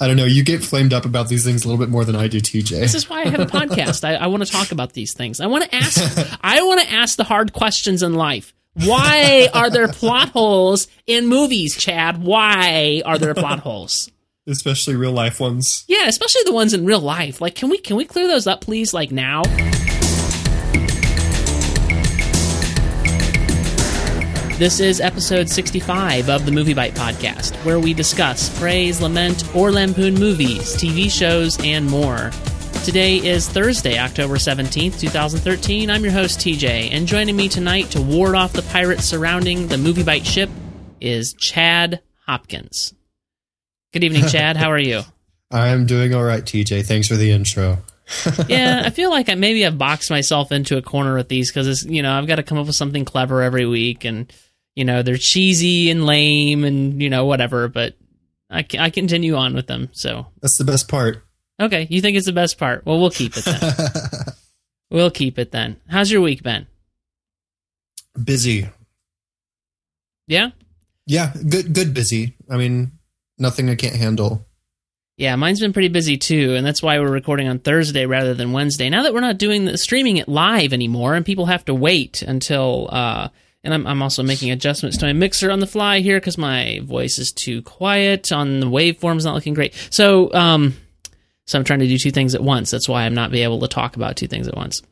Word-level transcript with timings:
I 0.00 0.06
don't 0.06 0.16
know. 0.16 0.24
You 0.24 0.44
get 0.44 0.62
flamed 0.62 0.92
up 0.92 1.04
about 1.04 1.28
these 1.28 1.44
things 1.44 1.64
a 1.64 1.68
little 1.68 1.82
bit 1.82 1.90
more 1.90 2.04
than 2.04 2.16
I 2.16 2.28
do, 2.28 2.38
TJ. 2.40 2.70
This 2.80 2.94
is 2.94 3.08
why 3.08 3.22
I 3.22 3.28
have 3.28 3.40
a 3.40 3.46
podcast. 3.46 4.04
I, 4.04 4.14
I 4.14 4.26
want 4.26 4.44
to 4.44 4.50
talk 4.50 4.72
about 4.72 4.92
these 4.92 5.14
things. 5.14 5.40
I 5.40 5.46
want 5.46 5.64
to 5.64 5.74
ask. 5.74 6.38
I 6.42 6.62
want 6.62 6.80
to 6.82 6.92
ask 6.92 7.16
the 7.16 7.24
hard 7.24 7.52
questions 7.52 8.02
in 8.02 8.14
life. 8.14 8.52
Why 8.74 9.48
are 9.54 9.70
there 9.70 9.88
plot 9.88 10.30
holes 10.30 10.86
in 11.06 11.26
movies, 11.26 11.76
Chad? 11.76 12.22
Why 12.22 13.02
are 13.06 13.16
there 13.18 13.34
plot 13.34 13.60
holes? 13.60 14.10
Especially 14.46 14.96
real 14.96 15.12
life 15.12 15.40
ones. 15.40 15.84
Yeah, 15.88 16.06
especially 16.08 16.42
the 16.44 16.52
ones 16.52 16.74
in 16.74 16.84
real 16.84 17.00
life. 17.00 17.40
Like, 17.40 17.54
can 17.54 17.70
we 17.70 17.78
can 17.78 17.96
we 17.96 18.04
clear 18.04 18.28
those 18.28 18.46
up, 18.46 18.60
please? 18.60 18.92
Like 18.92 19.10
now. 19.10 19.42
This 24.58 24.80
is 24.80 25.02
episode 25.02 25.50
65 25.50 26.30
of 26.30 26.46
the 26.46 26.50
MovieByte 26.50 26.92
podcast, 26.92 27.54
where 27.62 27.78
we 27.78 27.92
discuss, 27.92 28.58
praise, 28.58 29.02
lament, 29.02 29.44
or 29.54 29.70
lampoon 29.70 30.14
movies, 30.14 30.74
TV 30.76 31.10
shows, 31.10 31.62
and 31.62 31.86
more. 31.86 32.30
Today 32.82 33.18
is 33.18 33.46
Thursday, 33.46 33.98
October 33.98 34.36
17th, 34.36 34.98
2013. 34.98 35.90
I'm 35.90 36.02
your 36.02 36.12
host, 36.14 36.40
TJ, 36.40 36.88
and 36.90 37.06
joining 37.06 37.36
me 37.36 37.50
tonight 37.50 37.90
to 37.90 38.00
ward 38.00 38.34
off 38.34 38.54
the 38.54 38.62
pirates 38.62 39.04
surrounding 39.04 39.68
the 39.68 39.76
MovieByte 39.76 40.24
ship 40.24 40.48
is 41.02 41.34
Chad 41.34 42.00
Hopkins. 42.26 42.94
Good 43.92 44.04
evening, 44.04 44.26
Chad. 44.28 44.56
How 44.56 44.70
are 44.70 44.78
you? 44.78 45.02
I'm 45.50 45.84
doing 45.84 46.14
all 46.14 46.24
right, 46.24 46.42
TJ. 46.42 46.86
Thanks 46.86 47.08
for 47.08 47.16
the 47.16 47.30
intro. 47.30 47.80
yeah, 48.48 48.80
I 48.86 48.88
feel 48.88 49.10
like 49.10 49.28
I 49.28 49.34
maybe 49.34 49.66
I've 49.66 49.76
boxed 49.76 50.10
myself 50.10 50.50
into 50.50 50.78
a 50.78 50.82
corner 50.82 51.14
with 51.14 51.28
these 51.28 51.52
because 51.52 51.84
you 51.84 52.02
know 52.02 52.12
I've 52.12 52.26
got 52.26 52.36
to 52.36 52.44
come 52.44 52.56
up 52.56 52.66
with 52.66 52.76
something 52.76 53.04
clever 53.04 53.42
every 53.42 53.66
week, 53.66 54.04
and 54.04 54.32
you 54.76 54.84
know 54.84 55.02
they're 55.02 55.16
cheesy 55.18 55.90
and 55.90 56.06
lame 56.06 56.62
and 56.64 57.02
you 57.02 57.10
know 57.10 57.24
whatever. 57.26 57.66
But 57.66 57.94
I, 58.48 58.64
I 58.78 58.90
continue 58.90 59.34
on 59.34 59.54
with 59.54 59.66
them. 59.66 59.88
So 59.92 60.26
That's 60.40 60.56
the 60.58 60.64
best 60.64 60.86
part. 60.88 61.24
okay, 61.60 61.88
you 61.90 62.00
think 62.00 62.16
it's 62.16 62.26
the 62.26 62.32
best 62.32 62.58
part? 62.58 62.86
Well, 62.86 63.00
we'll 63.00 63.10
keep 63.10 63.36
it 63.36 63.44
then. 63.44 63.72
we'll 64.90 65.10
keep 65.10 65.38
it 65.38 65.50
then. 65.50 65.80
How's 65.88 66.10
your 66.12 66.20
week 66.20 66.42
been? 66.44 66.68
busy. 68.22 68.68
Yeah, 70.28 70.50
Yeah, 71.06 71.32
good 71.48 71.72
good 71.72 71.94
busy. 71.94 72.34
I 72.50 72.56
mean, 72.56 72.92
nothing 73.38 73.68
I 73.70 73.74
can't 73.76 73.94
handle. 73.96 74.44
yeah, 75.16 75.36
mine's 75.36 75.60
been 75.60 75.72
pretty 75.72 75.88
busy 75.88 76.16
too, 76.16 76.54
and 76.54 76.66
that's 76.66 76.82
why 76.82 76.98
we're 76.98 77.10
recording 77.10 77.46
on 77.48 77.58
Thursday 77.60 78.06
rather 78.06 78.34
than 78.34 78.52
Wednesday. 78.52 78.90
Now 78.90 79.02
that 79.04 79.14
we're 79.14 79.20
not 79.20 79.38
doing 79.38 79.64
the 79.66 79.78
streaming 79.78 80.16
it 80.16 80.28
live 80.28 80.72
anymore, 80.72 81.14
and 81.14 81.24
people 81.24 81.46
have 81.46 81.64
to 81.66 81.74
wait 81.74 82.22
until. 82.22 82.88
uh 82.90 83.28
and 83.66 83.74
I'm, 83.74 83.86
I'm 83.86 84.00
also 84.02 84.22
making 84.22 84.50
adjustments 84.50 84.96
to 84.98 85.06
my 85.06 85.12
mixer 85.12 85.50
on 85.50 85.60
the 85.60 85.66
fly 85.66 86.00
here 86.00 86.18
because 86.18 86.38
my 86.38 86.80
voice 86.84 87.18
is 87.18 87.32
too 87.32 87.60
quiet 87.60 88.32
on 88.32 88.60
the 88.60 88.66
waveform's 88.66 89.24
not 89.26 89.34
looking 89.34 89.52
great. 89.52 89.74
So, 89.90 90.32
um, 90.32 90.74
so 91.44 91.58
I'm 91.58 91.64
trying 91.64 91.80
to 91.80 91.86
do 91.86 91.98
two 91.98 92.10
things 92.10 92.34
at 92.34 92.42
once. 92.42 92.70
That's 92.70 92.88
why 92.88 93.02
I'm 93.04 93.14
not 93.14 93.30
be 93.30 93.42
able 93.42 93.60
to 93.60 93.68
talk 93.68 93.96
about 93.96 94.16
two 94.16 94.26
things 94.28 94.48
at 94.48 94.56
once. 94.56 94.82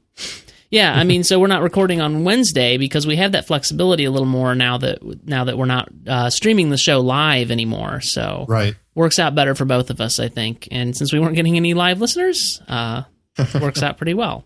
Yeah, 0.71 0.93
I 0.93 1.05
mean, 1.05 1.23
so 1.23 1.39
we're 1.39 1.47
not 1.47 1.63
recording 1.63 2.01
on 2.01 2.25
Wednesday 2.25 2.79
because 2.79 3.07
we 3.07 3.15
have 3.17 3.33
that 3.33 3.47
flexibility 3.47 4.07
a 4.07 4.11
little 4.11 4.27
more 4.27 4.57
now 4.57 4.77
that 4.79 5.25
now 5.25 5.45
that 5.45 5.57
we're 5.57 5.67
not 5.67 5.89
uh, 6.07 6.31
streaming 6.31 6.71
the 6.71 6.77
show 6.77 6.99
live 7.01 7.53
anymore. 7.53 8.01
So 8.01 8.45
Right. 8.49 8.75
works 8.95 9.21
out 9.21 9.37
better 9.37 9.55
for 9.55 9.67
both 9.67 9.91
of 9.91 10.01
us, 10.01 10.19
I 10.19 10.29
think. 10.29 10.67
And 10.73 10.97
since 10.97 11.13
we 11.13 11.21
weren't 11.21 11.37
getting 11.37 11.57
any 11.57 11.75
live 11.75 12.01
listeners, 12.01 12.61
uh, 12.67 13.03
works 13.61 13.83
out 13.85 13.99
pretty 13.99 14.15
well. 14.15 14.45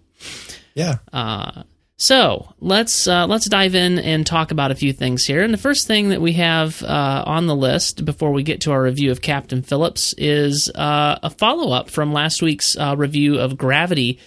Yeah. 0.74 0.96
Uh, 1.12 1.62
so 2.00 2.54
let's 2.60 3.08
uh, 3.08 3.26
let's 3.26 3.48
dive 3.48 3.74
in 3.74 3.98
and 3.98 4.24
talk 4.24 4.52
about 4.52 4.70
a 4.70 4.76
few 4.76 4.92
things 4.92 5.24
here. 5.24 5.42
And 5.42 5.52
the 5.52 5.58
first 5.58 5.88
thing 5.88 6.10
that 6.10 6.20
we 6.20 6.34
have 6.34 6.80
uh, 6.84 7.24
on 7.26 7.46
the 7.46 7.56
list 7.56 8.04
before 8.04 8.30
we 8.30 8.44
get 8.44 8.60
to 8.62 8.70
our 8.70 8.80
review 8.80 9.10
of 9.10 9.20
Captain 9.20 9.62
Phillips 9.62 10.14
is 10.16 10.70
uh, 10.76 11.18
a 11.24 11.28
follow 11.28 11.72
up 11.72 11.90
from 11.90 12.12
last 12.12 12.40
week's 12.40 12.76
uh, 12.76 12.94
review 12.96 13.40
of 13.40 13.58
Gravity. 13.58 14.20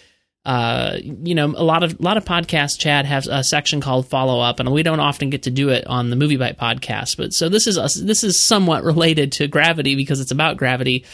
Uh, 0.44 0.98
you 1.02 1.34
know, 1.34 1.46
a 1.46 1.64
lot 1.64 1.84
of 1.84 1.98
a 1.98 2.04
lot 2.04 2.18
of 2.18 2.26
podcasts, 2.26 2.78
Chad, 2.78 3.06
have 3.06 3.26
a 3.28 3.42
section 3.42 3.80
called 3.80 4.06
follow 4.06 4.42
up, 4.42 4.60
and 4.60 4.70
we 4.74 4.84
don't 4.84 5.00
often 5.00 5.30
get 5.30 5.44
to 5.44 5.52
do 5.52 5.70
it 5.70 5.88
on 5.88 6.10
the 6.10 6.18
MovieByte 6.18 6.58
podcast. 6.58 7.16
But 7.16 7.34
so 7.34 7.48
this 7.48 7.68
is 7.68 7.78
a, 7.78 8.04
this 8.04 8.26
is 8.26 8.38
somewhat 8.44 8.84
related 8.84 9.32
to 9.34 9.48
Gravity 9.48 9.96
because 9.96 10.20
it's 10.20 10.32
about 10.32 10.58
gravity. 10.58 11.06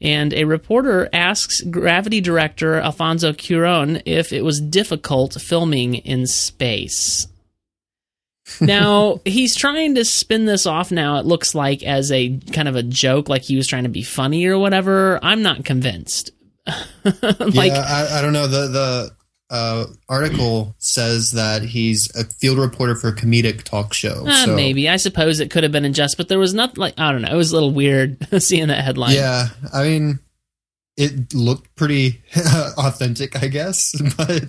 And 0.00 0.34
a 0.34 0.44
reporter 0.44 1.08
asks 1.12 1.62
Gravity 1.62 2.20
director 2.20 2.76
Alfonso 2.76 3.32
Cuaron 3.32 4.02
if 4.04 4.32
it 4.32 4.42
was 4.42 4.60
difficult 4.60 5.40
filming 5.40 5.94
in 5.94 6.26
space. 6.26 7.28
now 8.60 9.20
he's 9.24 9.56
trying 9.56 9.94
to 9.96 10.04
spin 10.04 10.44
this 10.44 10.66
off. 10.66 10.92
Now 10.92 11.18
it 11.18 11.26
looks 11.26 11.54
like 11.54 11.82
as 11.82 12.12
a 12.12 12.38
kind 12.52 12.68
of 12.68 12.76
a 12.76 12.82
joke, 12.82 13.28
like 13.28 13.42
he 13.42 13.56
was 13.56 13.66
trying 13.66 13.84
to 13.84 13.88
be 13.88 14.02
funny 14.02 14.46
or 14.46 14.58
whatever. 14.58 15.18
I'm 15.22 15.42
not 15.42 15.64
convinced. 15.64 16.30
like, 17.04 17.72
yeah, 17.72 17.84
I, 17.86 18.18
I 18.18 18.22
don't 18.22 18.32
know. 18.32 18.46
The 18.46 18.68
the 18.68 19.16
uh, 19.50 19.86
article 20.08 20.74
says 20.78 21.32
that 21.32 21.62
he's 21.62 22.14
a 22.16 22.24
field 22.24 22.58
reporter 22.58 22.94
for 22.94 23.08
a 23.08 23.14
comedic 23.14 23.62
talk 23.62 23.94
show. 23.94 24.26
uh, 24.26 24.46
so, 24.46 24.56
maybe 24.56 24.88
I 24.88 24.96
suppose 24.96 25.40
it 25.40 25.50
could 25.50 25.62
have 25.62 25.72
been 25.72 25.84
in 25.84 25.92
jest, 25.92 26.16
but 26.16 26.28
there 26.28 26.38
was 26.38 26.54
nothing 26.54 26.76
like 26.76 26.94
I 26.98 27.12
don't 27.12 27.22
know. 27.22 27.32
It 27.32 27.36
was 27.36 27.52
a 27.52 27.54
little 27.54 27.72
weird 27.72 28.18
seeing 28.42 28.68
that 28.68 28.82
headline. 28.82 29.14
Yeah, 29.14 29.48
I 29.72 29.84
mean, 29.84 30.18
it 30.96 31.32
looked 31.34 31.74
pretty 31.76 32.22
authentic, 32.36 33.40
I 33.42 33.48
guess, 33.48 33.94
but 34.16 34.44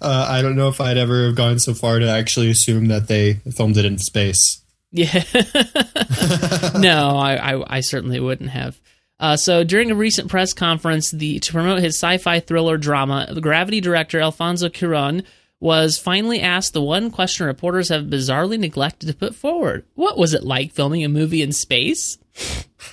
uh, 0.00 0.26
I 0.28 0.42
don't 0.42 0.56
know 0.56 0.68
if 0.68 0.80
I'd 0.80 0.98
ever 0.98 1.26
have 1.26 1.34
gone 1.34 1.58
so 1.58 1.74
far 1.74 1.98
to 1.98 2.08
actually 2.08 2.50
assume 2.50 2.86
that 2.88 3.08
they 3.08 3.34
filmed 3.54 3.76
it 3.78 3.84
in 3.84 3.98
space. 3.98 4.62
Yeah. 4.92 5.22
no, 6.78 7.16
I, 7.16 7.54
I, 7.54 7.76
I 7.76 7.80
certainly 7.80 8.20
wouldn't 8.20 8.50
have. 8.50 8.80
Uh, 9.18 9.36
so 9.36 9.64
during 9.64 9.90
a 9.90 9.94
recent 9.94 10.28
press 10.28 10.52
conference, 10.52 11.10
the 11.10 11.38
to 11.40 11.52
promote 11.52 11.80
his 11.80 11.96
sci-fi 11.96 12.40
thriller 12.40 12.76
drama, 12.76 13.26
the 13.32 13.40
Gravity 13.40 13.80
director 13.80 14.20
Alfonso 14.20 14.68
Cuarón 14.68 15.24
was 15.58 15.98
finally 15.98 16.40
asked 16.40 16.74
the 16.74 16.82
one 16.82 17.10
question 17.10 17.46
reporters 17.46 17.88
have 17.88 18.04
bizarrely 18.04 18.58
neglected 18.58 19.06
to 19.06 19.14
put 19.14 19.34
forward: 19.34 19.84
What 19.94 20.18
was 20.18 20.34
it 20.34 20.44
like 20.44 20.72
filming 20.72 21.02
a 21.02 21.08
movie 21.08 21.42
in 21.42 21.52
space? 21.52 22.18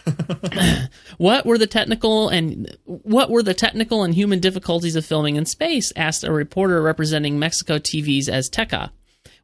what 1.18 1.46
were 1.46 1.58
the 1.58 1.68
technical 1.68 2.30
and 2.30 2.78
what 2.86 3.30
were 3.30 3.44
the 3.44 3.54
technical 3.54 4.04
and 4.04 4.16
human 4.16 4.40
difficulties 4.40 4.96
of 4.96 5.06
filming 5.06 5.36
in 5.36 5.46
space? 5.46 5.92
Asked 5.98 6.24
a 6.24 6.32
reporter 6.32 6.82
representing 6.82 7.38
Mexico 7.38 7.80
TV's 7.80 8.30
Azteca. 8.30 8.92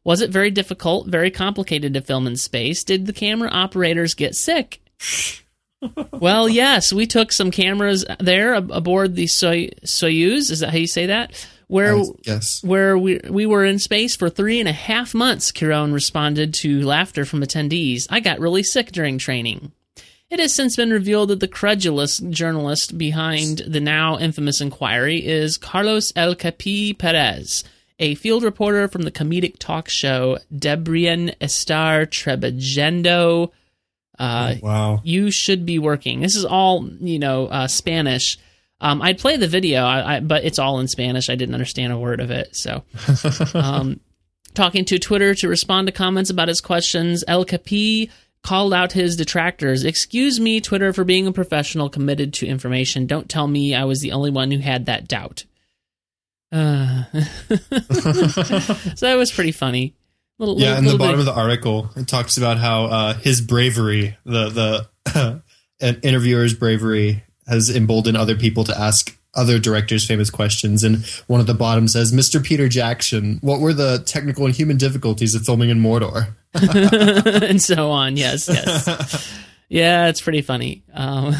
Was 0.02 0.22
it 0.22 0.30
very 0.30 0.50
difficult, 0.50 1.08
very 1.08 1.30
complicated 1.30 1.92
to 1.92 2.00
film 2.00 2.26
in 2.26 2.36
space? 2.36 2.84
Did 2.84 3.04
the 3.04 3.12
camera 3.12 3.50
operators 3.50 4.14
get 4.14 4.34
sick? 4.34 4.80
Well, 6.12 6.48
yes, 6.48 6.92
we 6.92 7.06
took 7.06 7.32
some 7.32 7.50
cameras 7.50 8.04
there 8.18 8.54
aboard 8.54 9.14
the 9.16 9.26
Soy- 9.26 9.70
Soyuz. 9.84 10.50
Is 10.50 10.60
that 10.60 10.70
how 10.70 10.76
you 10.78 10.86
say 10.86 11.06
that? 11.06 11.46
Where 11.68 12.02
Yes. 12.26 12.62
where 12.64 12.98
we 12.98 13.20
we 13.30 13.46
were 13.46 13.64
in 13.64 13.78
space 13.78 14.16
for 14.16 14.28
three 14.28 14.58
and 14.60 14.68
a 14.68 14.72
half 14.72 15.14
months. 15.14 15.52
Cuarón 15.52 15.92
responded 15.92 16.52
to 16.54 16.84
laughter 16.84 17.24
from 17.24 17.42
attendees. 17.42 18.06
I 18.10 18.20
got 18.20 18.40
really 18.40 18.62
sick 18.64 18.90
during 18.92 19.18
training. 19.18 19.72
It 20.28 20.38
has 20.40 20.54
since 20.54 20.76
been 20.76 20.90
revealed 20.90 21.30
that 21.30 21.40
the 21.40 21.48
credulous 21.48 22.18
journalist 22.18 22.98
behind 22.98 23.58
the 23.66 23.80
now 23.80 24.18
infamous 24.18 24.60
inquiry 24.60 25.24
is 25.26 25.56
Carlos 25.56 26.12
El 26.14 26.34
Capi 26.34 26.92
Perez, 26.92 27.64
a 27.98 28.14
field 28.16 28.42
reporter 28.44 28.86
from 28.86 29.02
the 29.02 29.10
comedic 29.10 29.56
talk 29.58 29.88
show 29.88 30.38
Deberían 30.54 31.34
Estar 31.40 32.06
Trabajando. 32.06 33.50
Uh, 34.20 34.54
Wow. 34.62 35.00
you 35.02 35.30
should 35.30 35.64
be 35.64 35.78
working. 35.78 36.20
This 36.20 36.36
is 36.36 36.44
all 36.44 36.86
you 37.00 37.18
know 37.18 37.46
uh, 37.46 37.66
Spanish. 37.66 38.38
Um, 38.82 39.02
I'd 39.02 39.18
play 39.18 39.36
the 39.36 39.48
video, 39.48 39.82
I, 39.84 40.16
I, 40.16 40.20
but 40.20 40.44
it's 40.44 40.58
all 40.58 40.80
in 40.80 40.88
Spanish. 40.88 41.28
I 41.28 41.34
didn't 41.34 41.54
understand 41.54 41.92
a 41.92 41.98
word 41.98 42.20
of 42.20 42.30
it. 42.30 42.54
So, 42.56 42.82
um, 43.54 44.00
talking 44.54 44.84
to 44.86 44.98
Twitter 44.98 45.34
to 45.34 45.48
respond 45.48 45.86
to 45.86 45.92
comments 45.92 46.30
about 46.30 46.48
his 46.48 46.60
questions, 46.60 47.22
El 47.28 47.44
Capi 47.44 48.10
called 48.42 48.72
out 48.72 48.92
his 48.92 49.16
detractors. 49.16 49.84
Excuse 49.84 50.40
me, 50.40 50.60
Twitter, 50.62 50.92
for 50.94 51.04
being 51.04 51.26
a 51.26 51.32
professional 51.32 51.90
committed 51.90 52.32
to 52.34 52.46
information. 52.46 53.06
Don't 53.06 53.28
tell 53.28 53.46
me 53.46 53.74
I 53.74 53.84
was 53.84 54.00
the 54.00 54.12
only 54.12 54.30
one 54.30 54.50
who 54.50 54.58
had 54.58 54.86
that 54.86 55.06
doubt. 55.08 55.44
Uh, 56.50 57.04
so 57.12 59.06
that 59.06 59.16
was 59.16 59.30
pretty 59.30 59.52
funny. 59.52 59.94
Little, 60.40 60.58
Yeah, 60.58 60.70
little, 60.70 60.78
in 60.78 60.84
the 60.84 60.90
little 60.92 60.98
bit- 60.98 61.04
bottom 61.04 61.20
of 61.20 61.26
the 61.26 61.34
article, 61.34 61.90
it 61.96 62.08
talks 62.08 62.36
about 62.38 62.56
how 62.56 62.86
uh, 62.86 63.14
his 63.14 63.40
bravery, 63.42 64.16
the 64.24 64.88
the 65.14 65.42
an 65.80 66.00
interviewer's 66.02 66.54
bravery, 66.54 67.22
has 67.46 67.68
emboldened 67.74 68.16
other 68.16 68.34
people 68.36 68.64
to 68.64 68.76
ask 68.78 69.16
other 69.34 69.58
directors 69.60 70.04
famous 70.06 70.28
questions. 70.30 70.82
And 70.82 71.04
one 71.28 71.40
at 71.40 71.46
the 71.46 71.54
bottom 71.54 71.86
says, 71.88 72.10
"Mr. 72.12 72.42
Peter 72.42 72.68
Jackson, 72.68 73.38
what 73.42 73.60
were 73.60 73.74
the 73.74 74.02
technical 74.06 74.46
and 74.46 74.54
human 74.54 74.78
difficulties 74.78 75.34
of 75.34 75.42
filming 75.44 75.68
in 75.68 75.80
Mordor?" 75.80 76.34
and 76.54 77.60
so 77.62 77.90
on. 77.90 78.16
Yes, 78.16 78.48
yes. 78.48 79.30
yeah, 79.68 80.08
it's 80.08 80.20
pretty 80.22 80.40
funny. 80.42 80.82
Um, 80.94 81.34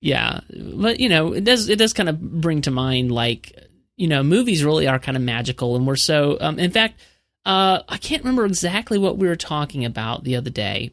yeah, 0.00 0.40
but 0.74 1.00
you 1.00 1.08
know, 1.08 1.32
it 1.32 1.44
does 1.44 1.68
it 1.68 1.76
does 1.78 1.92
kind 1.92 2.08
of 2.08 2.20
bring 2.20 2.62
to 2.62 2.70
mind 2.70 3.10
like 3.10 3.56
you 3.96 4.08
know, 4.08 4.22
movies 4.22 4.64
really 4.64 4.86
are 4.86 4.98
kind 4.98 5.16
of 5.16 5.22
magical, 5.22 5.76
and 5.76 5.86
we're 5.86 5.96
so. 5.96 6.36
Um, 6.40 6.58
in 6.58 6.70
fact, 6.70 7.00
uh, 7.44 7.80
I 7.88 7.96
can't 7.98 8.22
remember 8.22 8.44
exactly 8.44 8.98
what 8.98 9.18
we 9.18 9.28
were 9.28 9.36
talking 9.36 9.84
about 9.84 10.24
the 10.24 10.36
other 10.36 10.50
day. 10.50 10.92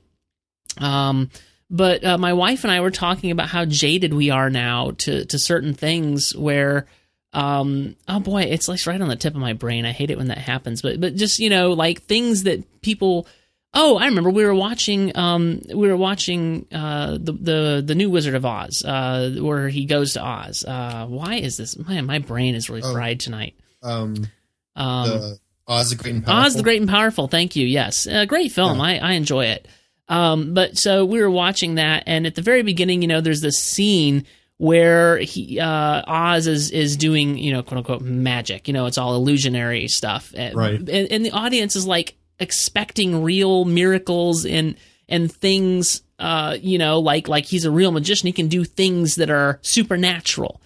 Um, 0.77 1.29
But 1.69 2.05
uh, 2.05 2.17
my 2.19 2.33
wife 2.33 2.63
and 2.63 2.71
I 2.71 2.81
were 2.81 2.91
talking 2.91 3.31
about 3.31 3.49
how 3.49 3.65
jaded 3.65 4.13
we 4.13 4.29
are 4.29 4.49
now 4.49 4.91
to 4.99 5.25
to 5.25 5.39
certain 5.39 5.73
things 5.73 6.35
where 6.35 6.85
um 7.35 7.95
oh 8.07 8.19
boy 8.19 8.43
it's 8.43 8.67
like 8.67 8.85
right 8.85 9.01
on 9.01 9.07
the 9.07 9.15
tip 9.15 9.33
of 9.33 9.41
my 9.41 9.53
brain 9.53 9.87
i 9.87 9.91
hate 9.91 10.11
it 10.11 10.19
when 10.19 10.27
that 10.27 10.37
happens 10.37 10.83
but 10.83 11.01
but 11.01 11.15
just 11.15 11.39
you 11.39 11.49
know 11.49 11.73
like 11.73 12.03
things 12.03 12.43
that 12.43 12.81
people 12.83 13.25
oh 13.73 13.97
i 13.97 14.05
remember 14.05 14.29
we 14.29 14.45
were 14.45 14.53
watching 14.55 15.15
um 15.17 15.61
we 15.73 15.87
were 15.87 15.97
watching 15.97 16.65
uh 16.71 17.11
the 17.19 17.31
the, 17.33 17.83
the 17.85 17.95
new 17.95 18.09
wizard 18.09 18.35
of 18.35 18.45
oz 18.45 18.83
uh 18.85 19.35
where 19.39 19.69
he 19.69 19.85
goes 19.85 20.13
to 20.13 20.21
oz 20.23 20.63
uh 20.65 21.05
why 21.07 21.35
is 21.35 21.57
this 21.57 21.77
man 21.77 22.05
my 22.05 22.19
brain 22.19 22.55
is 22.55 22.69
really 22.69 22.81
Oh. 22.83 22.93
fried 22.93 23.19
tonight 23.19 23.55
Um, 23.81 24.27
um 24.75 25.07
the 25.09 25.39
Oz 25.65 25.91
the 25.91 25.95
Great 25.95 26.15
and 26.15 26.25
Powerful. 26.25 26.45
Oz 26.45 26.53
the 26.55 26.63
Great 26.63 26.81
and 26.81 26.89
Powerful. 26.89 27.27
Thank 27.29 27.55
you. 27.55 27.65
Yes, 27.65 28.05
a 28.05 28.25
great 28.25 28.51
film. 28.51 28.81
I, 28.81 28.99
I 28.99 29.11
enjoy 29.13 29.45
it. 29.45 29.65
Um, 30.09 30.53
but 30.53 30.77
so 30.77 31.05
we 31.05 31.21
were 31.21 31.31
watching 31.31 31.75
that, 31.75 32.03
and 32.05 32.27
at 32.27 32.35
the 32.35 32.41
very 32.41 32.63
beginning, 32.63 33.01
you 33.01 33.07
know, 33.07 33.21
there's 33.21 33.39
this 33.39 33.57
scene 33.59 34.25
where 34.57 35.19
he 35.19 35.61
uh, 35.61 36.01
Oz 36.05 36.47
is 36.47 36.69
is 36.71 36.97
doing 36.97 37.37
you 37.37 37.53
know 37.53 37.63
quote 37.63 37.77
unquote 37.77 38.01
magic. 38.01 38.67
You 38.67 38.73
know, 38.73 38.87
it's 38.87 38.97
all 38.97 39.15
illusionary 39.15 39.87
stuff, 39.87 40.33
and, 40.35 40.53
Right. 40.53 40.79
And, 40.79 40.89
and 40.89 41.25
the 41.25 41.31
audience 41.31 41.77
is 41.77 41.87
like 41.87 42.15
expecting 42.43 43.23
real 43.23 43.65
miracles 43.65 44.45
and 44.45 44.75
and 45.09 45.31
things. 45.31 46.01
Uh, 46.19 46.55
you 46.61 46.77
know, 46.77 46.99
like 46.99 47.27
like 47.27 47.45
he's 47.45 47.65
a 47.65 47.71
real 47.71 47.91
magician. 47.91 48.27
He 48.27 48.33
can 48.33 48.47
do 48.47 48.63
things 48.63 49.15
that 49.15 49.29
are 49.31 49.59
supernatural. 49.63 50.61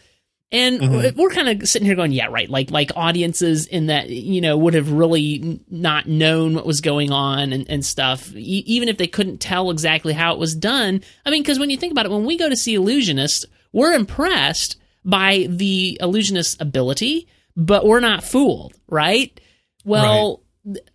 And 0.50 0.80
Mhm. 0.80 1.16
we're 1.18 1.30
kind 1.30 1.50
of 1.62 1.68
sitting 1.68 1.86
here 1.86 1.96
going, 1.96 2.14
yeah, 2.14 2.28
right. 2.28 2.50
Like, 2.50 2.72
like 2.72 2.92
audiences 2.96 3.66
in 3.66 3.88
that, 3.88 4.10
you 4.10 4.40
know, 4.40 4.56
would 4.58 4.76
have 4.76 4.90
really 4.94 5.60
not 5.70 6.08
known 6.08 6.54
what 6.54 6.66
was 6.66 6.80
going 6.80 7.12
on 7.12 7.52
and, 7.52 7.70
and 7.70 7.86
stuff, 7.86 8.34
e- 8.34 8.64
even 8.66 8.88
if 8.88 8.98
they 8.98 9.08
couldn't 9.08 9.40
tell 9.42 9.70
exactly 9.72 10.14
how 10.14 10.32
it 10.32 10.40
was 10.40 10.56
done. 10.56 11.02
I 11.26 11.32
mean, 11.32 11.42
because 11.44 11.60
when 11.60 11.70
you 11.70 11.76
think 11.76 11.92
about 11.92 12.06
it, 12.06 12.14
when 12.14 12.24
we 12.24 12.38
go 12.38 12.48
to 12.48 12.56
see 12.56 12.78
illusionists, 12.78 13.44
we're 13.74 13.92
impressed 13.92 14.78
by 15.04 15.48
the 15.50 15.98
illusionist's 16.02 16.56
ability, 16.62 17.28
but 17.58 17.86
we're 17.86 18.00
not 18.00 18.24
fooled, 18.24 18.74
right? 18.88 19.38
Well, 19.84 20.36
th- 20.38 20.47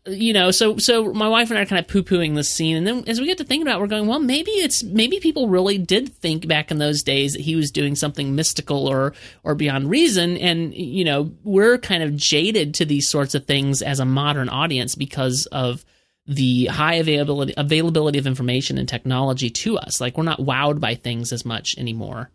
you 0.07 0.33
know, 0.33 0.51
so 0.51 0.77
so 0.77 1.13
my 1.13 1.29
wife 1.29 1.51
and 1.51 1.59
I 1.59 1.63
are 1.63 1.67
kind 1.67 1.79
of 1.79 1.89
poo 1.89 2.03
pooing 2.03 2.35
this 2.35 2.49
scene, 2.49 2.77
and 2.77 2.87
then 2.87 3.05
as 3.07 3.21
we 3.21 3.27
get 3.27 3.39
to 3.39 3.45
thinking 3.45 3.67
about, 3.67 3.79
it, 3.79 3.81
we're 3.81 3.87
going, 3.87 4.07
well, 4.07 4.19
maybe 4.19 4.51
it's 4.51 4.83
maybe 4.83 5.19
people 5.21 5.49
really 5.49 5.79
did 5.79 6.13
think 6.15 6.47
back 6.47 6.71
in 6.71 6.79
those 6.79 7.03
days 7.03 7.33
that 7.33 7.43
he 7.43 7.57
was 7.57 7.71
doing 7.71 7.95
something 7.95 8.35
mystical 8.35 8.87
or 8.87 9.15
or 9.45 9.55
beyond 9.55 9.89
reason, 9.89 10.37
and 10.37 10.75
you 10.75 11.05
know, 11.05 11.33
we're 11.43 11.79
kind 11.79 12.03
of 12.03 12.17
jaded 12.17 12.75
to 12.75 12.85
these 12.85 13.09
sorts 13.09 13.35
of 13.35 13.47
things 13.47 13.81
as 13.81 14.01
a 14.01 14.05
modern 14.05 14.49
audience 14.49 14.95
because 14.95 15.47
of 15.47 15.85
the 16.27 16.67
high 16.67 16.95
availability 16.95 17.55
availability 17.57 18.19
of 18.19 18.27
information 18.27 18.79
and 18.79 18.89
technology 18.89 19.51
to 19.51 19.79
us. 19.79 20.01
Like 20.01 20.19
we're 20.19 20.25
not 20.25 20.41
wowed 20.41 20.81
by 20.81 20.95
things 20.95 21.33
as 21.33 21.45
much 21.45 21.77
anymore. 21.79 22.31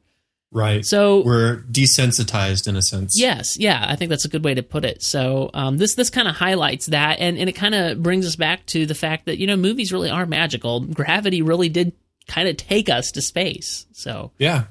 Right. 0.52 0.86
So 0.86 1.24
We're 1.24 1.58
desensitized 1.70 2.68
in 2.68 2.76
a 2.78 2.82
sense. 2.82 3.20
Yes, 3.20 3.58
yeah, 3.58 3.86
I 3.88 3.96
think 3.98 4.10
that's 4.10 4.24
a 4.26 4.30
good 4.30 4.46
way 4.46 4.54
to 4.54 4.64
put 4.64 4.86
it. 4.86 5.04
So 5.04 5.50
um, 5.54 5.78
this 5.78 5.96
this 5.96 6.10
kind 6.10 6.28
of 6.28 6.36
highlights 6.36 6.86
that, 6.88 7.20
and, 7.20 7.38
and 7.38 7.50
it 7.50 7.54
kind 7.54 7.76
of 7.76 8.02
brings 8.02 8.26
us 8.26 8.36
back 8.38 8.66
to 8.68 8.86
the 8.86 8.96
fact 8.96 9.26
that 9.26 9.40
you 9.40 9.46
know 9.48 9.58
movies 9.58 9.92
really 9.92 10.10
are 10.10 10.26
magical. 10.26 10.80
Gravity 10.80 11.42
really 11.42 11.68
did 11.70 11.92
kind 12.28 12.48
of 12.48 12.56
take 12.58 12.90
us 12.90 13.12
to 13.12 13.22
space. 13.22 13.86
So 13.92 14.32
Yeah. 14.38 14.66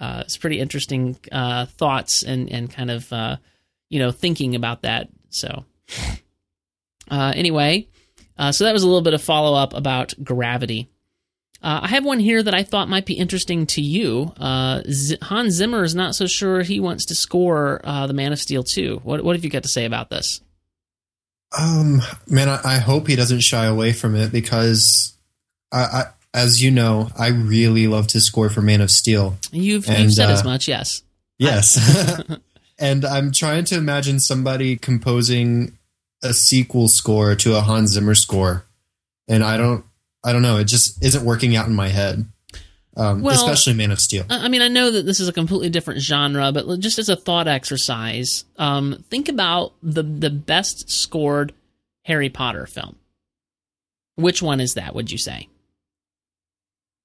uh, 0.00 0.22
it's 0.26 0.36
pretty 0.36 0.60
interesting 0.60 1.16
uh, 1.32 1.64
thoughts 1.66 2.22
and 2.22 2.50
and 2.52 2.70
kind 2.70 2.90
of 2.90 3.10
uh, 3.10 3.36
you 3.88 3.98
know 4.00 4.10
thinking 4.12 4.54
about 4.54 4.82
that. 4.82 5.08
So 5.30 5.64
uh, 7.10 7.32
anyway, 7.34 7.88
uh, 8.38 8.52
so 8.52 8.64
that 8.64 8.72
was 8.74 8.82
a 8.82 8.86
little 8.86 9.02
bit 9.02 9.14
of 9.14 9.22
follow 9.22 9.54
up 9.56 9.72
about 9.74 10.12
gravity. 10.22 10.88
Uh, 11.62 11.80
I 11.82 11.88
have 11.88 12.04
one 12.04 12.18
here 12.18 12.42
that 12.42 12.54
I 12.54 12.64
thought 12.64 12.88
might 12.88 13.06
be 13.06 13.14
interesting 13.14 13.66
to 13.68 13.80
you. 13.80 14.32
Uh, 14.38 14.82
Z- 14.90 15.18
Hans 15.22 15.54
Zimmer 15.54 15.84
is 15.84 15.94
not 15.94 16.16
so 16.16 16.26
sure 16.26 16.62
he 16.62 16.80
wants 16.80 17.06
to 17.06 17.14
score 17.14 17.80
uh, 17.84 18.06
the 18.08 18.12
Man 18.14 18.32
of 18.32 18.40
Steel 18.40 18.64
2. 18.64 19.00
What, 19.04 19.22
what 19.22 19.36
have 19.36 19.44
you 19.44 19.50
got 19.50 19.62
to 19.62 19.68
say 19.68 19.84
about 19.84 20.10
this? 20.10 20.40
Um, 21.56 22.02
man, 22.26 22.48
I, 22.48 22.60
I 22.64 22.78
hope 22.78 23.06
he 23.06 23.14
doesn't 23.14 23.40
shy 23.40 23.66
away 23.66 23.92
from 23.92 24.16
it 24.16 24.32
because, 24.32 25.16
I, 25.70 25.82
I, 25.82 26.04
as 26.34 26.62
you 26.62 26.72
know, 26.72 27.10
I 27.16 27.28
really 27.28 27.86
love 27.86 28.08
to 28.08 28.20
score 28.20 28.50
for 28.50 28.60
Man 28.60 28.80
of 28.80 28.90
Steel. 28.90 29.36
You've, 29.52 29.86
you've 29.86 30.12
said 30.12 30.30
uh, 30.30 30.32
as 30.32 30.44
much, 30.44 30.66
yes. 30.66 31.02
Yes. 31.38 31.78
and 32.78 33.04
I'm 33.04 33.30
trying 33.30 33.64
to 33.66 33.76
imagine 33.76 34.18
somebody 34.18 34.76
composing 34.76 35.78
a 36.24 36.34
sequel 36.34 36.88
score 36.88 37.36
to 37.36 37.56
a 37.56 37.60
Hans 37.60 37.90
Zimmer 37.90 38.16
score. 38.16 38.64
And 39.28 39.44
I 39.44 39.56
don't, 39.56 39.84
I 40.24 40.32
don't 40.32 40.42
know. 40.42 40.58
It 40.58 40.64
just 40.64 41.02
isn't 41.04 41.24
working 41.24 41.56
out 41.56 41.66
in 41.66 41.74
my 41.74 41.88
head. 41.88 42.26
Um, 42.96 43.22
Well- 43.22 43.34
especially 43.34 43.74
Man 43.74 43.90
of 43.90 44.00
Steel. 44.00 44.24
I 44.28 44.48
mean, 44.48 44.60
I 44.62 44.68
know 44.68 44.90
that 44.90 45.06
this 45.06 45.18
is 45.18 45.26
a 45.28 45.32
completely 45.32 45.70
different 45.70 46.00
genre, 46.00 46.52
but 46.52 46.78
just 46.80 46.98
as 46.98 47.08
a 47.08 47.16
thought 47.16 47.48
exercise, 47.48 48.44
um, 48.58 49.02
think 49.08 49.28
about 49.28 49.72
the 49.82 50.02
the 50.02 50.28
best 50.30 50.90
scored 50.90 51.54
Harry 52.04 52.28
Potter 52.28 52.66
film. 52.66 52.96
Which 54.16 54.42
one 54.42 54.60
is 54.60 54.74
that? 54.74 54.94
Would 54.94 55.10
you 55.10 55.16
say? 55.18 55.48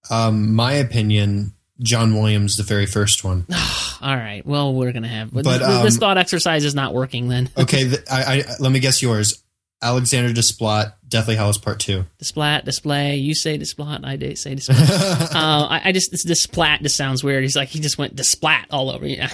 Um, 0.09 0.53
my 0.55 0.73
opinion, 0.73 1.53
John 1.81 2.15
Williams, 2.15 2.57
the 2.57 2.63
very 2.63 2.85
first 2.85 3.23
one. 3.23 3.45
All 4.01 4.15
right. 4.15 4.45
Well, 4.45 4.73
we're 4.73 4.91
gonna 4.91 5.07
have, 5.07 5.33
but, 5.33 5.43
this, 5.43 5.59
this 5.59 5.95
um, 5.95 5.99
thought 5.99 6.17
exercise 6.17 6.65
is 6.65 6.75
not 6.75 6.93
working. 6.93 7.29
Then 7.29 7.49
Okay, 7.57 7.85
th- 7.89 8.01
I, 8.11 8.39
I, 8.39 8.43
let 8.59 8.71
me 8.71 8.79
guess 8.79 9.01
yours. 9.01 9.41
Alexandre 9.81 10.33
Desplat, 10.33 10.93
Deathly 11.07 11.35
Hallows 11.35 11.57
Part 11.57 11.79
Two. 11.79 12.05
Desplat, 12.21 12.65
display. 12.65 13.15
You 13.15 13.33
say 13.33 13.57
desplat. 13.57 14.05
I 14.05 14.33
say 14.33 14.55
desplat. 14.55 15.21
uh, 15.35 15.67
I, 15.69 15.81
I 15.85 15.91
just 15.91 16.11
this 16.11 16.25
desplat 16.25 16.81
just 16.81 16.97
sounds 16.97 17.23
weird. 17.23 17.43
He's 17.43 17.55
like 17.55 17.69
he 17.69 17.79
just 17.79 17.97
went 17.97 18.15
desplat 18.15 18.65
all 18.71 18.89
over. 18.89 19.07
Yeah. 19.07 19.31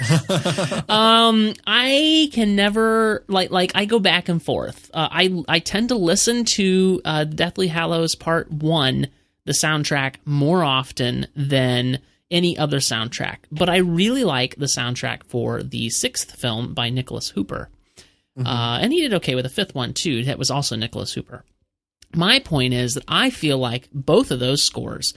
um, 0.88 1.54
I 1.66 2.28
can 2.32 2.56
never 2.56 3.24
like 3.28 3.50
like 3.50 3.72
I 3.74 3.84
go 3.84 3.98
back 3.98 4.28
and 4.28 4.42
forth. 4.42 4.90
Uh, 4.92 5.08
I 5.10 5.44
I 5.48 5.58
tend 5.60 5.90
to 5.90 5.94
listen 5.94 6.44
to 6.46 7.00
uh, 7.04 7.24
Deathly 7.24 7.68
Hallows 7.68 8.14
Part 8.14 8.50
One, 8.50 9.08
the 9.44 9.52
soundtrack, 9.52 10.16
more 10.24 10.64
often 10.64 11.26
than 11.36 12.00
any 12.30 12.58
other 12.58 12.78
soundtrack. 12.78 13.38
But 13.52 13.68
I 13.68 13.76
really 13.76 14.24
like 14.24 14.56
the 14.56 14.66
soundtrack 14.66 15.24
for 15.24 15.62
the 15.62 15.90
sixth 15.90 16.32
film 16.32 16.74
by 16.74 16.90
Nicholas 16.90 17.30
Hooper, 17.30 17.70
uh, 18.36 18.78
and 18.80 18.92
he 18.92 19.00
did 19.00 19.14
okay 19.14 19.34
with 19.34 19.44
the 19.44 19.48
fifth 19.50 19.74
one 19.74 19.94
too. 19.94 20.24
That 20.24 20.38
was 20.38 20.50
also 20.50 20.76
Nicholas 20.76 21.12
Hooper. 21.12 21.44
My 22.14 22.38
point 22.38 22.74
is 22.74 22.94
that 22.94 23.04
I 23.08 23.30
feel 23.30 23.58
like 23.58 23.88
both 23.92 24.30
of 24.30 24.40
those 24.40 24.62
scores 24.62 25.14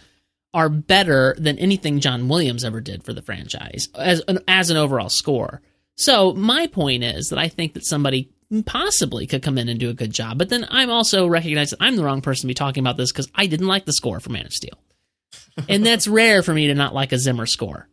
are 0.53 0.69
better 0.69 1.35
than 1.37 1.59
anything 1.59 1.99
John 1.99 2.27
Williams 2.27 2.63
ever 2.63 2.81
did 2.81 3.03
for 3.03 3.13
the 3.13 3.21
franchise 3.21 3.89
as 3.95 4.21
an, 4.27 4.39
as 4.47 4.69
an 4.69 4.77
overall 4.77 5.09
score. 5.09 5.61
So 5.95 6.33
my 6.33 6.67
point 6.67 7.03
is 7.03 7.29
that 7.29 7.39
I 7.39 7.47
think 7.49 7.73
that 7.73 7.85
somebody 7.85 8.31
possibly 8.65 9.27
could 9.27 9.43
come 9.43 9.57
in 9.57 9.67
and 9.67 9.79
do 9.79 9.89
a 9.89 9.93
good 9.95 10.11
job, 10.11 10.37
but 10.37 10.49
then 10.49 10.65
I'm 10.69 10.89
also 10.89 11.27
recognize 11.27 11.71
that 11.71 11.81
I'm 11.81 11.95
the 11.95 12.03
wrong 12.03 12.21
person 12.21 12.43
to 12.43 12.47
be 12.47 12.53
talking 12.53 12.81
about 12.81 12.97
this 12.97 13.11
because 13.11 13.29
I 13.35 13.45
didn't 13.47 13.67
like 13.67 13.85
the 13.85 13.93
score 13.93 14.19
for 14.19 14.31
Man 14.31 14.45
of 14.45 14.53
Steel, 14.53 14.79
and 15.69 15.85
that's 15.85 16.07
rare 16.07 16.41
for 16.43 16.53
me 16.53 16.67
to 16.67 16.75
not 16.75 16.93
like 16.95 17.11
a 17.11 17.17
Zimmer 17.19 17.45
score. 17.45 17.89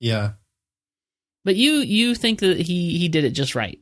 yeah, 0.00 0.32
But 1.44 1.56
you 1.56 1.72
you 1.74 2.14
think 2.14 2.40
that 2.40 2.58
he 2.58 2.98
he 2.98 3.08
did 3.08 3.24
it 3.24 3.30
just 3.32 3.54
right? 3.54 3.78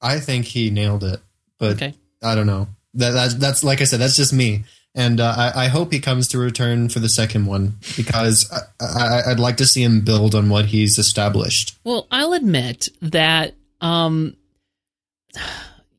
I 0.00 0.20
think 0.20 0.46
he 0.46 0.70
nailed 0.70 1.04
it, 1.04 1.20
but 1.58 1.74
Okay. 1.74 1.94
I 2.22 2.34
don't 2.34 2.46
know. 2.46 2.68
That, 2.94 3.10
that 3.12 3.40
that's 3.40 3.64
like 3.64 3.80
I 3.80 3.84
said, 3.84 4.00
that's 4.00 4.16
just 4.16 4.32
me, 4.32 4.64
and 4.94 5.18
uh, 5.20 5.34
I, 5.36 5.64
I 5.64 5.68
hope 5.68 5.92
he 5.92 5.98
comes 6.00 6.28
to 6.28 6.38
return 6.38 6.88
for 6.88 7.00
the 7.00 7.08
second 7.08 7.46
one 7.46 7.74
because 7.96 8.50
I, 8.52 8.84
I, 8.84 9.30
I'd 9.32 9.40
like 9.40 9.56
to 9.58 9.66
see 9.66 9.82
him 9.82 10.02
build 10.02 10.34
on 10.34 10.48
what 10.48 10.66
he's 10.66 10.96
established. 10.98 11.76
Well, 11.84 12.06
I'll 12.10 12.32
admit 12.34 12.88
that 13.02 13.54
um, 13.80 14.36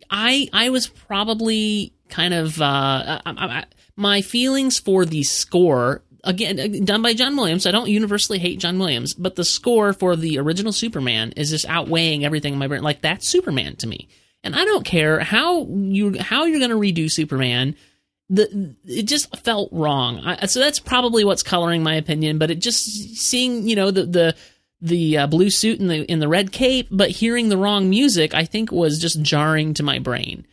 I 0.09 0.47
I 0.53 0.69
was 0.69 0.87
probably 0.87 1.93
kind 2.09 2.33
of 2.33 2.61
uh, 2.61 2.65
I, 2.65 3.21
I- 3.25 3.65
my 3.97 4.21
feelings 4.21 4.77
for 4.79 5.05
the 5.05 5.23
score 5.23 6.01
again 6.25 6.59
uh, 6.59 6.85
done 6.85 7.01
by 7.01 7.13
John 7.13 7.35
Williams. 7.35 7.65
I 7.65 7.71
don't 7.71 7.89
universally 7.89 8.39
hate 8.39 8.59
John 8.59 8.79
Williams, 8.79 9.13
but 9.13 9.35
the 9.35 9.45
score 9.45 9.93
for 9.93 10.15
the 10.15 10.39
original 10.39 10.73
Superman 10.73 11.31
is 11.35 11.49
just 11.49 11.67
outweighing 11.67 12.25
everything 12.25 12.53
in 12.53 12.59
my 12.59 12.67
brain. 12.67 12.83
Like 12.83 13.01
that's 13.01 13.29
Superman 13.29 13.75
to 13.77 13.87
me, 13.87 14.09
and 14.43 14.55
I 14.55 14.65
don't 14.65 14.85
care 14.85 15.19
how 15.19 15.65
you 15.67 16.19
how 16.19 16.45
you're 16.45 16.59
going 16.59 16.71
to 16.71 16.77
redo 16.77 17.09
Superman. 17.09 17.75
The 18.29 18.75
it 18.85 19.03
just 19.03 19.35
felt 19.43 19.69
wrong. 19.71 20.19
I, 20.19 20.47
so 20.47 20.59
that's 20.59 20.79
probably 20.79 21.23
what's 21.23 21.43
coloring 21.43 21.83
my 21.83 21.95
opinion. 21.95 22.37
But 22.39 22.51
it 22.51 22.59
just 22.59 22.83
seeing 23.17 23.67
you 23.67 23.75
know 23.75 23.91
the 23.91 24.05
the 24.05 24.35
the 24.81 25.17
uh, 25.19 25.27
blue 25.27 25.49
suit 25.49 25.79
and 25.79 25.89
the 25.89 26.03
in 26.11 26.19
the 26.19 26.27
red 26.27 26.51
cape, 26.51 26.87
but 26.91 27.09
hearing 27.09 27.49
the 27.49 27.57
wrong 27.57 27.89
music, 27.89 28.33
I 28.33 28.45
think 28.45 28.71
was 28.71 28.99
just 28.99 29.21
jarring 29.21 29.73
to 29.75 29.83
my 29.83 29.99
brain. 29.99 30.45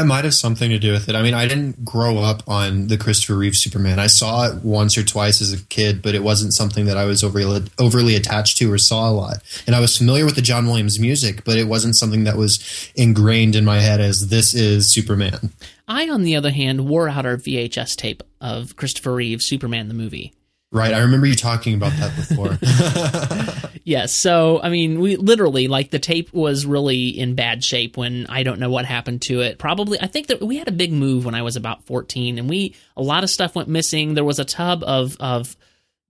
That 0.00 0.06
might 0.06 0.24
have 0.24 0.32
something 0.32 0.70
to 0.70 0.78
do 0.78 0.92
with 0.92 1.10
it. 1.10 1.14
I 1.14 1.20
mean, 1.20 1.34
I 1.34 1.46
didn't 1.46 1.84
grow 1.84 2.20
up 2.20 2.42
on 2.48 2.86
the 2.86 2.96
Christopher 2.96 3.36
Reeve 3.36 3.54
Superman. 3.54 3.98
I 3.98 4.06
saw 4.06 4.46
it 4.46 4.64
once 4.64 4.96
or 4.96 5.02
twice 5.02 5.42
as 5.42 5.52
a 5.52 5.62
kid, 5.64 6.00
but 6.00 6.14
it 6.14 6.22
wasn't 6.22 6.54
something 6.54 6.86
that 6.86 6.96
I 6.96 7.04
was 7.04 7.22
overly, 7.22 7.66
overly 7.78 8.16
attached 8.16 8.56
to 8.56 8.72
or 8.72 8.78
saw 8.78 9.10
a 9.10 9.12
lot. 9.12 9.42
And 9.66 9.76
I 9.76 9.80
was 9.80 9.98
familiar 9.98 10.24
with 10.24 10.36
the 10.36 10.40
John 10.40 10.66
Williams 10.66 10.98
music, 10.98 11.44
but 11.44 11.58
it 11.58 11.68
wasn't 11.68 11.96
something 11.96 12.24
that 12.24 12.38
was 12.38 12.90
ingrained 12.96 13.54
in 13.54 13.66
my 13.66 13.80
head 13.80 14.00
as 14.00 14.28
this 14.28 14.54
is 14.54 14.90
Superman. 14.90 15.52
I, 15.86 16.08
on 16.08 16.22
the 16.22 16.34
other 16.34 16.50
hand, 16.50 16.88
wore 16.88 17.10
out 17.10 17.26
our 17.26 17.36
VHS 17.36 17.94
tape 17.94 18.22
of 18.40 18.76
Christopher 18.76 19.12
Reeve 19.12 19.42
Superman 19.42 19.88
the 19.88 19.94
movie. 19.94 20.32
Right. 20.72 20.94
I 20.94 21.00
remember 21.00 21.26
you 21.26 21.34
talking 21.34 21.74
about 21.74 21.92
that 21.94 22.14
before. 22.14 23.70
yes. 23.84 24.14
So, 24.14 24.60
I 24.62 24.68
mean, 24.68 25.00
we 25.00 25.16
literally, 25.16 25.66
like, 25.66 25.90
the 25.90 25.98
tape 25.98 26.32
was 26.32 26.64
really 26.64 27.08
in 27.08 27.34
bad 27.34 27.64
shape 27.64 27.96
when 27.96 28.26
I 28.28 28.44
don't 28.44 28.60
know 28.60 28.70
what 28.70 28.84
happened 28.84 29.22
to 29.22 29.40
it. 29.40 29.58
Probably, 29.58 30.00
I 30.00 30.06
think 30.06 30.28
that 30.28 30.40
we 30.40 30.58
had 30.58 30.68
a 30.68 30.72
big 30.72 30.92
move 30.92 31.24
when 31.24 31.34
I 31.34 31.42
was 31.42 31.56
about 31.56 31.84
14 31.86 32.38
and 32.38 32.48
we, 32.48 32.76
a 32.96 33.02
lot 33.02 33.24
of 33.24 33.30
stuff 33.30 33.56
went 33.56 33.68
missing. 33.68 34.14
There 34.14 34.22
was 34.22 34.38
a 34.38 34.44
tub 34.44 34.84
of, 34.84 35.16
of, 35.18 35.56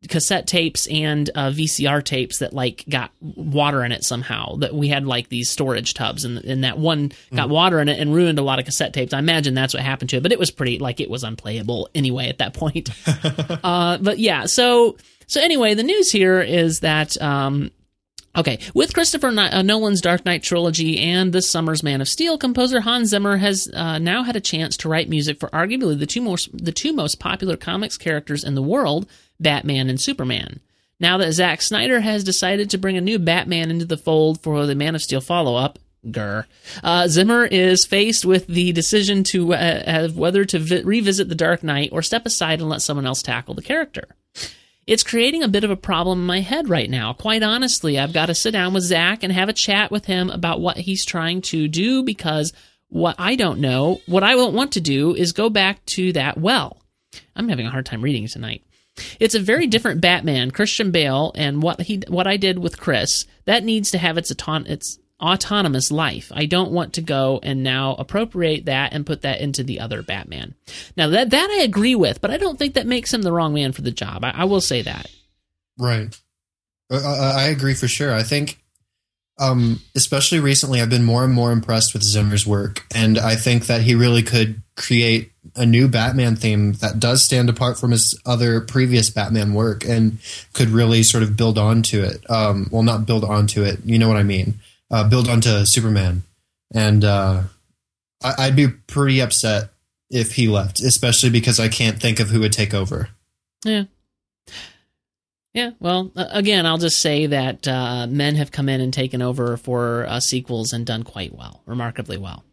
cassette 0.09 0.47
tapes 0.47 0.87
and 0.87 1.29
uh, 1.35 1.51
VCR 1.51 2.03
tapes 2.03 2.39
that 2.39 2.53
like 2.53 2.85
got 2.89 3.11
water 3.21 3.85
in 3.85 3.93
it 3.93 4.03
somehow. 4.05 4.57
That 4.57 4.75
we 4.75 4.89
had 4.89 5.07
like 5.07 5.29
these 5.29 5.51
storage 5.51 5.95
tubs, 5.95 6.25
and, 6.25 6.39
and 6.39 6.65
that 6.65 6.79
one 6.79 7.13
got 7.35 7.49
mm. 7.49 7.53
water 7.53 7.81
in 7.81 7.89
it 7.89 7.99
and 7.99 8.15
ruined 8.15 8.39
a 8.39 8.43
lot 8.43 8.59
of 8.59 8.65
cassette 8.65 8.95
tapes. 8.95 9.13
I 9.13 9.19
imagine 9.19 9.55
that's 9.55 9.75
what 9.75 9.83
happened 9.83 10.11
to 10.11 10.17
it, 10.17 10.23
but 10.23 10.33
it 10.33 10.39
was 10.39 10.51
pretty 10.51 10.79
like 10.79 11.01
it 11.01 11.11
was 11.11 11.23
unplayable 11.23 11.89
anyway 11.95 12.29
at 12.29 12.39
that 12.39 12.55
point. 12.55 12.91
uh, 13.65 13.99
but 13.99 14.19
yeah, 14.19 14.47
so 14.47 14.97
so 15.27 15.41
anyway, 15.41 15.75
the 15.75 15.85
news 15.85 16.11
here 16.11 16.41
is 16.41 16.81
that. 16.81 17.21
Um, 17.21 17.71
Okay, 18.37 18.61
with 18.75 18.95
Christopher 18.95 19.29
uh, 19.29 19.63
Nolan's 19.63 20.01
Dark 20.01 20.25
Knight 20.25 20.45
trilogy 20.45 21.01
and 21.01 21.33
this 21.33 21.51
summer's 21.51 21.83
Man 21.83 22.01
of 22.01 22.09
Steel, 22.09 22.39
composer 22.39 22.81
Hans 22.81 23.09
Zimmer 23.09 23.39
has 23.39 23.69
uh, 23.75 23.99
now 23.99 24.23
had 24.23 24.37
a 24.37 24.41
chance 24.41 24.77
to 24.79 24.89
write 24.89 25.09
music 25.09 25.41
for 25.41 25.49
arguably 25.49 25.99
the 25.99 26.07
two 26.07 26.21
most 26.21 26.49
the 26.57 26.71
two 26.71 26.93
most 26.93 27.19
popular 27.19 27.57
comics 27.57 27.97
characters 27.97 28.45
in 28.45 28.55
the 28.55 28.63
world, 28.63 29.09
Batman 29.41 29.91
and 29.91 30.01
Superman. 30.01 30.61
Now 31.01 31.19
that 31.19 31.33
Zack 31.33 31.61
Snyder 31.61 32.01
has 32.01 32.23
decided 32.23 32.71
to 32.71 32.79
bring 32.79 32.97
a 32.97 33.01
new 33.01 33.19
Batman 33.19 33.71
into 33.71 33.85
the 33.85 33.97
fold 33.97 34.41
for 34.43 34.65
the 34.65 34.77
Man 34.77 34.95
of 34.95 35.03
Steel 35.03 35.21
follow 35.21 35.57
up. 35.57 35.81
Uh, 36.85 37.09
Zimmer 37.09 37.45
is 37.45 37.85
faced 37.85 38.25
with 38.25 38.47
the 38.47 38.73
decision 38.73 39.25
to 39.25 39.55
uh, 39.55 40.09
whether 40.11 40.45
to 40.45 40.59
vi- 40.59 40.83
revisit 40.83 41.29
The 41.29 41.35
Dark 41.35 41.63
Knight 41.63 41.91
or 41.93 42.01
step 42.01 42.27
aside 42.27 42.61
and 42.61 42.69
let 42.69 42.81
someone 42.81 43.07
else 43.07 43.23
tackle 43.23 43.55
the 43.55 43.63
character. 43.63 44.09
It's 44.91 45.05
creating 45.05 45.45
a 45.45 45.49
bit 45.49 45.63
of 45.63 45.71
a 45.71 45.77
problem 45.77 46.19
in 46.19 46.27
my 46.27 46.41
head 46.41 46.69
right 46.69 46.91
now. 46.91 47.13
Quite 47.13 47.45
honestly, 47.45 47.97
I've 47.97 48.13
got 48.13 48.27
to 48.27 48.35
sit 48.35 48.51
down 48.51 48.75
with 48.75 48.83
Zack 48.83 49.23
and 49.23 49.33
have 49.33 49.49
a 49.49 49.53
chat 49.53 49.93
with 49.93 50.07
him 50.07 50.31
about 50.31 50.61
what 50.61 50.79
he's 50.79 51.05
trying 51.05 51.43
to 51.43 51.69
do 51.69 52.03
because 52.03 52.53
what 52.89 53.15
I 53.17 53.37
don't 53.37 53.61
know, 53.61 54.01
what 54.07 54.25
I 54.25 54.35
won't 54.35 54.53
want 54.53 54.73
to 54.73 54.81
do 54.81 55.15
is 55.15 55.33
go 55.33 55.49
back 55.49 55.87
to 55.95 56.13
that 56.15 56.39
well. 56.39 56.83
I'm 57.37 57.49
having 57.49 57.69
a 57.69 57.71
hard 57.71 57.87
time 57.87 58.03
reading 58.03 58.27
tonight. 58.27 58.65
It's 59.21 59.37
a 59.37 59.41
very 59.41 59.69
different 59.69 60.01
Batman, 60.01 60.51
Christian 60.51 60.91
Bale, 60.91 61.31
and 61.37 61.63
what 61.63 61.83
he 61.83 62.03
what 62.09 62.27
I 62.27 62.37
did 62.37 62.59
with 62.59 62.81
Chris. 62.81 63.27
That 63.45 63.63
needs 63.63 63.93
to 63.93 63.99
have 63.99 64.19
its 64.19 64.33
auton- 64.33 64.67
its 64.67 64.99
autonomous 65.21 65.91
life. 65.91 66.31
I 66.35 66.47
don't 66.47 66.73
want 66.73 66.95
to 66.95 67.03
go 67.03 67.41
and 67.43 67.63
now 67.63 67.95
appropriate 67.95 68.67
that 68.67 68.93
and 68.93 69.07
put 69.07 69.23
that 69.23 69.41
into 69.41 69.63
the 69.63 69.81
other 69.81 70.03
Batman. 70.03 70.55
Now 70.97 71.09
that 71.09 71.31
that 71.31 71.51
I 71.51 71.63
agree 71.63 71.95
with, 71.95 72.21
but 72.21 72.31
I 72.31 72.37
don't 72.37 72.59
think 72.59 72.75
that 72.75 72.87
makes 72.87 73.13
him 73.13 73.23
the 73.23 73.33
wrong 73.33 73.55
man 73.55 73.73
for 73.73 73.83
the 73.83 73.91
job. 73.91 74.25
I, 74.25 74.31
I 74.31 74.45
will 74.45 74.61
say 74.61 74.83
that. 74.83 75.11
Right. 75.79 76.19
I, 76.91 76.97
I 76.97 77.43
agree 77.45 77.75
for 77.75 77.89
sure. 77.89 78.15
I 78.15 78.23
think 78.23 78.61
um, 79.41 79.81
especially 79.95 80.39
recently, 80.39 80.83
I've 80.83 80.91
been 80.91 81.05
more 81.05 81.25
and 81.25 81.33
more 81.33 81.51
impressed 81.51 81.95
with 81.95 82.03
Zimmer's 82.03 82.47
work, 82.47 82.85
and 82.95 83.19
I 83.19 83.37
think 83.37 83.67
that 83.67 83.81
he 83.81 83.95
really 83.95 84.23
could 84.23 84.61
create 84.77 85.33
a 85.57 85.65
new 85.65 85.89
Batman 85.89 86.37
theme 86.37 86.75
that 86.75 87.01
does 87.01 87.25
stand 87.25 87.49
apart 87.49 87.79
from 87.79 87.91
his 87.91 88.21
other 88.27 88.61
previous 88.61 89.09
Batman 89.09 89.55
work, 89.55 89.83
and 89.87 90.19
could 90.53 90.69
really 90.69 91.03
sort 91.03 91.23
of 91.23 91.39
build 91.39 91.57
onto 91.57 92.03
it. 92.03 92.29
Um, 92.31 92.69
well, 92.71 92.83
not 92.83 93.07
build 93.07 93.25
onto 93.25 93.63
it, 93.63 93.79
you 93.83 93.99
know 93.99 94.09
what 94.09 94.19
I 94.19 94.23
mean? 94.25 94.61
Uh, 94.91 95.09
build 95.09 95.29
onto 95.29 95.65
Superman, 95.65 96.23
and 96.75 97.05
uh, 97.05 97.43
I- 98.23 98.35
I'd 98.39 98.57
be 98.57 98.69
pretty 98.69 99.21
upset 99.21 99.71
if 100.11 100.33
he 100.35 100.49
left, 100.49 100.81
especially 100.81 101.31
because 101.31 101.61
I 101.61 101.69
can't 101.69 102.01
think 102.01 102.19
of 102.19 102.31
who 102.31 102.41
would 102.41 102.53
take 102.53 102.75
over. 102.75 103.11
Yeah, 103.65 103.85
yeah, 105.53 105.71
well, 105.81 106.13
again, 106.15 106.65
I'll 106.65 106.79
just 106.79 106.99
say 106.99 107.27
that 107.27 107.67
uh, 107.67 108.07
men 108.07 108.37
have 108.37 108.53
come 108.53 108.69
in 108.69 108.81
and 108.81 108.95
taken 108.95 109.21
over 109.21 109.57
for 109.57 110.07
uh, 110.07 110.21
sequels 110.21 110.73
and 110.73 110.87
done 110.87 111.03
quite 111.03 111.35
well, 111.35 111.63
remarkably 111.67 112.19
well. 112.19 112.45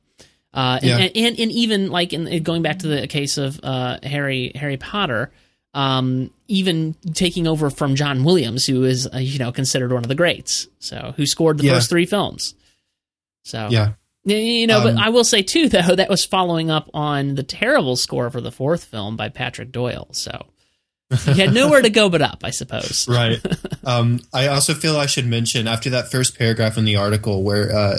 Uh, 0.52 0.80
yeah. 0.82 0.98
and, 0.98 1.12
and, 1.16 1.40
and, 1.40 1.52
even 1.52 1.92
like 1.92 2.12
in 2.14 2.42
going 2.42 2.64
back 2.64 2.80
to 2.80 2.88
the 2.88 3.06
case 3.06 3.38
of 3.38 3.60
uh, 3.62 4.00
Harry 4.02 4.52
Harry 4.56 4.78
Potter, 4.78 5.32
um, 5.78 6.32
even 6.48 6.96
taking 7.14 7.46
over 7.46 7.70
from 7.70 7.94
John 7.94 8.24
Williams, 8.24 8.66
who 8.66 8.84
is 8.84 9.08
uh, 9.14 9.20
you 9.20 9.38
know 9.38 9.52
considered 9.52 9.94
one 9.94 10.04
of 10.04 10.08
the 10.08 10.16
greats, 10.16 10.68
so 10.80 11.14
who 11.16 11.28
scored 11.28 11.60
the 11.60 11.66
yeah. 11.66 11.76
first 11.76 11.92
three 11.92 12.08
films. 12.08 12.56
So 13.44 13.68
yeah, 13.70 13.94
you 14.24 14.66
know, 14.66 14.80
um, 14.80 14.84
but 14.84 14.98
I 14.98 15.10
will 15.10 15.24
say 15.24 15.44
too, 15.44 15.70
though, 15.70 15.96
that 15.96 16.10
was 16.10 16.26
following 16.26 16.72
up 16.72 16.90
on 16.96 17.36
the 17.36 17.44
terrible 17.44 17.96
score 17.96 18.32
for 18.32 18.42
the 18.42 18.52
fourth 18.52 18.86
film 18.86 19.18
by 19.18 19.30
Patrick 19.30 19.72
Doyle. 19.72 20.08
So 20.14 20.48
he 21.26 21.40
had 21.40 21.54
nowhere 21.54 21.84
to 21.84 21.92
go 21.92 22.10
but 22.10 22.24
up, 22.24 22.40
I 22.44 22.50
suppose. 22.50 23.08
right. 23.10 23.40
Um, 23.84 24.20
I 24.34 24.48
also 24.48 24.74
feel 24.74 24.98
I 24.98 25.06
should 25.06 25.28
mention 25.28 25.68
after 25.68 25.92
that 25.92 26.10
first 26.10 26.40
paragraph 26.40 26.80
in 26.80 26.86
the 26.86 26.96
article 26.96 27.44
where 27.44 27.72
uh, 27.72 27.98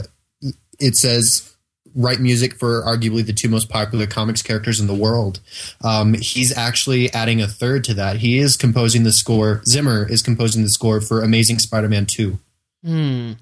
it 0.81 0.97
says 0.97 1.57
write 1.99 2.21
music 2.21 2.55
for 2.55 2.83
arguably 2.85 3.27
the 3.27 3.33
two 3.33 3.49
most 3.49 3.69
popular 3.69 4.07
comics 4.07 4.41
characters 4.41 4.81
in 4.81 4.87
the 4.87 4.95
world. 4.95 5.41
Um, 5.83 6.15
he's 6.15 6.57
actually 6.57 7.13
adding 7.13 7.43
a 7.43 7.49
third 7.49 7.85
to 7.85 7.95
that. 7.95 8.19
He 8.19 8.39
is 8.39 8.57
composing 8.57 9.03
the 9.03 9.13
score. 9.13 9.63
Zimmer 9.67 10.09
is 10.09 10.23
composing 10.23 10.63
the 10.63 10.71
score 10.71 11.01
for 11.01 11.23
Amazing 11.23 11.59
Spider-Man 11.59 12.07
Two. 12.07 12.39
Hmm. 12.85 13.33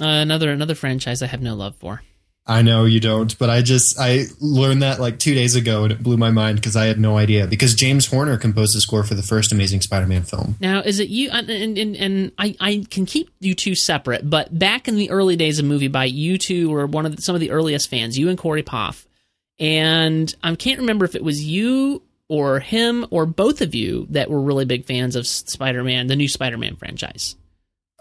Uh, 0.00 0.06
another 0.06 0.50
another 0.50 0.74
franchise 0.74 1.22
I 1.22 1.26
have 1.26 1.42
no 1.42 1.54
love 1.54 1.76
for. 1.76 2.02
I 2.48 2.62
know 2.62 2.84
you 2.84 3.00
don't, 3.00 3.36
but 3.38 3.50
I 3.50 3.60
just 3.62 3.98
I 3.98 4.24
learned 4.40 4.82
that 4.82 5.00
like 5.00 5.18
two 5.18 5.34
days 5.34 5.56
ago 5.56 5.82
and 5.82 5.92
it 5.92 6.02
blew 6.02 6.16
my 6.16 6.30
mind 6.30 6.56
because 6.56 6.76
I 6.76 6.86
had 6.86 7.00
no 7.00 7.16
idea. 7.16 7.46
Because 7.48 7.74
James 7.74 8.06
Horner 8.06 8.36
composed 8.36 8.76
the 8.76 8.80
score 8.80 9.02
for 9.02 9.14
the 9.14 9.22
first 9.22 9.50
Amazing 9.50 9.80
Spider-Man 9.80 10.22
film. 10.22 10.54
Now, 10.60 10.80
is 10.80 11.00
it 11.00 11.08
you? 11.08 11.30
Uh, 11.30 11.42
and 11.48 11.76
and, 11.76 11.96
and 11.96 12.32
I, 12.38 12.54
I 12.60 12.86
can 12.88 13.04
keep 13.04 13.30
you 13.40 13.54
two 13.54 13.74
separate, 13.74 14.28
but 14.28 14.56
back 14.56 14.86
in 14.86 14.94
the 14.94 15.10
early 15.10 15.34
days 15.34 15.58
of 15.58 15.66
MovieByte, 15.66 16.12
you 16.12 16.38
two 16.38 16.70
were 16.70 16.86
one 16.86 17.04
of 17.04 17.16
the, 17.16 17.22
some 17.22 17.34
of 17.34 17.40
the 17.40 17.50
earliest 17.50 17.90
fans. 17.90 18.16
You 18.16 18.28
and 18.28 18.38
Corey 18.38 18.62
Poff, 18.62 19.06
and 19.58 20.32
I 20.42 20.54
can't 20.54 20.80
remember 20.80 21.04
if 21.04 21.16
it 21.16 21.24
was 21.24 21.44
you 21.44 22.02
or 22.28 22.60
him 22.60 23.06
or 23.10 23.26
both 23.26 23.60
of 23.60 23.74
you 23.74 24.06
that 24.10 24.30
were 24.30 24.40
really 24.40 24.64
big 24.64 24.84
fans 24.84 25.16
of 25.16 25.26
Spider-Man, 25.26 26.06
the 26.06 26.16
new 26.16 26.28
Spider-Man 26.28 26.76
franchise 26.76 27.34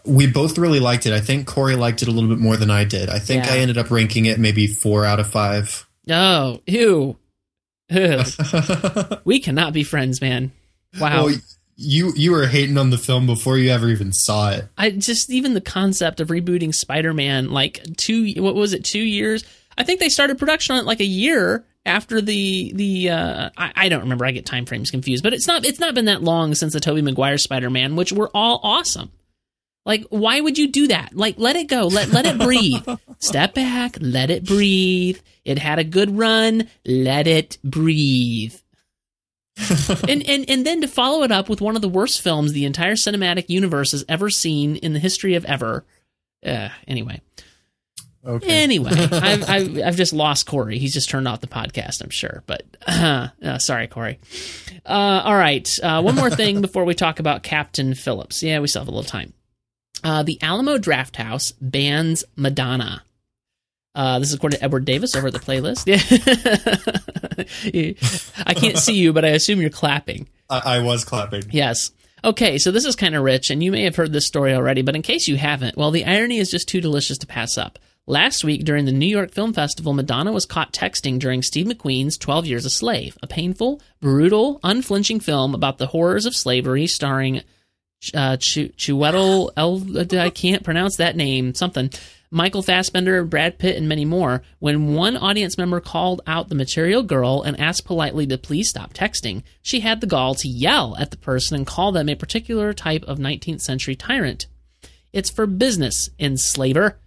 we 0.06 0.28
both 0.28 0.58
really 0.58 0.80
liked 0.80 1.06
it. 1.06 1.14
I 1.14 1.20
think 1.20 1.48
Corey 1.48 1.76
liked 1.76 2.02
it 2.02 2.08
a 2.08 2.12
little 2.12 2.30
bit 2.30 2.40
more 2.40 2.58
than 2.58 2.70
I 2.70 2.84
did. 2.84 3.10
I 3.10 3.20
think 3.20 3.46
yeah. 3.46 3.54
I 3.54 3.58
ended 3.58 3.78
up 3.78 3.92
ranking 3.92 4.26
it 4.26 4.40
maybe 4.40 4.68
four 4.68 5.06
out 5.06 5.20
of 5.20 5.30
five. 5.30 5.88
Oh, 6.10 6.62
ew. 6.68 7.18
ew. 7.90 8.24
we 9.26 9.40
cannot 9.40 9.74
be 9.74 9.84
friends, 9.84 10.22
man. 10.22 10.52
Wow. 11.00 11.26
Well, 11.26 11.36
you 11.78 12.14
you 12.16 12.32
were 12.32 12.48
hating 12.48 12.78
on 12.78 12.90
the 12.90 12.98
film 12.98 13.26
before 13.26 13.58
you 13.58 13.70
ever 13.70 13.90
even 13.90 14.14
saw 14.14 14.52
it. 14.52 14.68
I 14.78 14.92
just 14.92 15.30
even 15.30 15.54
the 15.54 15.62
concept 15.62 16.20
of 16.22 16.30
rebooting 16.30 16.74
Spider-Man 16.74 17.50
like 17.50 17.84
two 17.98 18.34
what 18.38 18.56
was 18.56 18.74
it 18.74 18.86
2 18.86 19.00
years? 19.00 19.44
I 19.78 19.84
think 19.84 20.00
they 20.00 20.10
started 20.10 20.38
production 20.38 20.76
on 20.76 20.82
it 20.82 20.86
like 20.86 21.02
a 21.02 21.06
year 21.06 21.66
after 21.86 22.22
the 22.22 22.72
the 22.74 23.10
uh, 23.10 23.50
I, 23.58 23.72
I, 23.76 23.90
don't 23.90 24.02
remember 24.02 24.26
I 24.26 24.32
get 24.32 24.46
time 24.46 24.66
frames 24.66 24.90
confused, 24.90 25.22
but 25.22 25.34
it's 25.34 25.48
not 25.48 25.66
it's 25.66 25.80
not 25.80 25.94
been 25.94 26.06
that 26.06 26.24
long 26.24 26.56
since 26.56 26.74
the 26.74 26.80
Tobey 26.80 27.02
Maguire 27.02 27.38
Spider-Man, 27.38 27.96
which 27.96 28.14
were 28.14 28.32
all 28.34 28.60
awesome. 28.64 29.12
Like, 29.86 30.06
why 30.10 30.42
would 30.42 30.58
you 30.58 30.68
do 30.72 30.88
that? 30.88 31.16
Like, 31.16 31.36
let 31.38 31.56
it 31.56 31.68
go. 31.68 31.88
Let 31.88 32.10
let 32.10 32.26
it 32.26 32.40
breathe. 32.40 32.88
Step 33.20 33.54
back. 33.54 33.98
Let 34.02 34.32
it 34.32 34.44
breathe. 34.44 35.20
It 35.44 35.60
had 35.60 35.78
a 35.78 35.84
good 35.84 36.18
run. 36.18 36.68
Let 36.86 37.28
it 37.28 37.60
breathe. 37.64 38.56
and, 40.10 40.28
and 40.28 40.50
and 40.50 40.66
then 40.66 40.82
to 40.82 40.88
follow 40.88 41.24
it 41.24 41.32
up 41.32 41.48
with 41.48 41.62
one 41.62 41.76
of 41.76 41.82
the 41.82 41.88
worst 41.88 42.22
films 42.22 42.52
the 42.52 42.66
entire 42.66 42.96
cinematic 42.96 43.46
universe 43.48 43.92
has 43.92 44.04
ever 44.10 44.30
seen 44.30 44.76
in 44.78 44.94
the 44.94 45.00
history 45.00 45.36
of 45.36 45.46
ever. 45.46 45.86
Uh, 46.46 46.70
anyway. 46.88 47.22
Okay. 48.26 48.64
Anyway, 48.64 48.92
I've, 48.96 49.48
I've, 49.48 49.82
I've 49.84 49.96
just 49.96 50.12
lost 50.12 50.48
Corey. 50.48 50.80
He's 50.80 50.94
just 50.94 51.10
turned 51.10 51.28
off 51.28 51.42
the 51.42 51.48
podcast, 51.48 52.02
I'm 52.04 52.10
sure. 52.10 52.44
But 52.48 52.64
uh, 52.88 53.28
uh, 53.44 53.60
sorry, 53.60 53.88
Corey. 53.88 54.20
Uh, 54.84 55.22
all 55.26 55.36
right, 55.36 55.70
uh, 55.84 56.02
one 56.02 56.16
more 56.16 56.32
thing 56.32 56.62
before 56.62 56.86
we 56.86 56.96
talk 56.96 57.20
about 57.20 57.44
Captain 57.44 57.94
Phillips. 57.94 58.42
Yeah, 58.42 58.60
we 58.60 58.68
still 58.68 58.82
have 58.82 58.88
a 58.88 58.92
little 58.92 59.04
time. 59.04 59.34
Uh, 60.06 60.22
the 60.22 60.38
Alamo 60.44 60.78
Drafthouse 60.78 61.54
bans 61.60 62.24
Madonna. 62.36 63.02
Uh, 63.96 64.20
this 64.20 64.30
is 64.30 64.36
according 64.36 64.60
to 64.60 64.64
Edward 64.64 64.86
Davis 64.86 65.16
over 65.16 65.28
at 65.28 65.34
the 65.34 65.40
playlist. 65.40 65.88
I 68.46 68.54
can't 68.54 68.78
see 68.78 68.94
you, 68.94 69.14
but 69.14 69.26
I 69.26 69.30
assume 69.30 69.62
you're 69.62 69.72
clapping. 69.72 70.28
I, 70.48 70.78
I 70.78 70.80
was 70.82 71.04
clapping. 71.04 71.46
Yes. 71.50 71.90
Okay, 72.24 72.60
so 72.60 72.70
this 72.72 72.86
is 72.86 72.96
kind 72.96 73.16
of 73.16 73.24
rich, 73.24 73.50
and 73.50 73.64
you 73.64 73.72
may 73.72 73.82
have 73.82 73.96
heard 73.96 74.14
this 74.14 74.28
story 74.28 74.54
already, 74.54 74.84
but 74.84 74.96
in 74.96 75.02
case 75.02 75.28
you 75.28 75.38
haven't, 75.38 75.76
well, 75.76 75.90
the 75.90 76.06
irony 76.06 76.38
is 76.38 76.52
just 76.52 76.68
too 76.68 76.82
delicious 76.82 77.18
to 77.20 77.28
pass 77.28 77.58
up. 77.58 77.80
Last 78.06 78.44
week, 78.44 78.64
during 78.64 78.86
the 78.86 78.92
New 78.92 79.08
York 79.08 79.32
Film 79.32 79.54
Festival, 79.54 79.94
Madonna 79.94 80.32
was 80.32 80.46
caught 80.46 80.72
texting 80.72 81.18
during 81.18 81.42
Steve 81.42 81.66
McQueen's 81.66 82.20
12 82.20 82.46
Years 82.46 82.66
a 82.66 82.70
Slave, 82.70 83.18
a 83.24 83.28
painful, 83.28 83.82
brutal, 84.02 84.60
unflinching 84.64 85.20
film 85.20 85.56
about 85.56 85.80
the 85.80 85.88
horrors 85.88 86.28
of 86.28 86.36
slavery 86.36 86.86
starring 86.86 87.42
uh, 88.14 88.38
Ch- 88.38 88.72
Chiwetel 88.78 89.52
El- 89.58 90.20
I 90.20 90.30
can't 90.30 90.64
pronounce 90.64 90.98
that 90.98 91.16
name, 91.16 91.54
something. 91.54 91.90
Michael 92.32 92.64
Fassbender, 92.64 93.24
Brad 93.24 93.60
Pitt, 93.60 93.78
and 93.78 93.88
many 93.88 94.04
more. 94.04 94.42
When 94.60 94.94
one 94.94 95.16
audience 95.16 95.58
member 95.58 95.80
called 95.80 96.22
out 96.28 96.50
the 96.50 96.56
material 96.56 97.02
girl 97.04 97.42
and 97.44 97.58
asked 97.60 97.86
politely 97.86 98.28
to 98.28 98.38
please 98.38 98.70
stop 98.70 98.94
texting, 98.94 99.44
she 99.62 99.80
had 99.80 100.02
the 100.02 100.08
gall 100.08 100.36
to 100.36 100.50
yell 100.50 100.98
at 100.98 101.12
the 101.12 101.18
person 101.18 101.56
and 101.56 101.68
call 101.68 101.92
them 101.92 102.10
a 102.10 102.16
particular 102.16 102.74
type 102.74 103.04
of 103.04 103.20
19th 103.20 103.62
century 103.62 103.96
tyrant. 103.96 104.48
It's 105.14 105.30
for 105.30 105.46
business, 105.48 106.10
enslaver. 106.20 107.00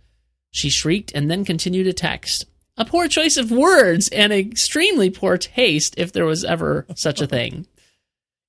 She 0.51 0.71
shrieked 0.71 1.13
and 1.15 1.31
then 1.31 1.45
continued 1.45 1.85
to 1.85 1.93
text. 1.93 2.47
A 2.79 2.85
poor 2.85 3.07
choice 3.09 3.37
of 3.37 3.51
words 3.51 4.09
and 4.09 4.33
extremely 4.33 5.11
poor 5.11 5.37
taste, 5.37 5.95
if 5.99 6.13
there 6.13 6.25
was 6.25 6.45
ever 6.45 6.87
such 6.95 7.21
a 7.21 7.27
thing. 7.27 7.67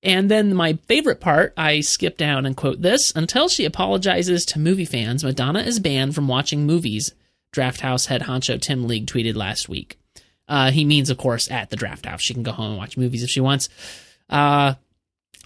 And 0.01 0.31
then 0.31 0.55
my 0.55 0.73
favorite 0.87 1.19
part, 1.19 1.53
I 1.57 1.81
skip 1.81 2.17
down 2.17 2.45
and 2.45 2.55
quote 2.55 2.81
this 2.81 3.11
Until 3.15 3.47
she 3.49 3.65
apologizes 3.65 4.45
to 4.45 4.59
movie 4.59 4.85
fans, 4.85 5.23
Madonna 5.23 5.59
is 5.59 5.79
banned 5.79 6.15
from 6.15 6.27
watching 6.27 6.65
movies, 6.65 7.13
Drafthouse 7.53 8.07
head 8.07 8.21
honcho 8.21 8.61
Tim 8.61 8.87
League 8.87 9.07
tweeted 9.07 9.35
last 9.35 9.67
week. 9.67 9.97
Uh, 10.47 10.71
he 10.71 10.83
means, 10.85 11.09
of 11.09 11.17
course, 11.17 11.51
at 11.51 11.69
the 11.69 11.77
Drafthouse. 11.77 12.19
She 12.19 12.33
can 12.33 12.43
go 12.43 12.51
home 12.51 12.71
and 12.71 12.77
watch 12.77 12.97
movies 12.97 13.23
if 13.23 13.29
she 13.29 13.41
wants. 13.41 13.69
Uh, 14.29 14.75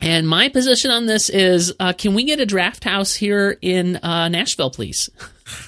and 0.01 0.27
my 0.27 0.49
position 0.49 0.91
on 0.91 1.05
this 1.05 1.29
is 1.29 1.73
uh, 1.79 1.93
can 1.93 2.13
we 2.13 2.23
get 2.23 2.39
a 2.39 2.45
Drafthouse 2.45 3.15
here 3.15 3.57
in 3.61 3.97
uh, 3.97 4.27
Nashville, 4.29 4.69
please? 4.71 5.09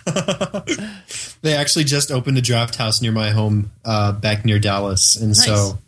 they 1.41 1.53
actually 1.53 1.83
just 1.83 2.11
opened 2.11 2.37
a 2.37 2.41
draft 2.41 2.75
house 2.75 3.01
near 3.01 3.11
my 3.11 3.31
home 3.31 3.71
uh, 3.83 4.11
back 4.13 4.45
near 4.45 4.59
Dallas. 4.59 5.15
And 5.15 5.29
Nice. 5.29 5.45
so 5.45 5.79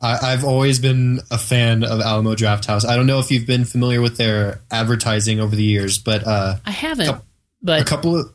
I, 0.00 0.32
I've 0.32 0.44
always 0.44 0.78
been 0.78 1.20
a 1.30 1.38
fan 1.38 1.84
of 1.84 2.00
Alamo 2.00 2.34
Drafthouse. 2.34 2.86
I 2.86 2.96
don't 2.96 3.06
know 3.06 3.18
if 3.18 3.30
you've 3.30 3.46
been 3.46 3.64
familiar 3.64 4.00
with 4.02 4.16
their 4.16 4.60
advertising 4.70 5.40
over 5.40 5.56
the 5.56 5.62
years, 5.64 5.98
but 5.98 6.26
uh, 6.26 6.56
I 6.64 6.70
haven't, 6.70 7.06
Couple- 7.06 7.24
but 7.62 7.80
a 7.80 7.84
couple 7.84 8.18
of 8.18 8.32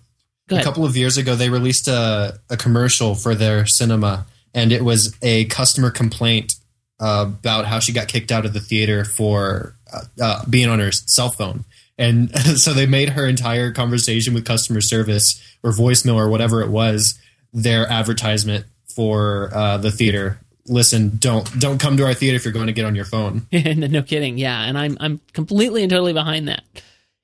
a 0.50 0.63
couple 0.63 0.84
of 0.84 0.98
years 0.98 1.18
ago 1.18 1.34
they 1.36 1.50
released 1.50 1.88
a, 1.88 2.38
a 2.50 2.58
commercial 2.58 3.15
for 3.15 3.36
their 3.36 3.65
cinema 3.65 4.25
and 4.53 4.74
it 4.74 4.84
was 4.84 5.15
a 5.22 5.46
customer 5.46 5.89
complaint 5.89 6.56
uh, 7.00 7.25
about 7.27 7.65
how 7.65 7.80
she 7.80 7.94
got 7.94 8.08
kicked 8.08 8.32
out 8.32 8.46
of 8.46 8.53
the 8.53 8.60
theater 8.60 9.06
for 9.06 9.75
uh, 9.94 10.01
uh, 10.22 10.46
being 10.50 10.68
on 10.68 10.80
her 10.80 10.91
cell 10.91 11.32
phone. 11.32 11.63
And 11.98 12.36
so 12.58 12.74
they 12.74 12.86
made 12.86 13.10
her 13.10 13.25
entire 13.25 13.72
conversation 13.72 14.34
with 14.34 14.46
customer 14.46 14.82
service 14.82 15.41
or 15.63 15.72
voicemail 15.72 16.15
or 16.15 16.30
whatever 16.30 16.62
it 16.62 16.70
was 16.70 17.18
their 17.53 17.88
advertisement 17.88 18.65
for 18.94 19.51
uh, 19.53 19.77
the 19.77 19.91
theater 19.91 20.39
listen 20.68 21.18
don't 21.18 21.60
don't 21.60 21.80
come 21.80 21.98
to 21.98 22.06
our 22.06 22.13
theater 22.13 22.36
if 22.36 22.46
you're 22.46 22.53
going 22.53 22.68
to 22.68 22.74
get 22.74 22.86
on 22.86 22.96
your 22.96 23.06
phone 23.06 23.48
no 23.51 24.03
kidding. 24.03 24.38
Yeah, 24.38 24.62
and 24.62 24.77
I'm 24.77 24.98
I'm 25.00 25.22
completely 25.34 25.84
and 25.84 25.89
totally 25.89 26.13
behind 26.13 26.48
that. 26.48 26.63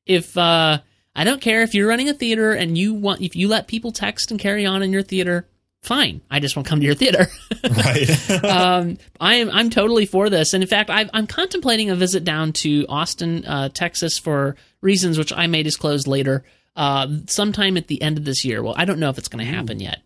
If 0.06 0.38
uh 0.38 0.80
I 1.16 1.24
don't 1.24 1.42
care 1.42 1.64
if 1.64 1.74
you're 1.74 1.88
running 1.88 2.10
a 2.10 2.14
theater 2.14 2.54
and 2.54 2.78
you 2.78 2.94
want 2.94 3.22
if 3.22 3.36
you 3.36 3.48
let 3.48 3.68
people 3.68 3.92
text 3.92 4.32
and 4.32 4.40
carry 4.40 4.66
on 4.66 4.84
in 4.84 4.92
your 4.92 5.04
theater, 5.04 5.48
fine. 5.82 6.22
I 6.30 6.40
just 6.40 6.56
won't 6.56 6.68
come 6.68 6.80
to 6.80 6.86
your 6.86 6.96
theater. 6.96 7.28
right 7.64 8.32
um, 8.44 8.98
I 9.20 9.36
am 9.36 9.50
I'm 9.50 9.70
totally 9.70 10.06
for 10.06 10.30
this, 10.30 10.54
and 10.54 10.62
in 10.62 10.70
fact, 10.70 10.90
I've, 10.90 11.10
I'm 11.14 11.28
contemplating 11.28 11.90
a 11.90 11.96
visit 11.96 12.24
down 12.24 12.54
to 12.54 12.86
Austin, 12.88 13.46
uh, 13.46 13.70
Texas, 13.70 14.18
for 14.18 14.56
reasons 14.82 15.18
which 15.18 15.34
I 15.34 15.48
may 15.48 15.64
disclose 15.64 16.06
later, 16.08 16.44
uh, 16.76 17.08
sometime 17.28 17.78
at 17.78 17.88
the 17.88 18.02
end 18.02 18.18
of 18.18 18.26
this 18.26 18.46
year. 18.46 18.62
Well, 18.62 18.76
I 18.78 18.86
don't 18.86 19.00
know 19.00 19.10
if 19.10 19.18
it's 19.18 19.30
going 19.30 19.46
to 19.46 19.52
happen 19.52 19.80
yet, 19.80 20.02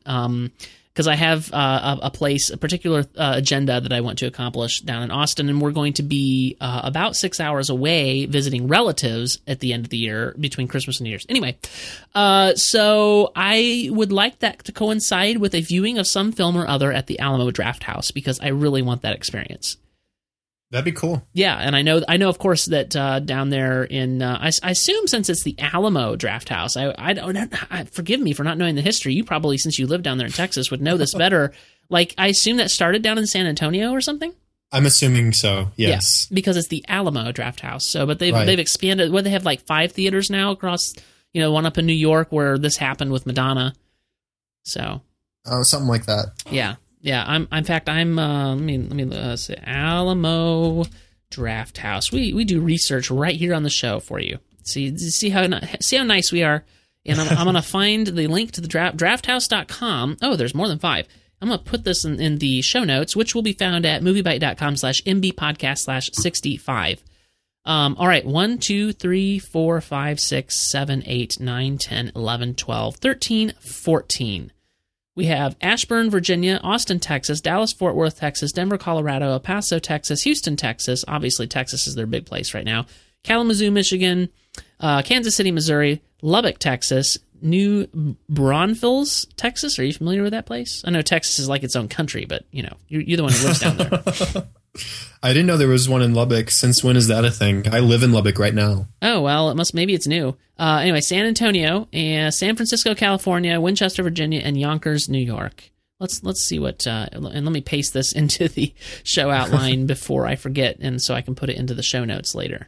because 0.94 1.08
I 1.08 1.16
have 1.16 1.54
uh, 1.54 1.98
a, 2.02 2.08
a 2.08 2.12
place, 2.12 2.50
a 2.50 2.58
particular 2.58 3.06
uh, 3.18 3.34
agenda 3.36 3.80
that 3.80 3.94
I 3.94 4.02
want 4.02 4.20
to 4.20 4.26
accomplish 4.26 4.82
down 4.82 5.04
in 5.04 5.12
Austin, 5.12 5.48
and 5.48 5.62
we're 5.62 5.72
going 5.72 5.94
to 5.94 6.04
be 6.04 6.58
uh, 6.60 6.82
about 6.84 7.16
six 7.16 7.40
hours 7.40 7.70
away 7.70 8.26
visiting 8.26 8.68
relatives 8.68 9.40
at 9.48 9.60
the 9.60 9.72
end 9.74 9.86
of 9.86 9.90
the 9.90 9.98
year 9.98 10.36
between 10.40 10.68
Christmas 10.68 11.00
and 11.00 11.06
New 11.06 11.12
Year's. 11.12 11.26
Anyway, 11.30 11.58
uh, 12.14 12.56
so 12.56 13.32
I 13.36 13.90
would 13.92 14.12
like 14.12 14.40
that 14.40 14.66
to 14.66 14.72
coincide 14.72 15.38
with 15.38 15.56
a 15.56 15.62
viewing 15.62 15.98
of 15.98 16.08
some 16.08 16.32
film 16.32 16.58
or 16.58 16.68
other 16.68 16.92
at 16.92 17.08
the 17.08 17.20
Alamo 17.20 17.52
Drafthouse 17.52 18.14
because 18.14 18.40
I 18.42 18.50
really 18.50 18.82
want 18.82 19.04
that 19.04 19.16
experience. 19.16 19.78
That'd 20.72 20.86
be 20.86 20.92
cool 20.94 21.22
Yeah, 21.34 21.56
and 21.58 21.76
I 21.76 21.82
know, 21.82 22.02
I 22.08 22.18
know, 22.18 22.30
of 22.30 22.40
course, 22.40 22.66
that 22.68 22.96
uh, 22.96 23.20
down 23.20 23.50
there 23.50 23.84
in, 23.84 24.22
uh, 24.22 24.38
I, 24.42 24.52
I 24.64 24.72
assume 24.72 25.06
since 25.08 25.30
it's 25.30 25.44
the 25.44 25.56
Alamo 25.60 26.16
Drafthouse, 26.16 26.76
I, 26.78 26.96
I 26.98 27.14
don't, 27.14 27.38
I, 27.70 27.84
forgive 27.84 28.20
me 28.22 28.32
for 28.34 28.44
not 28.44 28.58
knowing 28.58 28.76
the 28.76 28.82
history. 28.82 29.14
You 29.14 29.24
probably, 29.26 29.58
since 29.58 29.78
you 29.78 29.86
live 29.86 30.02
down 30.02 30.18
there 30.18 30.28
in 30.28 30.34
Texas, 30.34 30.72
would 30.72 30.82
know 30.82 30.96
this 30.98 31.14
better. 31.24 31.52
like, 31.90 32.16
I 32.18 32.28
assume 32.28 32.58
that 32.58 32.72
started 32.72 33.02
down 33.04 33.18
in 33.18 33.28
San 33.28 33.46
Antonio 33.46 33.92
or 33.92 34.00
something. 34.02 34.34
i'm 34.72 34.86
assuming 34.86 35.34
so 35.34 35.72
yes 35.76 36.28
Yeah, 36.30 36.36
because 36.36 36.56
it's 36.56 36.70
the 36.70 36.86
Alamo 36.88 37.34
Drafthouse. 37.34 37.82
So, 37.82 38.06
but 38.06 38.20
they've 38.20 38.34
Right. 38.34 38.46
they've 38.46 38.58
expanded. 38.60 39.12
Where 39.12 39.22
they 39.22 39.32
have 39.32 39.44
like 39.44 39.66
five 39.68 39.92
theaters 39.92 40.30
now 40.30 40.52
across. 40.52 40.94
You 41.34 41.42
know, 41.42 41.52
one 41.52 41.66
up 41.66 41.78
in 41.78 41.86
New 41.86 41.94
York 41.94 42.32
where 42.32 42.58
this 42.58 42.78
happened 42.78 43.12
with 43.12 43.26
Madonna. 43.26 43.74
So 44.64 45.02
uh, 45.46 45.64
something 45.64 45.88
like 45.90 46.06
that 46.06 46.28
yeah, 46.50 46.76
yeah. 47.02 47.24
I'm. 47.28 47.48
In 47.52 47.64
fact, 47.64 47.90
I'm. 47.90 48.18
Uh, 48.18 48.56
let 48.56 48.64
me 48.64 48.78
let 48.78 48.94
me 48.94 49.16
uh, 49.16 49.36
say 49.36 49.60
Alamo 49.64 50.86
Drafthouse. 51.32 52.12
We 52.12 52.34
we 52.34 52.46
do 52.46 52.62
research 52.62 53.12
right 53.12 53.36
here 53.36 53.54
on 53.54 53.64
the 53.64 53.70
show 53.70 54.00
for 54.00 54.20
you. 54.20 54.40
See 54.64 54.98
see 54.98 55.30
how 55.30 55.48
see 55.80 55.98
how 55.98 56.04
nice 56.04 56.32
we 56.32 56.44
are. 56.44 56.64
And 57.06 57.20
I'm, 57.20 57.38
I'm 57.38 57.46
gonna 57.46 57.62
find 57.62 58.08
the 58.08 58.28
link 58.28 58.52
to 58.52 58.62
the 58.62 58.68
draft 58.68 58.98
drafthouse.com. 58.98 60.18
Oh, 60.22 60.36
there's 60.36 60.56
more 60.56 60.68
than 60.68 60.80
five. 60.80 61.08
I'm 61.42 61.50
gonna 61.50 61.62
put 61.62 61.84
this 61.84 62.06
in, 62.06 62.20
in 62.20 62.38
the 62.38 62.62
show 62.62 62.84
notes, 62.84 63.16
which 63.16 63.34
will 63.34 63.42
be 63.42 63.54
found 63.54 63.86
at 63.86 64.04
moviebyte.com 64.04 64.76
slash 64.78 65.02
mb 65.04 65.34
podcast 65.34 65.80
slash 65.80 66.12
65. 66.14 67.04
Um, 67.64 67.96
all 68.00 68.08
right, 68.08 68.26
1, 68.26 68.58
2, 68.58 68.92
3, 68.92 69.38
4, 69.38 69.82
5, 69.82 70.20
6, 70.20 70.58
7, 70.58 71.04
8, 71.06 71.40
9, 71.40 71.78
10, 71.78 72.12
11, 72.16 72.56
12, 72.56 72.96
13, 72.96 73.54
14. 73.60 74.52
We 75.16 75.26
have 75.26 75.58
Ashburn, 75.62 76.10
Virginia, 76.10 76.60
Austin, 76.64 77.00
Texas, 77.00 77.42
Dallas, 77.42 77.74
Fort 77.74 77.96
Worth, 77.96 78.20
Texas, 78.20 78.52
Denver, 78.54 78.78
Colorado, 78.78 79.32
El 79.32 79.40
Paso, 79.42 79.78
Texas, 79.78 80.24
Houston, 80.24 80.56
Texas. 80.56 81.04
Obviously, 81.08 81.48
Texas 81.48 81.86
is 81.86 81.96
their 81.96 82.06
big 82.06 82.26
place 82.26 82.54
right 82.54 82.64
now. 82.64 82.86
Kalamazoo, 83.24 83.72
Michigan, 83.72 84.30
uh, 84.80 85.02
Kansas 85.02 85.36
City, 85.36 85.52
Missouri, 85.52 86.02
Lubbock, 86.22 86.60
Texas, 86.60 87.18
New 87.42 87.88
Braunfels, 88.30 89.26
Texas. 89.36 89.78
Are 89.80 89.84
you 89.84 89.94
familiar 89.94 90.24
with 90.24 90.32
that 90.32 90.46
place? 90.46 90.82
I 90.86 90.92
know 90.92 91.02
Texas 91.02 91.40
is 91.40 91.50
like 91.50 91.64
its 91.64 91.76
own 91.76 91.88
country, 91.88 92.26
but 92.26 92.46
you 92.52 92.64
know 92.64 92.78
you're, 92.88 93.02
you're 93.02 93.18
the 93.18 93.24
one 93.24 93.34
who 93.34 93.48
lives 93.48 93.60
down 93.60 93.78
there. 93.78 94.04
I 95.24 95.34
didn't 95.34 95.48
know 95.48 95.58
there 95.58 95.68
was 95.68 95.90
one 95.90 96.02
in 96.02 96.14
Lubbock. 96.14 96.50
Since 96.50 96.84
when 96.84 96.96
is 96.96 97.08
that 97.08 97.26
a 97.26 97.32
thing? 97.32 97.72
I 97.72 97.80
live 97.80 98.04
in 98.04 98.12
Lubbock 98.12 98.40
right 98.40 98.54
now. 98.54 98.88
Oh 99.02 99.22
well, 99.22 99.50
it 99.50 99.56
must 99.56 99.74
maybe 99.74 99.94
it's 99.94 100.08
new. 100.08 100.38
Uh, 100.58 100.80
anyway, 100.82 101.02
San 101.02 101.26
Antonio, 101.26 101.88
and 101.92 102.34
San 102.34 102.56
Francisco, 102.56 102.96
California, 102.96 103.60
Winchester, 103.60 104.04
Virginia, 104.04 104.42
and 104.44 104.60
Yonkers, 104.60 105.10
New 105.10 105.20
York. 105.20 105.72
Let's 106.00 106.24
let's 106.24 106.42
see 106.42 106.58
what 106.58 106.88
uh, 106.88 107.08
and 107.12 107.24
let 107.24 107.52
me 107.52 107.62
paste 107.62 107.94
this 107.94 108.14
into 108.16 108.48
the 108.48 108.74
show 109.04 109.30
outline 109.30 109.86
before 109.86 110.26
I 110.26 110.36
forget, 110.36 110.78
and 110.80 111.02
so 111.02 111.14
I 111.14 111.22
can 111.22 111.36
put 111.36 111.50
it 111.50 111.58
into 111.58 111.74
the 111.74 111.84
show 111.84 112.06
notes 112.06 112.34
later. 112.34 112.68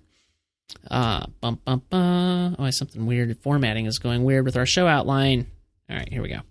Uh, 0.89 1.25
bum 1.41 1.59
bum 1.65 1.81
bum. 1.89 2.55
Oh, 2.59 2.69
something 2.69 3.05
weird. 3.05 3.37
Formatting 3.39 3.85
is 3.85 3.99
going 3.99 4.23
weird 4.23 4.45
with 4.45 4.57
our 4.57 4.65
show 4.65 4.87
outline. 4.87 5.47
All 5.89 5.95
right, 5.95 6.09
here 6.11 6.21
we 6.21 6.29
go. 6.29 6.41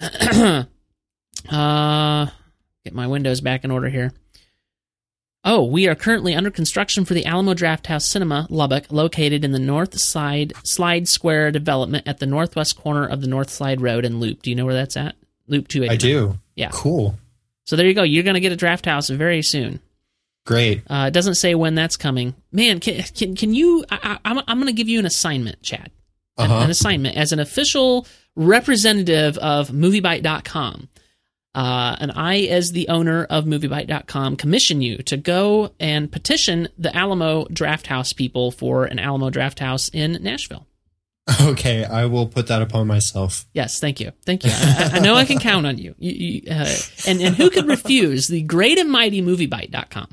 uh, 1.50 2.26
get 2.84 2.94
my 2.94 3.06
windows 3.06 3.40
back 3.40 3.64
in 3.64 3.70
order 3.70 3.88
here. 3.88 4.12
Oh, 5.42 5.64
we 5.64 5.88
are 5.88 5.94
currently 5.94 6.34
under 6.34 6.50
construction 6.50 7.04
for 7.06 7.14
the 7.14 7.24
Alamo 7.24 7.54
Drafthouse 7.54 8.02
Cinema, 8.02 8.46
Lubbock, 8.50 8.92
located 8.92 9.42
in 9.42 9.52
the 9.52 9.58
North 9.58 9.98
Side 9.98 10.52
Slide 10.64 11.08
Square 11.08 11.52
development 11.52 12.06
at 12.06 12.18
the 12.18 12.26
northwest 12.26 12.76
corner 12.78 13.06
of 13.06 13.22
the 13.22 13.26
North 13.26 13.48
Slide 13.48 13.80
Road 13.80 14.04
and 14.04 14.20
Loop. 14.20 14.42
Do 14.42 14.50
you 14.50 14.56
know 14.56 14.66
where 14.66 14.74
that's 14.74 14.98
at? 14.98 15.16
Loop 15.46 15.66
289. 15.68 15.90
I 15.90 15.96
do. 15.96 16.38
Yeah. 16.56 16.68
Cool. 16.72 17.14
So 17.64 17.76
there 17.76 17.86
you 17.86 17.94
go. 17.94 18.02
You're 18.02 18.22
going 18.24 18.34
to 18.34 18.40
get 18.40 18.52
a 18.52 18.56
draft 18.56 18.84
house 18.84 19.08
very 19.08 19.40
soon. 19.42 19.80
Great. 20.44 20.82
Uh, 20.90 21.06
it 21.08 21.12
doesn't 21.12 21.36
say 21.36 21.54
when 21.54 21.74
that's 21.74 21.96
coming. 21.96 22.34
Man, 22.52 22.78
can 22.80 23.02
can, 23.02 23.34
can 23.36 23.54
you? 23.54 23.84
I, 23.90 23.98
I, 24.24 24.30
I'm 24.30 24.38
I'm 24.46 24.56
going 24.58 24.66
to 24.66 24.72
give 24.72 24.88
you 24.88 24.98
an 24.98 25.06
assignment, 25.06 25.62
Chad. 25.62 25.90
An, 26.38 26.50
Uh-huh. 26.50 26.64
an 26.64 26.70
assignment 26.70 27.16
as 27.16 27.32
an 27.32 27.38
official 27.40 28.06
representative 28.36 29.36
of 29.38 29.68
MovieByte.com. 29.68 30.88
Uh, 31.54 31.96
and 31.98 32.12
I, 32.14 32.42
as 32.42 32.72
the 32.72 32.88
owner 32.88 33.24
of 33.24 33.44
MovieByte.com, 33.44 34.36
commission 34.36 34.82
you 34.82 34.98
to 35.04 35.16
go 35.16 35.72
and 35.80 36.10
petition 36.10 36.68
the 36.78 36.94
Alamo 36.96 37.46
Drafthouse 37.46 38.14
people 38.14 38.52
for 38.52 38.84
an 38.84 38.98
Alamo 38.98 39.30
Drafthouse 39.30 39.90
in 39.92 40.22
Nashville. 40.22 40.66
Okay, 41.42 41.84
I 41.84 42.06
will 42.06 42.26
put 42.26 42.48
that 42.48 42.62
upon 42.62 42.86
myself. 42.86 43.46
Yes, 43.52 43.78
thank 43.78 44.00
you, 44.00 44.12
thank 44.24 44.44
you. 44.44 44.50
I, 44.52 44.90
I 44.94 44.98
know 45.00 45.14
I 45.14 45.24
can 45.24 45.38
count 45.38 45.66
on 45.66 45.78
you. 45.78 45.94
you, 45.98 46.12
you 46.12 46.50
uh, 46.50 46.74
and 47.06 47.20
and 47.20 47.36
who 47.36 47.50
could 47.50 47.68
refuse 47.68 48.26
the 48.26 48.42
great 48.42 48.78
and 48.78 48.90
mighty 48.90 49.22
MovieByte.com? 49.22 50.08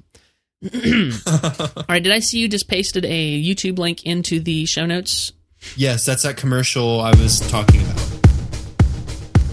All 1.77 1.85
right, 1.89 2.03
did 2.03 2.11
I 2.11 2.19
see 2.19 2.39
you 2.39 2.47
just 2.47 2.67
pasted 2.67 3.05
a 3.05 3.43
YouTube 3.43 3.79
link 3.79 4.05
into 4.05 4.39
the 4.39 4.65
show 4.65 4.85
notes? 4.85 5.33
Yes, 5.75 6.05
that's 6.05 6.23
that 6.23 6.37
commercial 6.37 6.99
I 7.01 7.11
was 7.11 7.39
talking 7.39 7.81
about. 7.81 7.96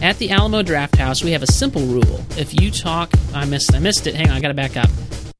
At 0.05 0.19
the 0.19 0.33
Alamo 0.33 0.63
Drafthouse, 0.63 1.25
we 1.25 1.31
have 1.31 1.43
a 1.43 1.47
simple 1.47 1.81
rule. 1.81 2.21
If 2.37 2.53
you 2.53 2.71
talk, 2.71 3.11
I 3.33 3.47
missed, 3.47 3.75
I 3.75 3.79
missed 3.79 4.07
it. 4.07 4.15
Hang 4.15 4.29
on, 4.29 4.37
I 4.37 4.41
gotta 4.43 4.53
back 4.53 4.77
up. 4.77 4.91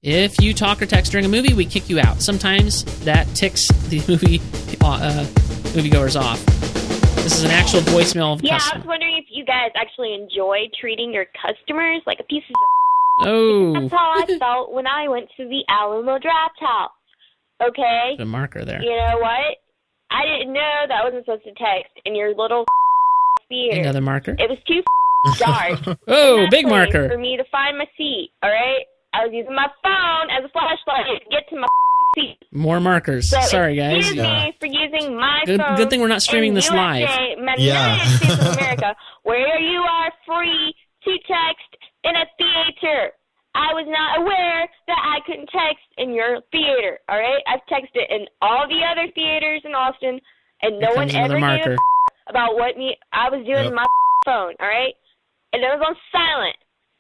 If 0.03 0.41
you 0.41 0.55
talk 0.55 0.81
or 0.81 0.87
text 0.87 1.13
during 1.13 1.27
a 1.27 1.29
movie, 1.29 1.53
we 1.53 1.67
kick 1.67 1.91
you 1.91 2.01
out. 2.01 2.23
Sometimes 2.23 2.83
that 3.05 3.27
ticks 3.35 3.69
the 3.91 4.03
movie 4.09 4.39
uh, 4.81 5.27
moviegoers 5.77 6.19
off. 6.19 6.43
This 7.17 7.37
is 7.37 7.45
an 7.45 7.51
actual 7.51 7.81
voicemail 7.81 8.41
Yeah, 8.43 8.59
I 8.73 8.79
was 8.79 8.87
wondering 8.87 9.19
if 9.19 9.27
you 9.29 9.45
guys 9.45 9.69
actually 9.77 10.15
enjoy 10.15 10.71
treating 10.81 11.13
your 11.13 11.27
customers 11.45 12.01
like 12.07 12.21
a 12.21 12.25
piece 12.25 12.45
of. 12.49 13.29
Oh, 13.29 13.75
That's 13.75 13.93
how 13.93 14.15
I 14.17 14.39
felt 14.39 14.73
when 14.73 14.87
I 14.87 15.09
went 15.09 15.29
to 15.37 15.45
the 15.45 15.63
Alamo 15.69 16.17
Drafthouse. 16.17 16.89
Okay, 17.69 18.15
the 18.17 18.25
marker 18.25 18.65
there. 18.65 18.83
you 18.83 18.97
know 18.97 19.19
what? 19.19 19.59
I 20.11 20.25
didn't 20.25 20.55
know 20.55 20.89
that 20.89 21.03
I 21.03 21.05
wasn't 21.05 21.27
supposed 21.27 21.45
to 21.45 21.53
text 21.53 21.93
and 22.07 22.17
your 22.17 22.35
little 22.35 22.65
theater. 23.49 23.81
Another 23.81 24.01
marker. 24.01 24.33
It 24.39 24.49
was 24.51 24.59
too 24.67 24.83
dark. 25.39 25.99
Oh, 26.09 26.47
big 26.51 26.67
marker. 26.69 27.09
for 27.09 27.19
me 27.19 27.37
to 27.37 27.45
find 27.51 27.79
my 27.79 27.87
seat. 27.97 28.31
All 28.43 28.51
right, 28.51 28.85
I 29.15 29.25
was 29.25 29.33
using 29.33 29.55
my 29.55 29.67
phone 29.83 30.31
as 30.31 30.45
a 30.45 30.49
flashlight 30.53 31.07
to 31.23 31.31
get 31.31 31.49
to 31.51 31.57
my 31.61 31.67
seat. 32.17 32.39
More 32.53 32.79
markers. 32.81 33.31
So 33.31 33.41
Sorry, 33.41 33.77
guys. 33.77 33.99
Excuse 33.99 34.17
Yeah. 34.17 34.45
me 34.47 34.57
for 34.61 34.67
using 34.67 35.17
my 35.17 35.43
Good- 35.47 35.61
phone. 35.61 35.77
good 35.77 35.91
thing 35.91 36.01
we're 36.01 36.09
not 36.09 36.23
streaming 36.23 36.55
this 36.55 36.67
USA, 36.71 36.77
live. 36.77 37.39
United 37.39 37.63
Yeah. 37.63 38.05
States 38.05 38.33
of 38.35 38.57
America, 38.59 38.95
where 39.25 39.59
you 39.61 39.81
are 39.81 40.13
free 40.27 40.75
to 41.05 41.11
text 41.27 41.71
in 42.05 42.15
a 42.17 42.27
theater. 42.39 43.11
I 43.57 43.73
was 43.73 43.87
not 43.89 44.19
aware 44.21 44.67
that 44.89 44.99
I 44.99 45.21
couldn't 45.27 45.47
text 45.47 45.87
in 45.97 46.13
your 46.13 46.41
theater. 46.53 46.99
All 47.09 47.19
right, 47.19 47.43
I've 47.47 47.63
texted 47.71 48.03
in 48.11 48.27
all 48.43 48.67
the 48.69 48.81
other 48.85 49.11
theaters 49.15 49.63
in 49.65 49.75
Austin, 49.75 50.21
and 50.63 50.79
no 50.81 50.89
one 50.95 51.09
comes 51.09 51.15
another 51.15 51.35
ever 51.37 51.41
marker. 51.41 51.65
gave 51.71 51.79
a 51.79 51.94
about 52.29 52.55
what 52.57 52.77
me 52.77 52.97
I 53.13 53.29
was 53.31 53.45
doing 53.47 53.65
Yep. 53.65 53.73
my 53.75 53.87
phone. 54.25 54.55
All 54.61 54.67
right, 54.69 54.95
and 55.53 55.63
it 55.63 55.67
was 55.67 55.83
on 55.87 55.97
silent. 56.13 56.57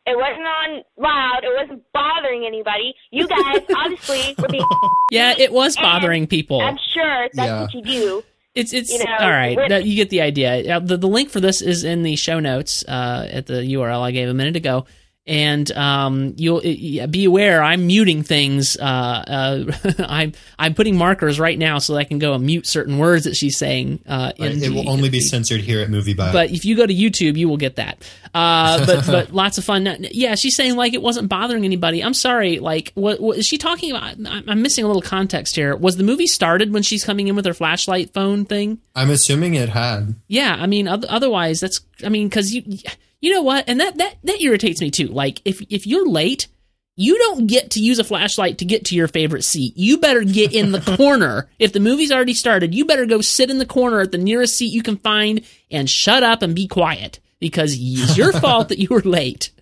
It 0.06 0.16
wasn't 0.18 0.46
on 0.46 0.82
loud. 0.98 1.40
It 1.44 1.50
wasn't 1.60 1.82
bothering 1.94 2.44
anybody. 2.46 2.94
You 3.10 3.26
guys 3.36 3.62
obviously 3.76 4.34
were 4.38 4.48
being. 4.48 4.64
Yeah, 5.10 5.34
it 5.38 5.52
was 5.52 5.76
bothering 5.76 6.26
people. 6.26 6.60
I'm 6.60 6.78
sure 6.92 7.28
that's 7.32 7.36
Yeah. 7.36 7.60
what 7.62 7.74
you 7.74 7.82
do. 7.82 8.24
It's 8.54 8.72
it's 8.72 8.90
You 8.92 8.98
know, 9.04 9.16
all 9.20 9.30
right. 9.30 9.56
with- 9.56 9.68
That, 9.68 9.84
you 9.84 9.94
get 9.96 10.10
the 10.10 10.22
idea. 10.22 10.80
The, 10.80 10.96
the 10.96 11.06
link 11.08 11.30
for 11.30 11.40
this 11.40 11.60
is 11.62 11.84
in 11.84 12.02
the 12.02 12.16
show 12.16 12.40
notes 12.40 12.84
uh, 12.88 13.28
at 13.30 13.46
the 13.46 13.54
URL 13.74 14.00
I 14.00 14.10
gave 14.12 14.28
a 14.28 14.34
minute 14.34 14.56
ago. 14.56 14.86
And 15.26 15.70
um, 15.72 16.34
you'll 16.36 16.58
uh, 16.58 17.06
be 17.06 17.24
aware 17.24 17.62
I'm 17.62 17.86
muting 17.86 18.22
things. 18.22 18.76
Uh, 18.76 18.84
uh, 18.84 19.64
I'm 20.06 20.32
I'm 20.58 20.74
putting 20.74 20.98
markers 20.98 21.40
right 21.40 21.58
now 21.58 21.78
so 21.78 21.94
that 21.94 22.00
I 22.00 22.04
can 22.04 22.18
go 22.18 22.34
and 22.34 22.44
mute 22.44 22.66
certain 22.66 22.98
words 22.98 23.24
that 23.24 23.34
she's 23.34 23.56
saying. 23.56 24.00
Uh, 24.06 24.32
in 24.36 24.44
Right, 24.44 24.62
it 24.62 24.70
will 24.70 24.88
only 24.88 25.08
be 25.08 25.20
censored 25.20 25.62
here 25.62 25.80
at 25.80 25.88
Movie 25.88 26.12
Bot. 26.12 26.32
but 26.34 26.50
if 26.50 26.66
you 26.66 26.76
go 26.76 26.86
to 26.86 26.94
YouTube, 26.94 27.36
you 27.36 27.48
will 27.48 27.56
get 27.56 27.76
that. 27.76 28.06
Uh, 28.34 28.84
but 28.84 29.06
but 29.06 29.32
lots 29.32 29.56
of 29.56 29.64
fun. 29.64 30.06
Yeah, 30.10 30.34
she's 30.34 30.54
saying 30.56 30.76
like 30.76 30.92
it 30.92 31.00
wasn't 31.00 31.30
bothering 31.30 31.64
anybody. 31.64 32.04
I'm 32.04 32.14
sorry. 32.14 32.58
Like 32.58 32.92
what, 32.94 33.18
what 33.18 33.38
is 33.38 33.46
she 33.46 33.56
talking 33.56 33.92
about? 33.92 34.16
I'm 34.46 34.60
missing 34.60 34.84
a 34.84 34.86
little 34.86 35.02
context 35.02 35.56
here. 35.56 35.74
Was 35.74 35.96
the 35.96 36.04
movie 36.04 36.26
started 36.26 36.70
when 36.70 36.82
she's 36.82 37.02
coming 37.02 37.28
in 37.28 37.36
with 37.36 37.46
her 37.46 37.54
flashlight 37.54 38.12
phone 38.12 38.44
thing? 38.44 38.78
I'm 38.94 39.08
assuming 39.08 39.54
it 39.54 39.70
had. 39.70 40.16
Yeah, 40.28 40.54
I 40.58 40.66
mean, 40.66 40.86
otherwise, 40.86 41.60
that's 41.60 41.80
I 42.04 42.10
mean, 42.10 42.28
because 42.28 42.52
you 42.54 42.78
you 43.24 43.32
know 43.32 43.42
what, 43.42 43.64
and 43.68 43.80
that 43.80 43.96
that 43.96 44.16
that 44.24 44.42
irritates 44.42 44.82
me 44.82 44.90
too. 44.90 45.06
Like 45.06 45.40
if 45.46 45.62
if 45.70 45.86
you're 45.86 46.06
late, 46.06 46.46
you 46.94 47.16
don't 47.16 47.46
get 47.46 47.70
to 47.70 47.80
use 47.80 47.98
a 47.98 48.04
flashlight 48.04 48.58
to 48.58 48.66
get 48.66 48.84
to 48.86 48.94
your 48.94 49.08
favorite 49.08 49.44
seat. 49.44 49.72
You 49.78 49.96
better 49.96 50.24
get 50.24 50.52
in 50.52 50.72
the 50.72 50.96
corner. 50.98 51.48
If 51.58 51.72
the 51.72 51.80
movie's 51.80 52.12
already 52.12 52.34
started, 52.34 52.74
you 52.74 52.84
better 52.84 53.06
go 53.06 53.22
sit 53.22 53.48
in 53.48 53.56
the 53.56 53.64
corner 53.64 54.00
at 54.00 54.12
the 54.12 54.18
nearest 54.18 54.58
seat 54.58 54.74
you 54.74 54.82
can 54.82 54.98
find 54.98 55.40
and 55.70 55.88
shut 55.88 56.22
up 56.22 56.42
and 56.42 56.54
be 56.54 56.68
quiet 56.68 57.18
because 57.40 57.74
it's 57.74 58.18
your 58.18 58.32
fault 58.40 58.68
that 58.68 58.78
you 58.78 58.88
were 58.90 59.00
late. 59.00 59.52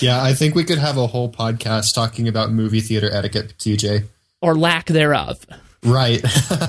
Yeah, 0.00 0.22
I 0.22 0.34
think 0.34 0.54
we 0.54 0.64
could 0.64 0.78
have 0.78 0.98
a 0.98 1.06
whole 1.06 1.32
podcast 1.32 1.94
talking 1.94 2.28
about 2.28 2.52
movie 2.52 2.82
theater 2.82 3.08
etiquette, 3.10 3.54
TJ. 3.56 4.04
Or 4.42 4.54
lack 4.54 4.88
thereof. 4.88 5.46
Right. 5.82 6.22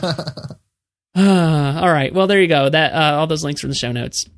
all 1.16 1.92
right. 1.92 2.14
Well, 2.14 2.28
there 2.28 2.40
you 2.40 2.48
go. 2.48 2.70
That 2.70 2.94
uh, 2.94 3.20
all 3.20 3.28
those 3.28 3.44
links 3.44 3.66
are 3.66 3.68
in 3.68 3.72
the 3.72 3.76
show 3.76 3.92
notes. 3.92 4.30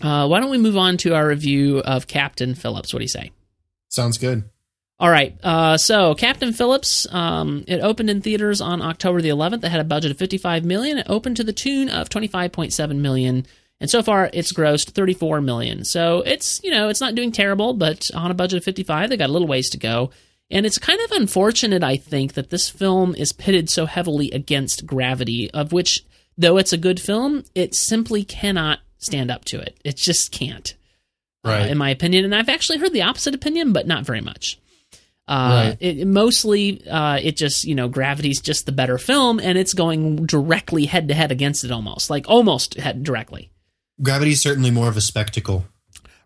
Uh, 0.00 0.26
why 0.26 0.40
don't 0.40 0.50
we 0.50 0.58
move 0.58 0.76
on 0.76 0.96
to 0.98 1.14
our 1.14 1.26
review 1.26 1.78
of 1.78 2.06
Captain 2.06 2.54
Phillips? 2.54 2.92
What 2.92 2.98
do 2.98 3.04
you 3.04 3.08
say? 3.08 3.30
Sounds 3.88 4.18
good. 4.18 4.44
All 4.98 5.10
right. 5.10 5.36
Uh, 5.42 5.76
so 5.76 6.14
Captain 6.14 6.52
Phillips, 6.52 7.06
um, 7.12 7.64
it 7.66 7.80
opened 7.80 8.10
in 8.10 8.20
theaters 8.22 8.60
on 8.60 8.80
October 8.80 9.20
the 9.20 9.28
11th. 9.28 9.64
It 9.64 9.68
had 9.70 9.80
a 9.80 9.84
budget 9.84 10.12
of 10.12 10.18
55 10.18 10.64
million. 10.64 10.98
It 10.98 11.06
opened 11.08 11.36
to 11.38 11.44
the 11.44 11.52
tune 11.52 11.88
of 11.88 12.08
25.7 12.08 12.96
million, 12.96 13.46
and 13.80 13.90
so 13.90 14.02
far 14.02 14.30
it's 14.32 14.52
grossed 14.52 14.90
34 14.90 15.40
million. 15.40 15.84
So 15.84 16.22
it's 16.22 16.60
you 16.62 16.70
know 16.70 16.88
it's 16.88 17.00
not 17.00 17.16
doing 17.16 17.32
terrible, 17.32 17.74
but 17.74 18.08
on 18.14 18.30
a 18.30 18.34
budget 18.34 18.58
of 18.58 18.64
55, 18.64 19.10
they 19.10 19.16
got 19.16 19.30
a 19.30 19.32
little 19.32 19.48
ways 19.48 19.68
to 19.70 19.78
go. 19.78 20.10
And 20.50 20.64
it's 20.66 20.78
kind 20.78 21.00
of 21.00 21.10
unfortunate, 21.12 21.82
I 21.82 21.96
think, 21.96 22.34
that 22.34 22.50
this 22.50 22.68
film 22.68 23.14
is 23.14 23.32
pitted 23.32 23.70
so 23.70 23.86
heavily 23.86 24.30
against 24.30 24.86
Gravity, 24.86 25.50
of 25.50 25.72
which, 25.72 26.04
though 26.38 26.58
it's 26.58 26.72
a 26.72 26.78
good 26.78 27.00
film, 27.00 27.44
it 27.54 27.74
simply 27.74 28.24
cannot 28.24 28.80
stand 29.04 29.30
up 29.30 29.44
to 29.46 29.60
it. 29.60 29.76
It 29.84 29.96
just 29.96 30.32
can't 30.32 30.74
uh, 31.44 31.50
Right. 31.50 31.70
in 31.70 31.78
my 31.78 31.90
opinion. 31.90 32.24
And 32.24 32.34
I've 32.34 32.48
actually 32.48 32.78
heard 32.78 32.92
the 32.92 33.02
opposite 33.02 33.34
opinion, 33.34 33.72
but 33.72 33.86
not 33.86 34.04
very 34.06 34.20
much. 34.20 34.58
Uh, 35.26 35.70
Right. 35.70 35.76
it, 35.80 36.06
mostly, 36.06 36.86
uh, 36.88 37.18
it 37.22 37.36
just, 37.36 37.64
you 37.64 37.74
know, 37.74 37.88
Gravity's 37.88 38.40
just 38.40 38.66
the 38.66 38.72
better 38.72 38.98
film, 38.98 39.40
and 39.40 39.56
it's 39.56 39.72
going 39.74 40.26
directly 40.26 40.84
head 40.86 41.08
to 41.08 41.14
head 41.14 41.32
against 41.32 41.64
it 41.64 41.70
almost, 41.70 42.10
like 42.10 42.28
almost 42.28 42.74
head 42.74 43.02
directly. 43.02 43.50
Gravity's 44.02 44.40
certainly 44.42 44.70
more 44.70 44.88
of 44.88 44.96
a 44.96 45.00
spectacle. 45.00 45.64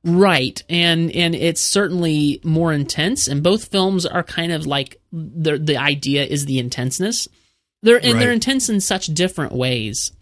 Right, 0.04 0.62
and 0.68 1.10
and 1.10 1.34
it's 1.34 1.62
certainly 1.62 2.40
more 2.44 2.72
intense, 2.72 3.26
and 3.28 3.42
both 3.42 3.66
films 3.66 4.06
are 4.06 4.22
kind 4.22 4.52
of 4.52 4.64
like 4.66 5.00
the 5.12 5.58
the 5.58 5.76
idea 5.76 6.24
is 6.24 6.46
the 6.46 6.60
intenseness. 6.60 7.28
They're 7.82 8.02
and 8.02 8.20
they're 8.20 8.32
intense 8.32 8.68
in 8.68 8.80
such 8.80 9.06
different 9.08 9.52
ways. 9.52 10.12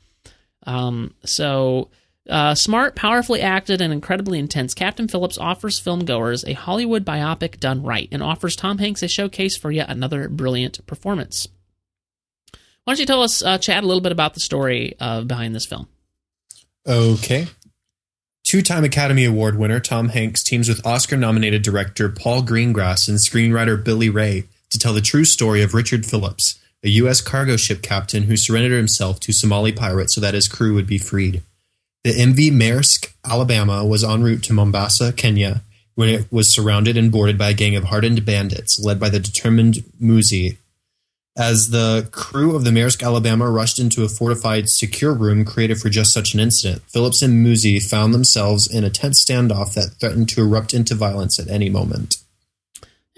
Um, 0.66 1.14
so 1.24 1.90
uh, 2.28 2.54
smart, 2.54 2.96
powerfully 2.96 3.40
acted, 3.40 3.80
and 3.80 3.92
incredibly 3.92 4.38
intense. 4.38 4.74
Captain 4.74 5.08
Phillips 5.08 5.38
offers 5.38 5.80
filmgoers 5.80 6.46
a 6.46 6.54
Hollywood 6.54 7.04
biopic 7.04 7.58
done 7.58 7.82
right, 7.82 8.08
and 8.10 8.22
offers 8.22 8.56
Tom 8.56 8.78
Hanks 8.78 9.02
a 9.02 9.08
showcase 9.08 9.56
for 9.56 9.70
yet 9.70 9.88
another 9.88 10.28
brilliant 10.28 10.84
performance. 10.86 11.48
Why 12.84 12.92
don't 12.92 13.00
you 13.00 13.06
tell 13.06 13.22
us, 13.22 13.42
uh, 13.42 13.58
Chad, 13.58 13.82
a 13.82 13.86
little 13.86 14.00
bit 14.00 14.12
about 14.12 14.34
the 14.34 14.40
story 14.40 14.94
uh, 15.00 15.22
behind 15.22 15.54
this 15.54 15.66
film? 15.66 15.88
Okay. 16.86 17.48
Two 18.44 18.62
time 18.62 18.84
Academy 18.84 19.24
Award 19.24 19.58
winner 19.58 19.80
Tom 19.80 20.10
Hanks 20.10 20.44
teams 20.44 20.68
with 20.68 20.86
Oscar 20.86 21.16
nominated 21.16 21.62
director 21.62 22.08
Paul 22.08 22.42
Greengrass 22.42 23.08
and 23.08 23.18
screenwriter 23.18 23.82
Billy 23.82 24.08
Ray 24.08 24.44
to 24.70 24.78
tell 24.78 24.92
the 24.92 25.00
true 25.00 25.24
story 25.24 25.62
of 25.62 25.74
Richard 25.74 26.06
Phillips, 26.06 26.56
a 26.84 26.88
U.S. 26.90 27.20
cargo 27.20 27.56
ship 27.56 27.82
captain 27.82 28.24
who 28.24 28.36
surrendered 28.36 28.76
himself 28.76 29.18
to 29.20 29.32
Somali 29.32 29.72
pirates 29.72 30.14
so 30.14 30.20
that 30.20 30.34
his 30.34 30.46
crew 30.46 30.74
would 30.74 30.86
be 30.86 30.98
freed. 30.98 31.42
The 32.06 32.12
MV 32.12 32.52
Maersk, 32.52 33.12
Alabama, 33.24 33.84
was 33.84 34.04
en 34.04 34.22
route 34.22 34.44
to 34.44 34.52
Mombasa, 34.52 35.12
Kenya, 35.12 35.62
when 35.96 36.08
it 36.08 36.30
was 36.30 36.46
surrounded 36.46 36.96
and 36.96 37.10
boarded 37.10 37.36
by 37.36 37.50
a 37.50 37.52
gang 37.52 37.74
of 37.74 37.82
hardened 37.82 38.24
bandits 38.24 38.78
led 38.78 39.00
by 39.00 39.08
the 39.08 39.18
determined 39.18 39.82
Muse, 39.98 40.54
as 41.36 41.70
the 41.70 42.08
crew 42.12 42.54
of 42.54 42.62
the 42.62 42.70
Maersk 42.70 43.02
Alabama 43.02 43.50
rushed 43.50 43.80
into 43.80 44.04
a 44.04 44.08
fortified, 44.08 44.68
secure 44.68 45.12
room 45.12 45.44
created 45.44 45.80
for 45.80 45.88
just 45.88 46.12
such 46.12 46.32
an 46.32 46.38
incident, 46.38 46.82
Phillips 46.82 47.22
and 47.22 47.42
Muse 47.42 47.84
found 47.90 48.14
themselves 48.14 48.72
in 48.72 48.84
a 48.84 48.90
tense 48.90 49.24
standoff 49.24 49.74
that 49.74 49.94
threatened 49.98 50.28
to 50.28 50.42
erupt 50.42 50.72
into 50.72 50.94
violence 50.94 51.40
at 51.40 51.48
any 51.48 51.68
moment. 51.68 52.18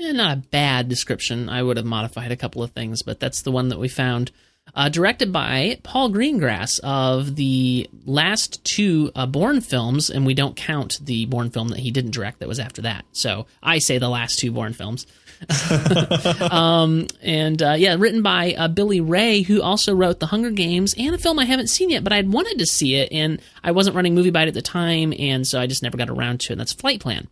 Eh, 0.01 0.13
not 0.13 0.39
a 0.39 0.41
bad 0.41 0.89
description. 0.89 1.51
I 1.51 1.63
would 1.63 1.77
have 1.77 1.85
modified 1.85 2.33
a 2.33 2.37
couple 2.37 2.63
of 2.63 2.71
things, 2.71 3.03
but 3.03 3.21
that's 3.21 3.43
the 3.43 3.53
one 3.53 3.69
that 3.69 3.79
we 3.79 3.89
found. 3.89 4.31
Uh, 4.75 4.89
directed 4.89 5.33
by 5.33 5.81
Paul 5.83 6.11
Greengrass 6.11 6.79
of 6.81 7.37
the 7.37 7.89
last 8.05 8.65
two 8.65 9.11
uh, 9.15 9.27
Bourne 9.27 9.61
films, 9.61 10.11
and 10.11 10.25
we 10.27 10.35
don't 10.35 10.57
count 10.57 10.99
the 11.03 11.27
Bourne 11.27 11.51
film 11.51 11.69
that 11.69 11.79
he 11.81 11.91
didn't 11.91 12.13
direct 12.13 12.39
that 12.41 12.49
was 12.49 12.61
after 12.61 12.83
that. 12.83 13.05
So 13.13 13.47
I 13.63 13.79
say 13.79 13.99
the 13.99 14.09
last 14.09 14.39
two 14.39 14.53
Bourne 14.53 14.73
films. 14.73 15.07
um, 16.51 17.07
and 17.23 17.63
uh, 17.63 17.75
yeah, 17.79 17.97
written 17.99 18.23
by 18.23 18.55
uh, 18.55 18.69
Billy 18.69 19.01
Ray, 19.01 19.43
who 19.43 19.63
also 19.63 19.95
wrote 19.95 20.21
The 20.21 20.27
Hunger 20.27 20.51
Games 20.51 20.95
and 20.99 21.15
a 21.15 21.19
film 21.19 21.39
I 21.39 21.45
haven't 21.45 21.69
seen 21.69 21.91
yet, 21.91 22.05
but 22.05 22.13
I'd 22.13 22.33
wanted 22.33 22.59
to 22.59 22.67
see 22.67 22.97
it, 22.97 23.13
and 23.13 23.41
I 23.63 23.71
wasn't 23.73 23.97
running 23.97 24.17
MovieByte 24.17 24.49
at 24.49 24.55
the 24.55 24.63
time, 24.63 25.13
and 25.19 25.47
so 25.47 25.61
I 25.61 25.67
just 25.67 25.83
never 25.83 25.97
got 25.97 26.11
around 26.11 26.41
to 26.41 26.49
it. 26.49 26.53
And 26.53 26.61
that's 26.61 26.73
Flight 26.73 27.01
Plan, 27.01 27.29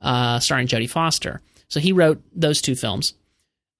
uh, 0.00 0.40
starring 0.40 0.66
Jodie 0.66 0.90
Foster. 0.90 1.40
So 1.68 1.80
he 1.80 1.92
wrote 1.92 2.22
those 2.34 2.60
two 2.60 2.74
films. 2.74 3.14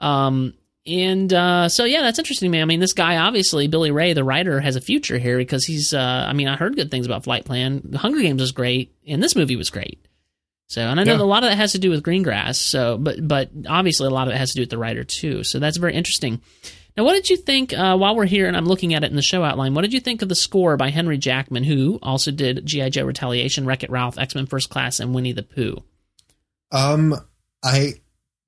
Um, 0.00 0.54
and 0.86 1.32
uh, 1.32 1.68
so 1.68 1.84
yeah, 1.84 2.02
that's 2.02 2.18
interesting, 2.18 2.50
man. 2.50 2.62
I 2.62 2.64
mean, 2.64 2.80
this 2.80 2.92
guy 2.92 3.16
obviously, 3.16 3.68
Billy 3.68 3.90
Ray, 3.90 4.12
the 4.12 4.24
writer, 4.24 4.60
has 4.60 4.76
a 4.76 4.80
future 4.80 5.18
here 5.18 5.38
because 5.38 5.64
he's. 5.64 5.92
Uh, 5.92 6.26
I 6.28 6.32
mean, 6.32 6.48
I 6.48 6.56
heard 6.56 6.76
good 6.76 6.90
things 6.90 7.06
about 7.06 7.24
Flight 7.24 7.44
Plan. 7.44 7.82
The 7.84 7.98
Hunger 7.98 8.20
Games 8.20 8.40
was 8.40 8.52
great, 8.52 8.94
and 9.06 9.22
this 9.22 9.36
movie 9.36 9.56
was 9.56 9.70
great. 9.70 10.00
So, 10.68 10.80
and 10.82 10.98
I 10.98 11.04
know 11.04 11.12
Yeah. 11.12 11.18
that 11.18 11.24
a 11.24 11.26
lot 11.26 11.44
of 11.44 11.50
that 11.50 11.56
has 11.56 11.72
to 11.72 11.78
do 11.78 11.90
with 11.90 12.02
Greengrass. 12.02 12.56
So, 12.56 12.98
but 12.98 13.26
but 13.26 13.50
obviously 13.68 14.06
a 14.06 14.10
lot 14.10 14.26
of 14.28 14.34
it 14.34 14.38
has 14.38 14.50
to 14.50 14.56
do 14.56 14.62
with 14.62 14.70
the 14.70 14.78
writer 14.78 15.04
too. 15.04 15.44
So 15.44 15.58
that's 15.58 15.76
very 15.76 15.94
interesting. 15.94 16.40
Now, 16.96 17.04
what 17.04 17.12
did 17.12 17.28
you 17.28 17.36
think 17.36 17.72
uh, 17.72 17.96
while 17.98 18.16
we're 18.16 18.24
here 18.24 18.48
and 18.48 18.56
I'm 18.56 18.64
looking 18.64 18.94
at 18.94 19.04
it 19.04 19.10
in 19.10 19.16
the 19.16 19.22
show 19.22 19.44
outline? 19.44 19.74
What 19.74 19.82
did 19.82 19.92
you 19.92 20.00
think 20.00 20.22
of 20.22 20.28
the 20.30 20.34
score 20.34 20.78
by 20.78 20.88
Henry 20.88 21.18
Jackman, 21.18 21.62
who 21.62 21.98
also 22.02 22.30
did 22.30 22.64
G.I. 22.64 22.88
Joe 22.88 23.04
Retaliation, 23.04 23.66
Wreck 23.66 23.82
It 23.84 23.90
Ralph, 23.90 24.18
X 24.18 24.34
Men 24.34 24.46
First 24.46 24.70
Class, 24.70 24.98
and 24.98 25.14
Winnie 25.14 25.32
the 25.32 25.42
Pooh? 25.42 25.82
Um, 26.72 27.14
I 27.62 27.94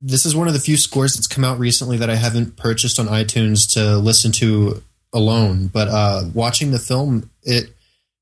this 0.00 0.24
is 0.24 0.36
one 0.36 0.46
of 0.46 0.54
the 0.54 0.60
few 0.60 0.76
scores 0.76 1.14
that's 1.14 1.26
come 1.26 1.44
out 1.44 1.58
recently 1.58 1.96
that 1.98 2.10
I 2.10 2.14
haven't 2.14 2.56
purchased 2.56 3.00
on 3.00 3.06
iTunes 3.06 3.72
to 3.74 3.96
listen 3.98 4.32
to 4.32 4.82
alone. 5.12 5.68
But 5.68 5.88
uh, 5.88 6.24
watching 6.34 6.70
the 6.70 6.78
film, 6.78 7.30
it 7.42 7.74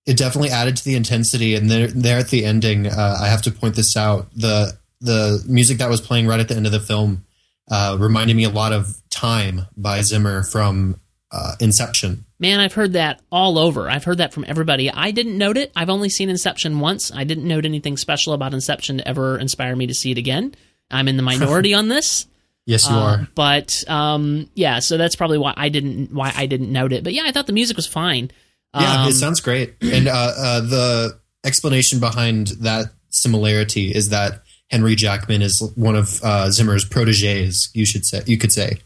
it 0.06 0.16
definitely 0.16 0.50
added 0.50 0.76
to 0.76 0.84
the 0.84 0.94
intensity. 0.94 1.54
And 1.54 1.68
there, 1.70 1.88
there 1.88 2.18
at 2.18 2.28
the 2.28 2.44
ending, 2.44 2.86
uh, 2.86 3.18
I 3.20 3.26
have 3.26 3.42
to 3.42 3.50
point 3.50 3.74
this 3.74 3.96
out: 3.96 4.28
the 4.34 4.78
the 5.00 5.44
music 5.46 5.78
that 5.78 5.90
was 5.90 6.00
playing 6.00 6.26
right 6.26 6.40
at 6.40 6.48
the 6.48 6.56
end 6.56 6.66
of 6.66 6.72
the 6.72 6.80
film 6.80 7.24
uh, 7.70 7.96
reminded 7.98 8.36
me 8.36 8.44
a 8.44 8.50
lot 8.50 8.72
of 8.72 8.96
"Time" 9.10 9.62
by 9.76 10.00
Zimmer 10.02 10.42
from 10.42 11.00
uh, 11.30 11.56
Inception. 11.60 12.24
Man, 12.38 12.60
I've 12.60 12.74
heard 12.74 12.92
that 12.92 13.20
all 13.32 13.58
over. 13.58 13.88
I've 13.88 14.04
heard 14.04 14.18
that 14.18 14.32
from 14.32 14.44
everybody. 14.46 14.90
I 14.90 15.10
didn't 15.10 15.38
note 15.38 15.56
it. 15.56 15.72
I've 15.74 15.90
only 15.90 16.08
seen 16.08 16.28
Inception 16.28 16.80
once. 16.80 17.10
I 17.12 17.24
didn't 17.24 17.48
note 17.48 17.64
anything 17.64 17.96
special 17.96 18.32
about 18.32 18.54
Inception 18.54 18.98
to 18.98 19.08
ever 19.08 19.38
inspire 19.38 19.74
me 19.74 19.86
to 19.86 19.94
see 19.94 20.12
it 20.12 20.18
again. 20.18 20.54
I'm 20.90 21.08
in 21.08 21.16
the 21.16 21.22
minority 21.22 21.74
on 21.74 21.88
this. 21.88 22.26
Yes, 22.68 22.88
you 22.90 22.96
Uh, 22.96 23.00
are. 23.00 23.28
But 23.36 23.84
um, 23.88 24.50
yeah, 24.54 24.80
so 24.80 24.96
that's 24.96 25.14
probably 25.14 25.38
why 25.38 25.54
I 25.56 25.68
didn't 25.68 26.12
why 26.12 26.32
I 26.36 26.46
didn't 26.46 26.72
note 26.72 26.92
it. 26.92 27.04
But 27.04 27.12
yeah, 27.12 27.22
I 27.24 27.30
thought 27.30 27.46
the 27.46 27.52
music 27.52 27.76
was 27.76 27.86
fine. 27.86 28.32
Yeah, 28.74 29.02
Um, 29.04 29.08
it 29.08 29.12
sounds 29.12 29.40
great. 29.40 29.74
And 29.80 30.08
uh, 30.08 30.32
uh, 30.36 30.60
the 30.62 31.20
explanation 31.44 32.00
behind 32.00 32.48
that 32.62 32.86
similarity 33.10 33.94
is 33.94 34.08
that 34.08 34.42
Henry 34.68 34.96
Jackman 34.96 35.42
is 35.42 35.62
one 35.76 35.94
of 35.94 36.20
uh, 36.24 36.50
Zimmer's 36.50 36.84
proteges. 36.84 37.70
You 37.72 37.86
should 37.86 38.04
say. 38.04 38.22
You 38.26 38.36
could 38.36 38.50
say. 38.50 38.78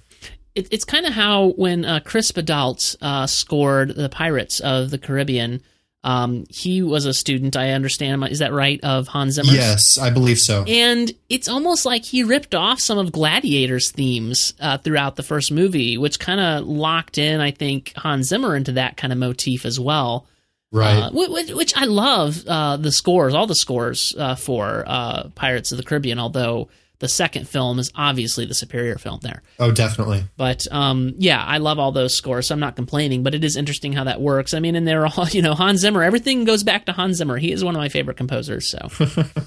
it, 0.54 0.68
it's 0.70 0.84
kind 0.84 1.06
of 1.06 1.14
how 1.14 1.52
when 1.52 1.86
uh, 1.86 2.00
Chris 2.04 2.32
Badelt 2.32 2.96
uh, 3.00 3.26
scored 3.26 3.94
the 3.96 4.10
Pirates 4.10 4.60
of 4.60 4.90
the 4.90 4.98
Caribbean. 4.98 5.62
Um, 6.02 6.44
he 6.48 6.82
was 6.82 7.04
a 7.04 7.12
student, 7.12 7.56
I 7.56 7.72
understand. 7.72 8.24
Is 8.28 8.38
that 8.38 8.52
right? 8.52 8.80
Of 8.82 9.06
Hans 9.08 9.34
Zimmer. 9.34 9.52
Yes, 9.52 9.98
I 9.98 10.08
believe 10.10 10.38
so. 10.38 10.64
And 10.66 11.12
it's 11.28 11.48
almost 11.48 11.84
like 11.84 12.04
he 12.04 12.22
ripped 12.22 12.54
off 12.54 12.80
some 12.80 12.96
of 12.96 13.12
Gladiator's 13.12 13.90
themes 13.90 14.54
uh, 14.60 14.78
throughout 14.78 15.16
the 15.16 15.22
first 15.22 15.52
movie, 15.52 15.98
which 15.98 16.18
kind 16.18 16.40
of 16.40 16.66
locked 16.66 17.18
in, 17.18 17.40
I 17.40 17.50
think, 17.50 17.92
Hans 17.96 18.28
Zimmer 18.28 18.56
into 18.56 18.72
that 18.72 18.96
kind 18.96 19.12
of 19.12 19.18
motif 19.18 19.66
as 19.66 19.78
well. 19.78 20.26
Right. 20.72 20.96
Uh, 20.96 21.10
wh- 21.10 21.26
wh- 21.50 21.56
which 21.56 21.76
I 21.76 21.84
love 21.84 22.46
uh, 22.46 22.76
the 22.78 22.92
scores, 22.92 23.34
all 23.34 23.46
the 23.46 23.54
scores 23.54 24.14
uh, 24.16 24.36
for 24.36 24.84
uh, 24.86 25.28
Pirates 25.34 25.70
of 25.72 25.78
the 25.78 25.84
Caribbean, 25.84 26.18
although 26.18 26.68
the 27.00 27.08
second 27.08 27.48
film 27.48 27.78
is 27.78 27.90
obviously 27.94 28.44
the 28.44 28.54
superior 28.54 28.96
film 28.96 29.20
there. 29.22 29.42
oh, 29.58 29.72
definitely. 29.72 30.24
But 30.36 30.66
um, 30.70 31.14
yeah, 31.16 31.42
I 31.42 31.58
love 31.58 31.78
all 31.78 31.92
those 31.92 32.14
scores, 32.14 32.46
so 32.46 32.54
I'm 32.54 32.60
not 32.60 32.76
complaining. 32.76 33.22
But 33.22 33.34
it 33.34 33.42
is 33.42 33.56
interesting 33.56 33.92
how 33.92 34.04
that 34.04 34.20
works. 34.20 34.54
I 34.54 34.60
mean, 34.60 34.76
and 34.76 34.86
they're 34.86 35.06
all 35.06 35.28
you 35.32 35.42
know 35.42 35.54
Hans 35.54 35.80
Zimmer. 35.80 36.02
Everything 36.02 36.44
goes 36.44 36.62
back 36.62 36.86
to 36.86 36.92
Hans 36.92 37.16
Zimmer. 37.16 37.38
He 37.38 37.52
is 37.52 37.64
one 37.64 37.74
of 37.74 37.80
my 37.80 37.88
favorite 37.88 38.16
composers. 38.18 38.70
So 38.70 38.88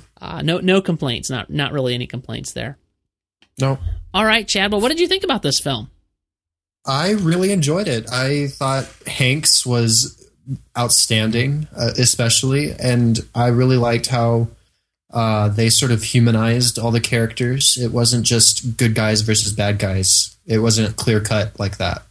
uh, 0.21 0.41
no 0.41 0.59
no 0.59 0.81
complaints. 0.81 1.29
Not 1.29 1.49
not 1.49 1.71
really 1.71 1.93
any 1.93 2.07
complaints 2.07 2.53
there. 2.53 2.77
No, 3.59 3.77
All 4.15 4.25
right, 4.25 4.47
Chad. 4.47 4.71
Well, 4.71 4.81
what 4.81 4.89
did 4.89 4.99
you 4.99 5.07
think 5.07 5.23
about 5.23 5.43
this 5.43 5.59
film? 5.59 5.91
I 6.87 7.11
really 7.11 7.51
enjoyed 7.51 7.87
it. 7.87 8.11
I 8.11 8.47
thought 8.47 8.89
Hanks 9.05 9.63
was 9.63 10.27
outstanding, 10.77 11.67
uh, 11.77 11.91
especially, 11.99 12.73
and 12.73 13.19
I 13.35 13.47
really 13.47 13.77
liked 13.77 14.07
how 14.07 14.47
uh, 15.13 15.47
they 15.49 15.69
sort 15.69 15.91
of 15.91 16.03
humanized 16.03 16.77
all 16.79 16.91
the 16.91 16.99
characters. 16.99 17.77
It 17.77 17.91
wasn't 17.91 18.25
just 18.25 18.75
good 18.77 18.95
guys 18.95 19.21
versus 19.21 19.53
bad 19.53 19.79
guys. 19.79 20.35
It 20.45 20.59
wasn't 20.59 20.95
clear 20.97 21.21
cut 21.21 21.57
like 21.59 21.77
that. 21.77 22.03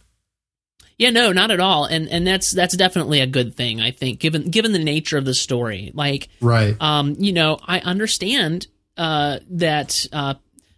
Yeah, 0.97 1.09
no, 1.09 1.31
not 1.31 1.51
at 1.51 1.59
all. 1.59 1.85
And 1.85 2.07
and 2.09 2.25
that's 2.25 2.51
that's 2.51 2.77
definitely 2.77 3.19
a 3.19 3.27
good 3.27 3.55
thing. 3.55 3.81
I 3.81 3.91
think 3.91 4.19
given 4.19 4.49
given 4.49 4.71
the 4.71 4.83
nature 4.83 5.17
of 5.17 5.25
the 5.25 5.33
story, 5.33 5.91
like 5.93 6.29
Right. 6.39 6.75
um, 6.79 7.15
you 7.19 7.33
know, 7.33 7.59
I 7.67 7.79
understand 7.79 8.67
uh, 8.95 9.39
that 9.49 10.05
uh, 10.13 10.35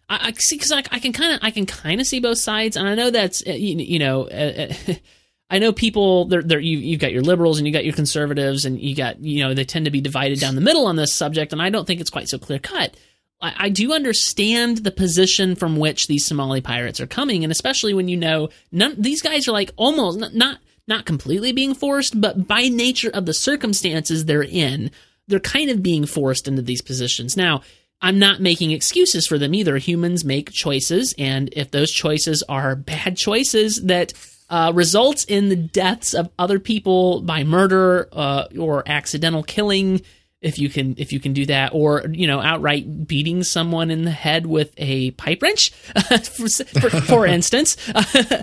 I, 0.09 0.27
I 0.29 0.31
see 0.31 0.55
because 0.55 0.71
I, 0.71 0.79
I 0.91 0.99
can 0.99 1.13
kind 1.13 1.33
of 1.33 1.39
I 1.43 1.51
can 1.51 1.65
kind 1.65 1.99
of 2.01 2.07
see 2.07 2.19
both 2.21 2.37
sides, 2.39 2.77
and 2.77 2.87
I 2.87 2.95
know 2.95 3.11
that's 3.11 3.43
uh, 3.45 3.51
you, 3.51 3.77
you 3.77 3.99
know. 3.99 4.23
Uh, 4.27 4.73
uh, 4.87 4.93
I 5.49 5.59
know 5.59 5.71
people. 5.71 6.25
They're, 6.25 6.41
they're, 6.41 6.59
you, 6.59 6.77
you've 6.77 6.99
got 6.99 7.11
your 7.11 7.21
liberals 7.21 7.57
and 7.57 7.67
you 7.67 7.73
got 7.73 7.85
your 7.85 7.93
conservatives, 7.93 8.65
and 8.65 8.79
you 8.79 8.95
got 8.95 9.19
you 9.19 9.43
know 9.43 9.53
they 9.53 9.63
tend 9.63 9.85
to 9.85 9.91
be 9.91 10.01
divided 10.01 10.39
down 10.39 10.55
the 10.55 10.61
middle 10.61 10.87
on 10.87 10.95
this 10.95 11.13
subject, 11.13 11.53
and 11.53 11.61
I 11.61 11.69
don't 11.69 11.85
think 11.85 12.01
it's 12.01 12.09
quite 12.09 12.29
so 12.29 12.37
clear 12.37 12.59
cut. 12.59 12.95
I, 13.41 13.53
I 13.57 13.69
do 13.69 13.93
understand 13.93 14.77
the 14.77 14.91
position 14.91 15.55
from 15.55 15.77
which 15.77 16.07
these 16.07 16.25
Somali 16.25 16.61
pirates 16.61 16.99
are 16.99 17.07
coming, 17.07 17.43
and 17.43 17.51
especially 17.51 17.93
when 17.93 18.07
you 18.07 18.17
know 18.17 18.49
none 18.71 18.95
these 18.97 19.21
guys 19.21 19.47
are 19.47 19.53
like 19.53 19.71
almost 19.75 20.19
not 20.19 20.33
not, 20.33 20.59
not 20.87 21.05
completely 21.05 21.51
being 21.51 21.75
forced, 21.75 22.19
but 22.19 22.47
by 22.47 22.67
nature 22.67 23.11
of 23.13 23.25
the 23.25 23.33
circumstances 23.33 24.25
they're 24.25 24.43
in, 24.43 24.89
they're 25.27 25.39
kind 25.39 25.69
of 25.69 25.83
being 25.83 26.05
forced 26.05 26.47
into 26.47 26.61
these 26.61 26.81
positions. 26.81 27.37
Now, 27.37 27.61
I'm 28.01 28.19
not 28.19 28.41
making 28.41 28.71
excuses 28.71 29.25
for 29.25 29.37
them 29.37 29.53
either. 29.53 29.77
Humans 29.77 30.25
make 30.25 30.51
choices, 30.51 31.13
and 31.17 31.49
if 31.53 31.71
those 31.71 31.91
choices 31.91 32.43
are 32.49 32.75
bad 32.75 33.17
choices 33.17 33.83
that 33.83 34.13
uh, 34.49 34.71
results 34.75 35.23
in 35.25 35.49
the 35.49 35.55
deaths 35.55 36.13
of 36.13 36.29
other 36.37 36.59
people 36.59 37.21
by 37.21 37.43
murder 37.43 38.07
uh, 38.11 38.45
or 38.59 38.83
accidental 38.87 39.43
killing, 39.43 40.01
if 40.41 40.59
you 40.59 40.69
can 40.69 40.93
if 40.97 41.11
you 41.11 41.19
can 41.19 41.33
do 41.33 41.45
that, 41.47 41.73
or 41.73 42.03
you 42.11 42.27
know 42.27 42.39
outright 42.39 43.07
beating 43.07 43.43
someone 43.43 43.89
in 43.89 44.03
the 44.03 44.11
head 44.11 44.45
with 44.45 44.73
a 44.77 45.11
pipe 45.11 45.41
wrench, 45.41 45.71
for, 46.23 46.47
for, 46.49 46.89
for 46.89 47.25
instance, 47.37 47.77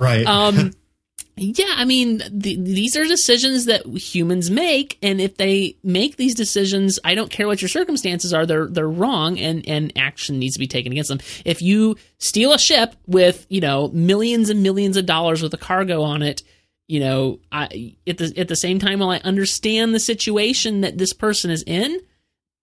Right. 0.01 0.27
um, 0.27 0.73
yeah, 1.37 1.75
I 1.77 1.87
mean, 1.87 2.19
th- 2.19 2.59
these 2.59 2.95
are 2.95 3.05
decisions 3.05 3.65
that 3.65 3.87
humans 3.87 4.51
make, 4.51 4.99
and 5.03 5.19
if 5.19 5.39
they 5.39 5.77
make 5.83 6.17
these 6.17 6.35
decisions, 6.35 6.99
I 7.05 7.15
don't 7.15 7.31
care 7.31 7.47
what 7.47 7.63
your 7.63 7.71
circumstances 7.71 8.35
are, 8.35 8.45
they're 8.45 8.67
they're 8.67 8.89
wrong, 8.89 9.39
and 9.39 9.67
and 9.67 9.93
action 9.97 10.39
needs 10.39 10.55
to 10.55 10.61
be 10.61 10.67
taken 10.67 10.93
against 10.93 11.09
them. 11.09 11.21
If 11.47 11.63
you 11.63 11.97
steal 12.19 12.53
a 12.53 12.59
ship 12.59 12.95
with 13.07 13.47
you 13.49 13.63
know 13.63 13.89
millions 13.89 14.51
and 14.51 14.63
millions 14.63 14.99
of 14.99 15.07
dollars 15.07 15.43
worth 15.43 15.55
of 15.55 15.61
cargo 15.61 16.03
on 16.03 16.21
it, 16.21 16.43
you 16.87 17.01
know, 17.01 17.41
I 17.51 17.97
at 18.07 18.19
the 18.19 18.35
at 18.37 18.49
the 18.49 18.57
same 18.57 18.79
time, 18.79 18.99
while 18.99 19.11
I 19.11 19.19
understand 19.19 19.95
the 19.95 20.01
situation 20.01 20.83
that 20.83 20.99
this 20.99 21.15
person 21.15 21.51
is 21.51 21.65
in, 21.67 21.99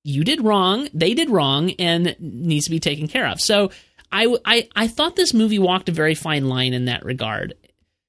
you 0.04 0.24
did 0.24 0.44
wrong, 0.44 0.90
they 0.94 1.16
did 1.16 1.32
wrong, 1.32 1.72
and 1.80 2.16
needs 2.20 2.66
to 2.66 2.72
be 2.72 2.80
taken 2.80 3.08
care 3.08 3.28
of. 3.28 3.42
So. 3.42 3.72
I, 4.12 4.36
I, 4.44 4.68
I 4.76 4.88
thought 4.88 5.16
this 5.16 5.36
movie 5.36 5.60
walked 5.60 5.88
a 5.88 5.92
very 5.92 6.16
fine 6.16 6.50
line 6.50 6.74
in 6.74 6.86
that 6.86 7.06
regard. 7.06 7.54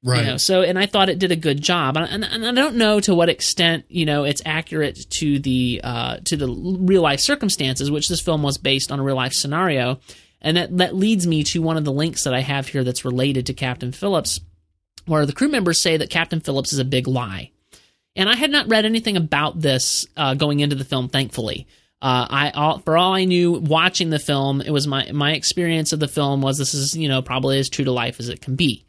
Right. 0.03 0.21
You 0.21 0.27
know, 0.33 0.37
so 0.37 0.63
and 0.63 0.79
I 0.79 0.87
thought 0.87 1.09
it 1.09 1.19
did 1.19 1.33
a 1.33 1.37
good 1.37 1.61
job, 1.61 1.97
and, 1.97 2.07
and, 2.11 2.25
and 2.25 2.47
I 2.47 2.53
don't 2.53 2.77
know 2.77 3.01
to 3.01 3.15
what 3.15 3.29
extent 3.29 3.85
you 3.89 4.05
know 4.05 4.25
it's 4.25 4.43
accurate 4.45 5.11
to 5.11 5.39
the 5.39 5.81
uh, 5.83 6.19
to 6.25 6.37
the 6.37 6.49
real 6.49 7.03
life 7.03 7.21
circumstances, 7.21 7.91
which 7.91 8.09
this 8.09 8.21
film 8.21 8.43
was 8.43 8.59
based 8.59 8.91
on 8.91 9.01
a 9.01 9.03
real 9.03 9.17
life 9.17 9.33
scenario, 9.33 10.01
and 10.41 10.57
that 10.57 10.77
that 10.79 10.95
leads 10.95 11.27
me 11.27 11.45
to 11.45 11.63
one 11.63 11.77
of 11.77 11.85
the 11.85 11.93
links 11.93 12.25
that 12.25 12.35
I 12.35 12.41
have 12.41 12.69
here 12.69 12.85
that's 12.85 13.05
related 13.05 13.47
to 13.47 13.55
Captain 13.55 13.93
Phillips, 13.93 14.41
where 15.07 15.27
the 15.27 15.33
crew 15.33 15.49
members 15.49 15.81
say 15.81 15.97
that 15.97 16.11
Captain 16.11 16.41
Phillips 16.41 16.73
is 16.73 16.79
a 16.79 16.85
big 16.85 17.07
lie, 17.07 17.51
and 18.17 18.29
I 18.29 18.37
had 18.37 18.51
not 18.51 18.69
read 18.69 18.85
anything 18.85 19.17
about 19.17 19.61
this 19.61 20.07
uh, 20.17 20.35
going 20.35 20.61
into 20.61 20.77
the 20.77 20.85
film, 20.85 21.09
thankfully. 21.09 21.67
Uh, 22.03 22.27
I 22.31 22.51
all, 22.51 22.79
for 22.79 22.97
all 22.97 23.13
I 23.13 23.25
knew, 23.27 23.53
watching 23.53 24.09
the 24.09 24.19
film, 24.19 24.63
it 24.63 24.71
was 24.71 24.87
my 24.87 25.13
my 25.13 25.33
experience 25.33 25.93
of 25.93 26.01
the 26.01 26.09
film 26.09 26.41
was 26.41 26.57
this 26.57 26.73
is 26.73 26.97
you 26.97 27.09
know 27.09 27.21
probably 27.21 27.59
as 27.59 27.69
true 27.69 27.85
to 27.85 27.93
life 27.93 28.19
as 28.19 28.31
it 28.31 28.41
can 28.41 28.57
be. 28.57 28.87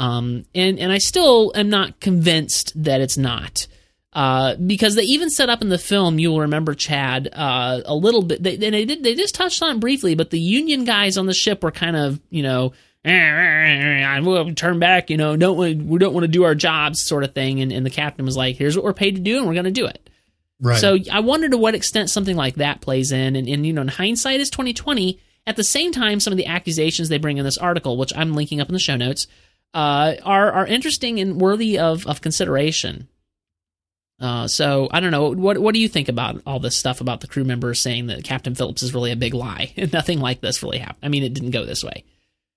Um, 0.00 0.46
and 0.54 0.78
and 0.78 0.90
I 0.90 0.96
still 0.96 1.52
am 1.54 1.68
not 1.68 2.00
convinced 2.00 2.72
that 2.84 3.02
it's 3.02 3.18
not. 3.18 3.66
Uh, 4.14 4.56
because 4.56 4.96
they 4.96 5.02
even 5.02 5.28
set 5.28 5.50
up 5.50 5.60
in 5.60 5.68
the 5.68 5.78
film, 5.78 6.18
you'll 6.18 6.40
remember 6.40 6.74
Chad 6.74 7.28
uh, 7.32 7.82
a 7.84 7.94
little 7.94 8.22
bit. 8.22 8.42
They, 8.42 8.56
they 8.56 8.84
did 8.86 9.04
they 9.04 9.14
just 9.14 9.34
touched 9.34 9.62
on 9.62 9.76
it 9.76 9.80
briefly, 9.80 10.14
but 10.14 10.30
the 10.30 10.40
Union 10.40 10.84
guys 10.84 11.18
on 11.18 11.26
the 11.26 11.34
ship 11.34 11.62
were 11.62 11.70
kind 11.70 11.96
of 11.96 12.18
you 12.30 12.42
know, 12.42 12.72
we'll 14.24 14.54
turn 14.54 14.78
back, 14.78 15.10
you 15.10 15.18
know, 15.18 15.36
don't 15.36 15.58
we, 15.58 15.74
we 15.74 15.98
don't 15.98 16.14
want 16.14 16.24
to 16.24 16.28
do 16.28 16.44
our 16.44 16.54
jobs, 16.54 17.02
sort 17.06 17.22
of 17.22 17.34
thing. 17.34 17.60
And, 17.60 17.70
and 17.70 17.84
the 17.84 17.90
captain 17.90 18.24
was 18.24 18.38
like, 18.38 18.56
"Here's 18.56 18.74
what 18.74 18.84
we're 18.86 18.94
paid 18.94 19.16
to 19.16 19.20
do, 19.20 19.36
and 19.36 19.46
we're 19.46 19.52
going 19.54 19.64
to 19.66 19.70
do 19.70 19.86
it." 19.86 20.08
right. 20.62 20.80
So 20.80 20.96
I 21.12 21.20
wonder 21.20 21.50
to 21.50 21.58
what 21.58 21.74
extent 21.74 22.08
something 22.08 22.36
like 22.36 22.54
that 22.54 22.80
plays 22.80 23.12
in, 23.12 23.36
and, 23.36 23.46
and 23.46 23.66
you 23.66 23.74
know, 23.74 23.82
in 23.82 23.88
hindsight 23.88 24.40
is 24.40 24.48
twenty 24.48 24.72
twenty. 24.72 25.20
At 25.46 25.56
the 25.56 25.64
same 25.64 25.92
time, 25.92 26.20
some 26.20 26.32
of 26.32 26.36
the 26.36 26.46
accusations 26.46 27.08
they 27.08 27.18
bring 27.18 27.36
in 27.36 27.44
this 27.44 27.58
article, 27.58 27.96
which 27.98 28.12
I'm 28.16 28.34
linking 28.34 28.60
up 28.60 28.68
in 28.68 28.72
the 28.72 28.78
show 28.78 28.96
notes, 28.96 29.26
uh, 29.74 30.14
are 30.24 30.50
are 30.52 30.66
interesting 30.66 31.20
and 31.20 31.40
worthy 31.40 31.78
of 31.78 32.06
of 32.06 32.20
consideration. 32.20 33.08
Uh, 34.20 34.46
so 34.46 34.88
I 34.90 35.00
don't 35.00 35.12
know 35.12 35.30
what 35.30 35.58
what 35.58 35.72
do 35.72 35.80
you 35.80 35.88
think 35.88 36.08
about 36.10 36.42
all 36.46 36.60
this 36.60 36.76
stuff 36.76 37.00
about 37.00 37.22
the 37.22 37.26
crew 37.26 37.44
members 37.44 37.80
saying 37.80 38.08
that 38.08 38.22
Captain 38.24 38.54
Phillips 38.54 38.82
is 38.82 38.92
really 38.92 39.12
a 39.12 39.16
big 39.16 39.32
lie 39.32 39.72
and 39.76 39.92
nothing 39.92 40.20
like 40.20 40.40
this 40.40 40.62
really 40.62 40.78
happened. 40.78 40.98
I 41.02 41.08
mean, 41.08 41.22
it 41.22 41.32
didn't 41.32 41.52
go 41.52 41.64
this 41.64 41.82
way. 41.82 42.04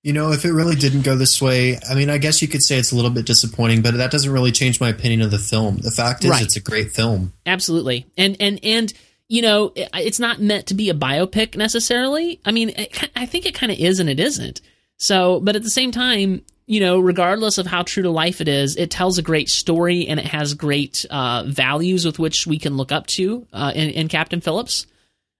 You 0.02 0.12
know, 0.12 0.34
if 0.34 0.44
it 0.44 0.52
really 0.52 0.76
didn't 0.76 1.04
go 1.04 1.16
this 1.16 1.42
way, 1.42 1.80
I 1.90 1.96
mean, 1.96 2.10
I 2.10 2.18
guess 2.18 2.42
you 2.42 2.50
could 2.50 2.62
say 2.62 2.78
it's 2.78 2.92
a 2.92 2.96
little 2.98 3.10
bit 3.12 3.26
disappointing, 3.26 3.82
but 3.82 3.94
that 3.94 4.12
doesn't 4.12 4.34
really 4.34 4.52
change 4.52 4.82
my 4.82 4.90
opinion 4.90 5.22
of 5.22 5.32
the 5.32 5.40
film. 5.40 5.78
The 5.78 5.92
fact 5.92 6.26
is, 6.26 6.30
Right. 6.32 6.44
it's 6.44 6.58
a 6.58 6.60
great 6.60 6.92
film. 6.92 7.32
Absolutely, 7.46 8.08
and 8.18 8.36
and 8.42 8.60
and 8.64 8.92
you 9.30 9.42
know, 9.42 9.72
it's 9.76 10.20
not 10.20 10.42
meant 10.42 10.68
to 10.68 10.74
be 10.74 10.90
a 10.90 10.94
biopic 10.94 11.56
necessarily. 11.56 12.42
I 12.44 12.52
mean, 12.52 12.70
it, 12.76 13.10
I 13.16 13.26
think 13.26 13.46
it 13.46 13.56
kind 13.56 13.72
of 13.72 13.80
is 13.80 14.02
and 14.02 14.10
it 14.10 14.20
isn't. 14.20 14.60
So, 14.98 15.40
but 15.40 15.56
at 15.56 15.64
the 15.64 15.70
same 15.70 15.92
time, 15.92 16.42
you 16.66 16.80
know, 16.80 17.00
regardless 17.00 17.58
of 17.58 17.68
how 17.68 17.84
true 17.84 18.04
to 18.04 18.10
life 18.10 18.40
it 18.42 18.48
is, 18.48 18.76
it 18.78 18.90
tells 18.92 19.18
a 19.18 19.22
great 19.22 19.50
story 19.50 20.08
and 20.08 20.20
it 20.20 20.26
has 20.28 20.54
great 20.54 21.06
uh, 21.10 21.44
values 21.46 22.06
with 22.06 22.20
which 22.20 22.48
we 22.48 22.58
can 22.60 22.78
look 22.78 22.92
up 22.92 23.08
to 23.08 23.46
uh, 23.52 23.72
in, 23.76 23.90
in 23.90 24.08
Captain 24.08 24.40
Phillips. 24.42 24.88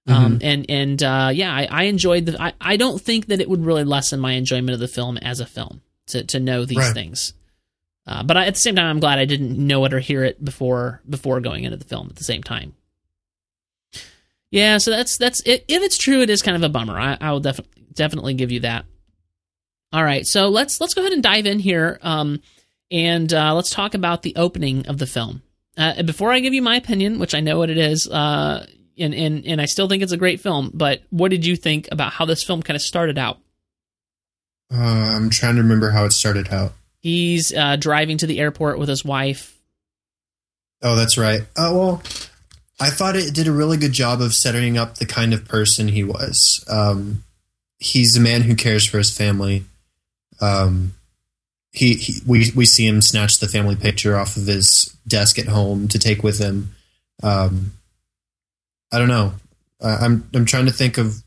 Um, 0.06 0.40
and 0.42 0.66
and 0.70 1.02
uh, 1.02 1.32
yeah, 1.34 1.54
I, 1.56 1.66
I 1.72 1.84
enjoyed 1.84 2.26
the. 2.26 2.42
I, 2.42 2.52
I 2.60 2.76
don't 2.76 3.00
think 3.00 3.28
that 3.28 3.40
it 3.40 3.50
would 3.50 3.66
really 3.66 3.86
lessen 3.86 4.20
my 4.20 4.34
enjoyment 4.34 4.72
of 4.72 4.82
the 4.82 4.88
film 4.90 5.16
as 5.18 5.40
a 5.40 5.46
film 5.46 5.82
to 6.08 6.26
to 6.26 6.42
know 6.42 6.66
these 6.66 6.78
Right. 6.78 6.94
things. 6.94 7.34
Uh, 8.06 8.22
but 8.22 8.36
I, 8.36 8.48
at 8.48 8.56
the 8.56 8.60
same 8.60 8.76
time, 8.76 8.88
I'm 8.88 9.00
glad 9.00 9.18
I 9.18 9.24
didn't 9.24 9.58
know 9.58 9.86
it 9.86 9.94
or 9.94 10.00
hear 10.00 10.26
it 10.26 10.44
before 10.44 11.02
before 11.10 11.40
going 11.40 11.64
into 11.64 11.78
the 11.78 11.86
film 11.86 12.08
at 12.10 12.18
the 12.18 12.26
same 12.26 12.44
time. 12.44 12.74
Yeah, 14.52 14.78
so 14.78 14.92
that's 14.92 15.18
that's 15.18 15.42
it. 15.46 15.64
If 15.70 15.82
it's 15.82 15.98
true, 15.98 16.22
it 16.22 16.30
is 16.30 16.42
kind 16.42 16.58
of 16.58 16.64
a 16.64 16.70
bummer. 16.70 17.00
I, 17.00 17.18
I 17.22 17.32
will 17.32 17.40
definitely 17.40 17.84
definitely 17.94 18.34
give 18.34 18.52
you 18.52 18.60
that. 18.62 18.86
All 19.94 20.04
right, 20.04 20.26
so 20.26 20.50
let's 20.50 20.82
let's 20.82 20.96
go 20.96 21.02
ahead 21.02 21.14
and 21.14 21.22
dive 21.22 21.46
in 21.46 21.60
here, 21.60 22.00
um, 22.02 22.42
and 22.90 23.32
uh, 23.32 23.54
let's 23.54 23.70
talk 23.70 23.94
about 23.94 24.24
the 24.24 24.36
opening 24.36 24.88
of 24.88 24.98
the 24.98 25.06
film. 25.06 25.44
Uh, 25.78 26.02
before 26.02 26.32
I 26.32 26.40
give 26.40 26.56
you 26.56 26.64
my 26.64 26.78
opinion, 26.78 27.20
which 27.20 27.36
I 27.36 27.42
know 27.42 27.60
what 27.60 27.70
it 27.70 27.78
is, 27.78 28.08
uh, 28.08 28.66
and 28.98 29.14
and 29.14 29.46
and 29.46 29.62
I 29.62 29.66
still 29.66 29.88
think 29.88 30.02
it's 30.02 30.12
a 30.12 30.18
great 30.18 30.40
film. 30.40 30.72
But 30.74 31.04
what 31.12 31.30
did 31.30 31.46
you 31.46 31.56
think 31.56 31.90
about 31.92 32.12
how 32.12 32.26
this 32.26 32.44
film 32.44 32.64
kind 32.64 32.76
of 32.76 32.82
started 32.82 33.20
out? 33.20 33.38
Uh, 34.74 34.78
I'm 34.78 35.30
trying 35.30 35.58
to 35.58 35.62
remember 35.62 35.92
how 35.92 36.06
it 36.06 36.12
started 36.12 36.52
out. 36.52 36.74
He's 37.00 37.54
uh, 37.54 37.76
driving 37.76 38.18
to 38.18 38.26
the 38.26 38.40
airport 38.40 38.80
with 38.80 38.90
his 38.90 39.06
wife. 39.06 39.56
Oh, 40.82 40.96
that's 40.96 41.20
right. 41.20 41.44
Oh 41.56 41.78
well, 41.78 42.04
I 42.80 42.90
thought 42.90 43.16
it 43.16 43.36
did 43.36 43.48
a 43.48 43.52
really 43.52 43.78
good 43.78 43.92
job 43.92 44.22
of 44.22 44.34
setting 44.34 44.76
up 44.76 44.96
the 44.96 45.06
kind 45.06 45.36
of 45.36 45.48
person 45.48 45.90
he 45.90 46.04
was. 46.04 46.66
Um, 46.68 47.24
he's 47.78 48.18
a 48.18 48.22
man 48.22 48.42
who 48.42 48.56
cares 48.56 48.88
for 48.88 48.98
his 48.98 49.16
family. 49.16 49.66
Um, 50.44 50.94
he, 51.72 51.94
he 51.96 52.22
we 52.28 52.52
we 52.56 52.66
see 52.66 52.86
him 52.86 53.02
snatch 53.02 53.40
the 53.40 53.48
family 53.48 53.76
picture 53.76 54.18
off 54.18 54.38
of 54.38 54.46
his 54.46 54.96
desk 55.08 55.40
at 55.40 55.48
home 55.48 55.88
to 55.90 55.98
take 56.00 56.22
with 56.24 56.40
him. 56.40 56.76
Um, 57.24 57.74
I 58.92 59.00
don't 59.00 59.08
know. 59.08 59.34
I'm 59.82 60.30
I'm 60.34 60.46
trying 60.46 60.66
to 60.68 60.72
think 60.72 60.98
of 60.98 61.24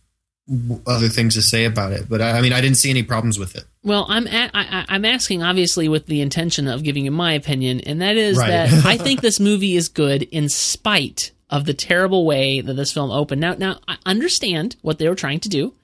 other 0.86 1.08
things 1.08 1.34
to 1.34 1.42
say 1.42 1.64
about 1.64 1.92
it, 1.92 2.08
but 2.08 2.22
I, 2.22 2.38
I 2.38 2.40
mean, 2.40 2.52
I 2.52 2.60
didn't 2.60 2.76
see 2.76 2.90
any 2.90 3.02
problems 3.02 3.38
with 3.38 3.56
it. 3.56 3.64
Well, 3.82 4.06
I'm 4.08 4.28
at, 4.28 4.52
I, 4.54 4.84
I'm 4.88 5.04
asking 5.04 5.42
obviously 5.42 5.88
with 5.88 6.06
the 6.06 6.20
intention 6.20 6.68
of 6.68 6.84
giving 6.84 7.04
you 7.04 7.10
my 7.10 7.32
opinion, 7.32 7.80
and 7.80 8.00
that 8.00 8.16
is 8.16 8.38
Right. 8.38 8.50
that 8.50 8.86
I 8.86 8.96
think 8.96 9.20
this 9.22 9.40
movie 9.40 9.74
is 9.74 9.88
good 9.88 10.22
in 10.22 10.48
spite 10.48 11.32
of 11.50 11.64
the 11.64 11.74
terrible 11.74 12.24
way 12.24 12.60
that 12.60 12.74
this 12.74 12.92
film 12.92 13.10
opened. 13.10 13.40
Now, 13.40 13.54
now 13.54 13.78
I 13.88 13.96
understand 14.06 14.76
what 14.82 14.98
they 14.98 15.08
were 15.08 15.14
trying 15.16 15.40
to 15.40 15.48
do, 15.48 15.74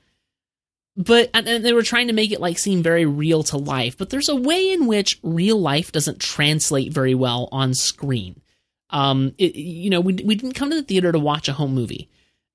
but 0.97 1.31
and 1.35 1.65
they 1.65 1.73
were 1.73 1.83
trying 1.83 2.09
to 2.09 2.13
make 2.13 2.33
it 2.33 2.41
like 2.41 2.59
seem 2.59 2.83
very 2.83 3.07
real 3.07 3.43
to 3.45 3.57
life. 3.57 3.97
But 3.97 4.11
there's 4.11 4.29
a 4.29 4.37
way 4.37 4.71
in 4.73 4.87
which 4.87 5.19
real 5.23 5.61
life 5.61 5.93
doesn't 5.93 6.21
translate 6.21 6.93
very 6.93 7.15
well 7.15 7.49
on 7.53 7.75
screen. 7.75 8.41
Um, 8.91 9.35
it, 9.39 9.55
you 9.55 9.91
know, 9.91 10.01
we 10.01 10.15
we 10.15 10.35
didn't 10.35 10.55
come 10.55 10.71
to 10.71 10.77
the 10.77 10.83
theater 10.83 11.13
to 11.13 11.19
watch 11.19 11.49
a 11.49 11.55
home 11.55 11.75
movie 11.75 12.11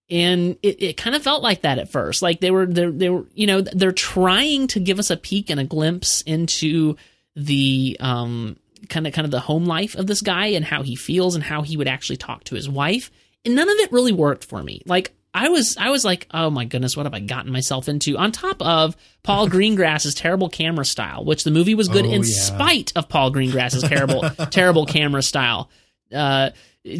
and 0.09 0.57
it, 0.63 0.81
it 0.81 0.97
kind 0.97 1.15
of 1.15 1.23
felt 1.23 1.43
like 1.43 1.61
that 1.61 1.79
at 1.79 1.91
first 1.91 2.21
like 2.21 2.39
they 2.39 2.51
were 2.51 2.65
they 2.65 2.85
they 2.85 3.09
were 3.09 3.25
you 3.33 3.47
know 3.47 3.61
they're 3.61 3.91
trying 3.91 4.67
to 4.67 4.79
give 4.79 4.99
us 4.99 5.09
a 5.09 5.17
peek 5.17 5.49
and 5.49 5.59
a 5.59 5.65
glimpse 5.65 6.21
into 6.21 6.95
the 7.35 7.97
um 7.99 8.57
kind 8.89 9.05
of 9.05 9.13
kind 9.13 9.25
of 9.25 9.31
the 9.31 9.39
home 9.39 9.65
life 9.65 9.95
of 9.95 10.07
this 10.07 10.21
guy 10.21 10.47
and 10.47 10.63
how 10.63 10.81
he 10.81 10.95
feels 10.95 11.35
and 11.35 11.43
how 11.43 11.61
he 11.61 11.75
would 11.75 11.87
actually 11.87 12.17
talk 12.17 12.43
to 12.43 12.55
his 12.55 12.69
wife 12.69 13.11
and 13.43 13.55
none 13.55 13.69
of 13.69 13.75
it 13.77 13.91
really 13.91 14.13
worked 14.13 14.45
for 14.45 14.63
me 14.63 14.81
like 14.85 15.13
I 15.45 15.49
was 15.49 15.77
I 15.77 15.89
was 15.89 16.03
like, 16.05 16.27
oh 16.31 16.49
my 16.49 16.65
goodness, 16.65 16.97
what 16.97 17.05
have 17.05 17.13
I 17.13 17.19
gotten 17.19 17.51
myself 17.51 17.87
into? 17.89 18.17
On 18.17 18.31
top 18.31 18.61
of 18.61 18.95
Paul 19.23 19.47
Greengrass's 19.49 20.13
terrible 20.15 20.49
camera 20.49 20.85
style, 20.85 21.23
which 21.25 21.43
the 21.43 21.51
movie 21.51 21.75
was 21.75 21.87
good 21.87 22.05
Oh, 22.05 22.09
in 22.11 22.21
yeah. 22.23 22.27
spite 22.33 22.91
of 22.95 23.07
Paul 23.09 23.31
Greengrass's 23.31 23.83
terrible 23.83 24.21
terrible 24.51 24.85
camera 24.85 25.21
style, 25.21 25.69
uh, 26.13 26.49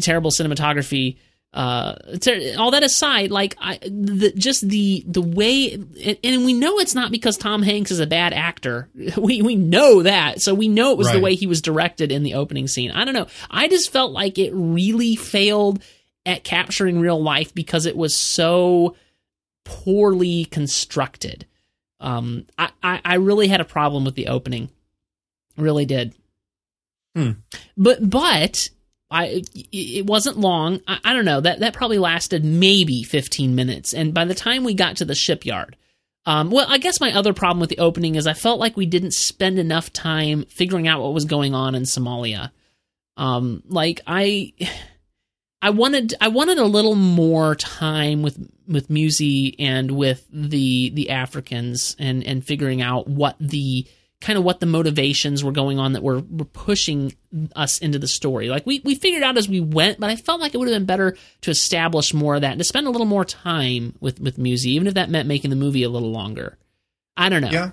terrible 0.00 0.30
cinematography, 0.30 1.16
uh 1.54 1.94
ter- 2.20 2.52
all 2.58 2.72
that 2.72 2.82
aside 2.82 3.30
like 3.30 3.56
i 3.58 3.78
the, 3.78 4.30
just 4.36 4.68
the 4.68 5.02
the 5.08 5.22
way 5.22 5.72
and, 5.72 6.18
and 6.22 6.44
we 6.44 6.52
know 6.52 6.78
it's 6.78 6.94
not 6.94 7.10
because 7.10 7.38
tom 7.38 7.62
hanks 7.62 7.90
is 7.90 8.00
a 8.00 8.06
bad 8.06 8.34
actor. 8.34 8.90
We 9.16 9.40
we 9.40 9.56
know 9.56 10.02
that. 10.02 10.42
So 10.42 10.52
we 10.54 10.68
know 10.68 10.92
it 10.92 10.98
was 10.98 11.10
the 11.10 11.20
way 11.20 11.34
he 11.34 11.46
was 11.46 11.62
directed 11.62 12.12
in 12.12 12.22
the 12.22 12.34
opening 12.34 12.68
scene. 12.68 12.90
I 12.90 13.06
don't 13.06 13.14
know. 13.14 13.28
I 13.50 13.66
just 13.68 13.90
felt 13.90 14.12
like 14.12 14.38
it 14.38 14.50
really 14.52 15.16
failed 15.16 15.82
at 16.28 16.44
capturing 16.44 17.00
real 17.00 17.20
life 17.20 17.52
because 17.54 17.86
it 17.86 17.96
was 17.96 18.14
so 18.16 18.94
poorly 19.64 20.44
constructed 20.44 21.46
um 21.98 22.46
i 22.56 22.70
i, 22.82 23.00
I 23.04 23.14
really 23.14 23.48
had 23.48 23.60
a 23.60 23.64
problem 23.64 24.04
with 24.04 24.14
the 24.14 24.28
opening 24.28 24.70
really 25.56 25.86
did 25.86 26.14
Hmm. 27.16 27.32
but 27.76 28.08
but 28.08 28.70
I 29.10 29.42
it 29.72 30.06
wasn't 30.06 30.38
long. 30.38 30.80
I, 30.86 30.98
I 31.02 31.12
don't 31.14 31.24
know 31.24 31.40
that 31.40 31.60
that 31.60 31.72
probably 31.72 31.98
lasted 31.98 32.44
maybe 32.44 33.02
15 33.02 33.54
minutes, 33.54 33.94
and 33.94 34.12
by 34.12 34.24
the 34.24 34.34
time 34.34 34.64
we 34.64 34.74
got 34.74 34.98
to 34.98 35.04
the 35.04 35.14
shipyard, 35.14 35.76
um, 36.26 36.50
well, 36.50 36.66
I 36.68 36.78
guess 36.78 37.00
my 37.00 37.12
other 37.12 37.32
problem 37.32 37.58
with 37.58 37.70
the 37.70 37.78
opening 37.78 38.14
is 38.14 38.26
I 38.26 38.34
felt 38.34 38.60
like 38.60 38.76
we 38.76 38.86
didn't 38.86 39.14
spend 39.14 39.58
enough 39.58 39.92
time 39.92 40.44
figuring 40.44 40.86
out 40.86 41.02
what 41.02 41.14
was 41.14 41.24
going 41.24 41.54
on 41.54 41.74
in 41.74 41.84
Somalia. 41.84 42.50
Um, 43.16 43.62
like 43.66 44.00
I, 44.06 44.52
I 45.60 45.70
wanted 45.70 46.14
I 46.20 46.28
wanted 46.28 46.58
a 46.58 46.64
little 46.64 46.94
more 46.94 47.54
time 47.54 48.22
with 48.22 48.38
with 48.66 48.90
Muse 48.90 49.52
and 49.58 49.90
with 49.90 50.26
the 50.32 50.90
the 50.90 51.10
Africans 51.10 51.96
and 51.98 52.24
and 52.24 52.44
figuring 52.44 52.80
out 52.80 53.08
what 53.08 53.36
the 53.40 53.86
kind 54.20 54.38
of 54.38 54.44
what 54.44 54.60
the 54.60 54.66
motivations 54.66 55.44
were 55.44 55.52
going 55.52 55.78
on 55.78 55.92
that 55.92 56.02
were, 56.02 56.20
were 56.20 56.44
pushing 56.44 57.14
us 57.54 57.78
into 57.78 57.98
the 57.98 58.08
story. 58.08 58.48
Like 58.48 58.66
we 58.66 58.80
we 58.84 58.94
figured 58.94 59.22
out 59.22 59.36
as 59.36 59.48
we 59.48 59.60
went, 59.60 60.00
but 60.00 60.10
I 60.10 60.16
felt 60.16 60.40
like 60.40 60.54
it 60.54 60.58
would 60.58 60.68
have 60.68 60.76
been 60.76 60.86
better 60.86 61.16
to 61.42 61.50
establish 61.50 62.14
more 62.14 62.36
of 62.36 62.42
that 62.42 62.52
and 62.52 62.60
to 62.60 62.64
spend 62.64 62.86
a 62.86 62.90
little 62.90 63.06
more 63.06 63.24
time 63.24 63.96
with 64.00 64.20
with 64.20 64.38
Muse, 64.38 64.66
even 64.66 64.86
if 64.86 64.94
that 64.94 65.10
meant 65.10 65.28
making 65.28 65.50
the 65.50 65.56
movie 65.56 65.82
a 65.82 65.88
little 65.88 66.10
longer. 66.10 66.56
I 67.16 67.28
don't 67.28 67.42
know. 67.42 67.50
Yeah. 67.50 67.70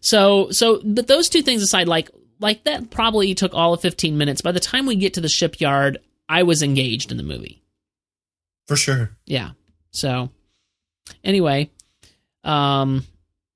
So 0.00 0.50
so 0.50 0.80
but 0.84 1.06
those 1.06 1.28
two 1.28 1.42
things 1.42 1.62
aside, 1.62 1.88
like 1.88 2.10
like 2.42 2.64
that 2.64 2.90
probably 2.90 3.34
took 3.34 3.54
all 3.54 3.72
of 3.72 3.80
fifteen 3.80 4.18
minutes. 4.18 4.42
By 4.42 4.52
the 4.52 4.60
time 4.60 4.84
we 4.84 4.96
get 4.96 5.14
to 5.14 5.22
the 5.22 5.28
shipyard, 5.28 5.98
I 6.28 6.42
was 6.42 6.62
engaged 6.62 7.10
in 7.10 7.16
the 7.16 7.22
movie. 7.22 7.62
For 8.66 8.76
sure. 8.76 9.10
Yeah. 9.24 9.52
So 9.92 10.30
anyway, 11.24 11.70
um 12.44 13.06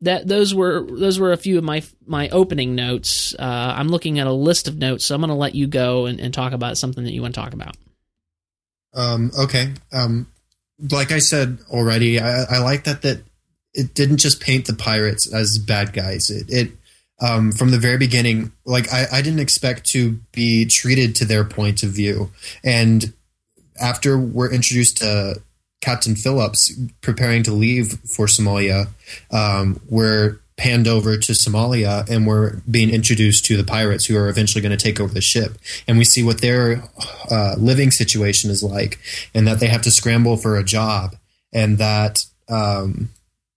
that 0.03 0.27
those 0.27 0.55
were 0.55 0.87
those 0.88 1.18
were 1.18 1.33
a 1.33 1.37
few 1.37 1.59
of 1.59 1.64
my 1.64 1.83
my 2.07 2.29
opening 2.29 2.75
notes. 2.75 3.35
Uh, 3.38 3.75
I'm 3.77 3.88
looking 3.88 4.18
at 4.18 4.27
a 4.27 4.33
list 4.33 4.68
of 4.68 4.77
notes, 4.77 5.07
so 5.07 5.14
I'm 5.14 5.20
going 5.20 5.29
to 5.29 5.35
let 5.35 5.55
you 5.55 5.66
go 5.66 6.07
and, 6.07 6.20
and 6.20 6.35
talk 6.35 6.53
about 6.53 6.77
something 6.77 7.05
that 7.05 7.12
you 7.12 7.22
want 7.22 7.35
to 7.35 7.40
talk 7.40 7.55
about. 7.55 7.77
Um, 8.94 9.31
okay. 9.38 9.72
Um, 9.92 10.31
like 10.90 11.12
I 11.12 11.18
said 11.18 11.59
already, 11.70 12.20
I, 12.20 12.42
I 12.42 12.59
like 12.59 12.85
that 12.85 13.03
that 13.03 13.25
it 13.72 13.94
didn't 13.94 14.18
just 14.18 14.40
paint 14.40 14.66
the 14.66 14.75
pirates 14.75 15.33
as 15.33 15.59
bad 15.59 15.92
guys. 15.92 16.31
It, 16.31 16.51
it 16.51 16.72
um, 17.20 17.52
from 17.52 17.70
the 17.70 17.79
very 17.79 17.98
beginning, 17.98 18.52
like 18.64 18.92
I, 18.92 19.07
I 19.12 19.22
didn't 19.22 19.40
expect 19.40 19.87
to 19.90 20.18
be 20.33 20.66
treated 20.66 21.14
to 21.16 21.24
their 21.24 21.44
point 21.44 21.83
of 21.83 21.90
view, 21.90 22.31
and 22.64 23.12
after 23.81 24.18
we're 24.18 24.52
introduced 24.52 24.98
to 24.98 25.40
Captain 25.81 26.16
Phillips 26.16 26.72
preparing 27.00 27.42
to 27.44 27.52
leave 27.52 27.98
for 28.00 28.26
Somalia, 28.26 28.88
um, 29.31 29.81
we're 29.88 30.40
panned 30.57 30.88
over 30.88 31.18
to 31.18 31.33
Somalia 31.33 32.09
and 32.09 32.26
we're 32.26 32.57
being 32.70 32.90
introduced 32.90 33.44
to 33.44 33.57
the 33.57 33.64
pirates 33.64 34.07
who 34.07 34.16
are 34.16 34.29
eventually 34.29 34.62
going 34.62 34.76
to 34.76 34.83
take 34.83 34.98
over 34.98 35.12
the 35.12 35.20
ship. 35.20 35.59
And 35.87 35.98
we 35.98 36.05
see 36.05 36.22
what 36.22 36.40
their 36.40 36.83
uh, 37.31 37.57
living 37.59 37.90
situation 37.90 38.50
is 38.50 38.62
like 38.62 38.98
and 39.35 39.46
that 39.46 39.61
they 39.61 39.66
have 39.66 39.83
to 39.83 39.90
scramble 39.90 40.37
for 40.37 40.57
a 40.57 40.64
job 40.64 41.16
and 41.52 41.79
that 41.79 42.24
um, 42.48 43.11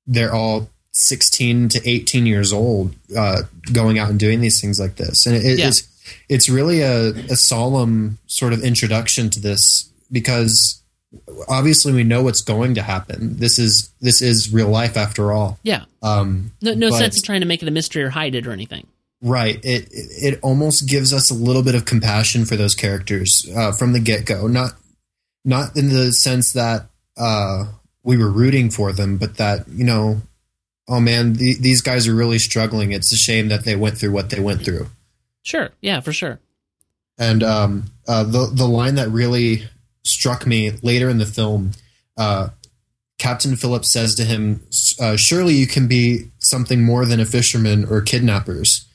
they're 0.06 0.34
all 0.34 0.70
16 1.00 1.70
to 1.70 1.90
18 1.90 2.26
years 2.26 2.52
old 2.54 2.94
uh, 3.18 3.44
going 3.72 4.00
out 4.00 4.10
and 4.10 4.20
doing 4.20 4.42
these 4.42 4.60
things 4.62 4.80
like 4.80 4.96
this. 4.96 5.26
And 5.26 5.36
it, 5.36 5.58
Yeah. 5.60 5.68
it's, 5.70 5.88
it's 6.28 6.50
really 6.50 6.82
a, 6.82 7.10
a 7.30 7.36
solemn 7.36 8.18
sort 8.28 8.54
of 8.54 8.64
introduction 8.64 9.30
to 9.32 9.40
this 9.40 9.90
because 10.12 10.82
obviously 11.48 11.94
we 11.94 12.04
know 12.04 12.24
what's 12.24 12.42
going 12.42 12.76
to 12.76 12.82
happen. 12.82 13.38
This 13.38 13.58
is 13.60 13.92
this 14.02 14.22
is 14.22 14.52
real 14.54 14.70
life 14.70 14.98
after 14.98 15.32
all. 15.32 15.60
Yeah, 15.64 15.86
Um, 16.02 16.52
no, 16.62 16.74
no 16.74 16.90
But- 16.90 17.00
sense 17.00 17.18
in 17.18 17.24
trying 17.24 17.42
to 17.42 17.48
make 17.48 17.62
it 17.62 17.68
a 17.68 17.72
mystery 17.72 18.04
or 18.04 18.10
hide 18.10 18.36
it 18.36 18.46
or 18.48 18.52
anything. 18.52 18.88
right. 19.22 19.58
It 19.64 19.88
it 19.92 20.34
it 20.34 20.40
almost 20.42 20.88
gives 20.88 21.14
us 21.14 21.30
a 21.30 21.34
little 21.34 21.64
bit 21.64 21.76
of 21.76 21.86
compassion 21.86 22.46
for 22.46 22.56
those 22.56 22.74
characters 22.76 23.46
uh, 23.56 23.72
from 23.74 23.94
the 23.94 24.00
get 24.00 24.26
go. 24.26 24.48
Not 24.48 24.72
not 25.46 25.76
in 25.78 25.90
the 25.90 26.12
sense 26.14 26.54
that 26.54 26.88
uh, 27.18 27.66
we 28.04 28.18
were 28.18 28.30
rooting 28.32 28.70
for 28.72 28.92
them, 28.94 29.18
but 29.18 29.38
that 29.38 29.68
you 29.68 29.84
know, 29.84 30.22
oh 30.90 31.00
man, 31.00 31.34
the, 31.34 31.56
these 31.60 31.82
guys 31.82 32.08
are 32.08 32.16
really 32.16 32.40
struggling. 32.40 32.92
It's 32.92 33.14
a 33.14 33.18
shame 33.18 33.48
that 33.50 33.64
they 33.64 33.76
went 33.76 33.98
through 33.98 34.12
what 34.12 34.32
they 34.32 34.40
went 34.40 34.66
through. 34.66 34.88
Sure, 35.44 35.70
yeah, 35.82 36.02
for 36.02 36.12
sure. 36.12 36.40
And 37.18 37.44
um, 37.44 37.92
uh, 38.08 38.24
the 38.24 38.50
the 38.52 38.68
line 38.68 38.96
that 38.96 39.10
really 39.10 39.64
struck 40.04 40.48
me 40.48 40.72
later 40.82 41.10
in 41.10 41.18
the 41.18 41.26
film, 41.26 41.72
uh, 42.18 42.50
Captain 43.18 43.56
Phillips 43.56 43.92
says 43.92 44.16
to 44.16 44.26
him, 44.26 44.62
uh, 45.00 45.16
"Surely 45.16 45.54
you 45.54 45.68
can 45.68 45.88
be 45.88 46.32
something 46.40 46.84
more 46.84 47.06
than 47.06 47.20
a 47.20 47.26
fisherman 47.26 47.86
or 47.86 48.02
kidnappers. 48.02 48.86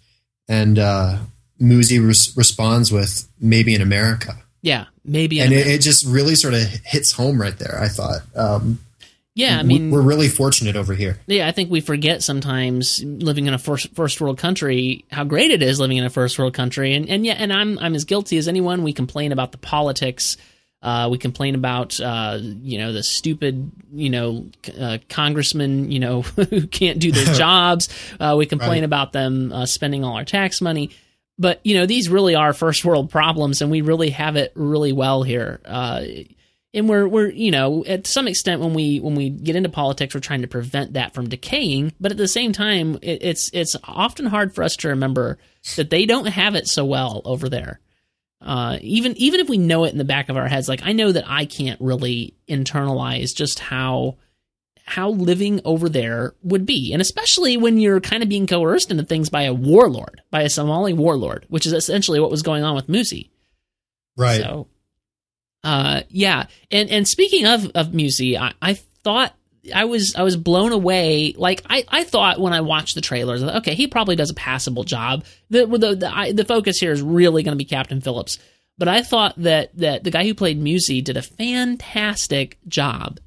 And 0.48 0.78
uh, 0.78 1.18
Muse 1.58 1.98
res- 1.98 2.36
responds 2.36 2.92
with 2.92 3.28
maybe 3.40 3.74
in 3.74 3.80
America. 3.80 4.36
Yeah, 4.62 4.86
maybe. 5.04 5.40
in 5.40 5.46
and 5.46 5.54
it, 5.54 5.66
it 5.66 5.80
just 5.80 6.06
really 6.06 6.34
sort 6.34 6.54
of 6.54 6.62
hits 6.84 7.12
home 7.12 7.40
right 7.40 7.58
there. 7.58 7.78
I 7.80 7.88
thought. 7.88 8.20
Um, 8.34 8.80
yeah, 9.34 9.58
I 9.58 9.62
mean, 9.64 9.90
we're 9.90 10.00
really 10.02 10.28
fortunate 10.28 10.76
over 10.76 10.94
here. 10.94 11.18
Yeah, 11.26 11.48
I 11.48 11.52
think 11.52 11.70
we 11.70 11.80
forget 11.80 12.22
sometimes 12.22 13.02
living 13.04 13.46
in 13.46 13.54
a 13.54 13.58
first 13.58 13.94
first 13.94 14.20
world 14.20 14.38
country 14.38 15.04
how 15.10 15.24
great 15.24 15.50
it 15.50 15.62
is 15.62 15.80
living 15.80 15.96
in 15.96 16.04
a 16.04 16.10
first 16.10 16.38
world 16.38 16.54
country, 16.54 16.94
and 16.94 17.08
and 17.08 17.26
yeah, 17.26 17.34
and 17.34 17.52
I'm 17.52 17.78
I'm 17.78 17.94
as 17.94 18.04
guilty 18.04 18.36
as 18.38 18.46
anyone. 18.48 18.82
We 18.82 18.92
complain 18.92 19.32
about 19.32 19.52
the 19.52 19.58
politics. 19.58 20.36
Uh, 20.82 21.08
we 21.10 21.16
complain 21.16 21.54
about 21.54 21.98
uh, 21.98 22.38
you 22.40 22.78
know 22.78 22.92
the 22.92 23.02
stupid 23.02 23.72
you 23.92 24.10
know 24.10 24.46
uh, 24.78 24.98
congressmen 25.08 25.90
you 25.90 25.98
know 25.98 26.22
who 26.50 26.66
can't 26.66 26.98
do 26.98 27.10
their 27.10 27.34
jobs. 27.34 27.88
Uh, 28.20 28.34
we 28.38 28.46
complain 28.46 28.70
Right. 28.70 28.84
about 28.84 29.12
them 29.12 29.50
uh, 29.50 29.66
spending 29.66 30.04
all 30.04 30.14
our 30.16 30.24
tax 30.24 30.60
money. 30.60 30.90
But 31.38 31.58
you 31.64 31.74
know 31.74 31.86
these 31.86 32.08
really 32.08 32.34
are 32.36 32.52
first 32.52 32.84
world 32.84 33.10
problems, 33.10 33.62
and 33.62 33.70
we 33.70 33.80
really 33.80 34.10
have 34.10 34.36
it 34.36 34.52
really 34.54 34.92
well 34.92 35.22
here. 35.24 35.60
And 36.74 36.88
we're 36.88 37.06
we're 37.06 37.30
you 37.30 37.50
know 37.50 37.84
at 37.84 38.06
some 38.06 38.26
extent 38.28 38.60
when 38.60 38.74
we 38.74 38.98
when 38.98 39.14
we 39.14 39.30
get 39.30 39.56
into 39.56 39.68
politics 39.68 40.14
we're 40.14 40.20
trying 40.20 40.42
to 40.42 40.48
prevent 40.48 40.94
that 40.94 41.14
from 41.14 41.28
decaying. 41.28 41.92
But 42.00 42.12
at 42.12 42.18
the 42.18 42.28
same 42.28 42.52
time 42.52 42.98
it, 43.00 43.22
it's 43.22 43.50
it's 43.52 43.76
often 43.84 44.26
hard 44.26 44.54
for 44.54 44.64
us 44.64 44.76
to 44.78 44.88
remember 44.88 45.38
that 45.76 45.90
they 45.90 46.06
don't 46.06 46.26
have 46.26 46.54
it 46.54 46.66
so 46.68 46.84
well 46.84 47.22
over 47.24 47.48
there. 47.48 47.80
Uh, 48.40 48.78
even 48.82 49.16
even 49.16 49.40
if 49.40 49.48
we 49.48 49.56
know 49.56 49.84
it 49.84 49.92
in 49.92 49.98
the 49.98 50.04
back 50.04 50.28
of 50.28 50.36
our 50.36 50.46
heads 50.46 50.68
like 50.68 50.82
i 50.84 50.92
know 50.92 51.10
that 51.10 51.24
i 51.26 51.46
can't 51.46 51.80
really 51.80 52.34
internalize 52.46 53.34
just 53.34 53.58
how 53.58 54.18
how 54.84 55.10
living 55.10 55.60
over 55.64 55.88
there 55.88 56.34
would 56.42 56.66
be. 56.66 56.92
And 56.92 57.00
especially 57.00 57.56
when 57.56 57.78
you're 57.78 58.00
kind 58.00 58.22
of 58.22 58.28
being 58.28 58.46
coerced 58.46 58.90
into 58.90 59.04
things 59.04 59.30
by 59.30 59.42
a 59.42 59.54
warlord 59.54 60.20
by 60.30 60.42
a 60.42 60.50
somali 60.50 60.92
warlord 60.92 61.46
which 61.48 61.66
is 61.66 61.72
essentially 61.72 62.20
what 62.20 62.30
was 62.30 62.42
going 62.42 62.64
on 62.64 62.74
with 62.74 62.88
Muse. 62.88 63.30
Right. 64.16 64.42
so, 64.42 64.68
uh, 65.64 66.02
yeah, 66.08 66.46
and 66.70 66.90
and 66.90 67.08
speaking 67.08 67.46
of 67.46 67.70
of 67.74 67.92
Muse, 67.94 68.20
I, 68.20 68.52
I 68.62 68.74
thought 68.74 69.34
I 69.74 69.86
was 69.86 70.14
I 70.14 70.22
was 70.22 70.36
blown 70.36 70.72
away. 70.72 71.34
Like 71.36 71.62
I, 71.68 71.84
I 71.88 72.04
thought 72.04 72.38
when 72.38 72.52
I 72.52 72.60
watched 72.60 72.94
the 72.94 73.00
trailers, 73.00 73.42
okay, 73.42 73.74
he 73.74 73.86
probably 73.86 74.14
does 74.14 74.30
a 74.30 74.34
passable 74.34 74.84
job. 74.84 75.24
The 75.50 75.66
the 75.66 75.94
the, 75.96 76.10
I, 76.14 76.32
the 76.32 76.44
focus 76.44 76.78
here 76.78 76.92
is 76.92 77.00
really 77.02 77.42
going 77.42 77.56
to 77.56 77.58
be 77.58 77.64
Captain 77.64 78.00
Phillips, 78.00 78.38
but 78.78 78.88
I 78.88 79.02
thought 79.02 79.34
that 79.38 79.76
that 79.78 80.04
the 80.04 80.10
guy 80.10 80.24
who 80.24 80.34
played 80.34 80.60
Muse 80.60 80.86
did 80.86 81.16
a 81.16 81.22
fantastic 81.22 82.58
job. 82.68 83.20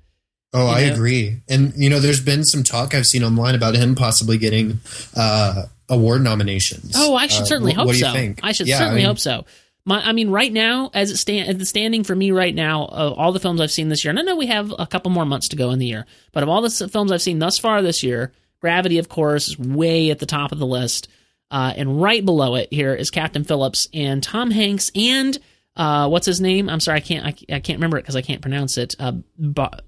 Oh, 0.54 0.66
I 0.68 0.82
You 0.82 0.88
know? 0.88 0.94
agree. 0.94 1.42
And 1.50 1.74
you 1.76 1.90
know, 1.90 2.00
there's 2.00 2.22
been 2.22 2.44
some 2.44 2.64
talk 2.64 2.96
I've 2.96 3.06
seen 3.06 3.24
online 3.24 3.54
about 3.56 3.76
him 3.76 3.96
possibly 3.96 4.38
getting 4.38 4.80
uh, 5.16 5.64
award 5.90 6.24
nominations. 6.24 6.94
Oh, 6.96 7.16
I 7.16 7.28
should 7.28 7.44
Uh, 7.44 7.46
certainly 7.46 7.74
wh- 7.74 7.78
hope 7.78 7.88
what 7.88 7.94
do 7.94 8.00
you 8.00 8.06
so. 8.06 8.14
think? 8.14 8.40
I 8.44 8.54
should 8.54 8.68
Yeah, 8.68 8.78
certainly 8.78 9.00
mean, 9.02 9.08
hope 9.08 9.20
so. 9.20 9.46
My, 9.88 10.02
I 10.02 10.12
mean, 10.12 10.30
right 10.30 10.52
now, 10.52 10.92
as 10.94 11.12
it 11.12 11.18
stand, 11.18 11.48
as 11.48 11.58
the 11.58 11.66
standing 11.66 12.04
for 12.04 12.14
me 12.14 12.32
right 12.32 12.54
now, 12.54 12.86
of 12.88 13.14
all 13.14 13.32
the 13.32 13.40
films 13.40 13.62
I've 13.62 13.72
seen 13.72 13.88
this 13.88 14.04
year, 14.04 14.10
and 14.10 14.20
I 14.20 14.22
know 14.22 14.36
we 14.36 14.48
have 14.48 14.74
a 14.78 14.86
couple 14.86 15.12
more 15.12 15.26
months 15.26 15.48
to 15.48 15.56
go 15.56 15.72
in 15.72 15.80
the 15.80 15.86
year, 15.86 16.06
but 16.34 16.44
of 16.44 16.50
all 16.50 16.62
the 16.62 16.90
films 16.90 17.10
I've 17.10 17.22
seen 17.22 17.40
thus 17.40 17.58
far 17.58 17.82
this 17.82 18.04
year, 18.04 18.34
Gravity, 18.60 18.98
of 18.98 19.08
course, 19.08 19.48
is 19.48 19.58
way 19.58 20.10
at 20.10 20.20
the 20.20 20.26
top 20.26 20.52
of 20.52 20.60
the 20.60 20.66
list, 20.66 21.08
uh, 21.52 21.74
and 21.78 22.02
right 22.02 22.26
below 22.26 22.56
it 22.56 22.68
here 22.70 22.94
is 22.94 23.10
Captain 23.10 23.46
Phillips 23.46 23.88
and 23.94 24.22
Tom 24.22 24.52
Hanks 24.52 24.92
and 24.94 25.40
uh, 25.78 26.10
what's 26.10 26.26
his 26.26 26.42
name? 26.42 26.70
I'm 26.70 26.80
sorry, 26.80 26.98
I 26.98 27.02
can't, 27.02 27.26
I, 27.26 27.56
I 27.56 27.60
can't 27.60 27.78
remember 27.78 27.98
it 27.98 28.02
because 28.02 28.16
I 28.16 28.22
can't 28.22 28.42
pronounce 28.42 28.78
it. 28.78 28.96
Uh, 29.00 29.14
Bar- 29.38 29.80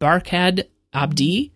Barkhad 0.00 0.68
Abdi. 0.94 1.52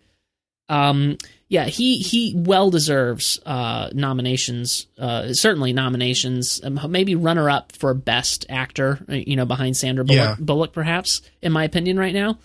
Um, 0.68 1.16
yeah, 1.48 1.66
he 1.66 1.98
he 1.98 2.34
well 2.36 2.70
deserves 2.70 3.38
uh, 3.46 3.90
nominations. 3.92 4.86
Uh, 4.98 5.32
certainly 5.32 5.72
nominations. 5.72 6.60
Um, 6.64 6.80
maybe 6.88 7.14
runner 7.14 7.48
up 7.48 7.72
for 7.72 7.94
best 7.94 8.46
actor. 8.48 8.98
uh, 9.08 9.14
You 9.14 9.36
know, 9.36 9.46
behind 9.46 9.76
Sandra 9.76 10.04
Bullock, 10.04 10.38
Yeah. 10.38 10.44
Bullock, 10.44 10.72
perhaps. 10.72 11.22
In 11.42 11.52
my 11.52 11.64
opinion, 11.64 11.98
right 11.98 12.14
now. 12.14 12.38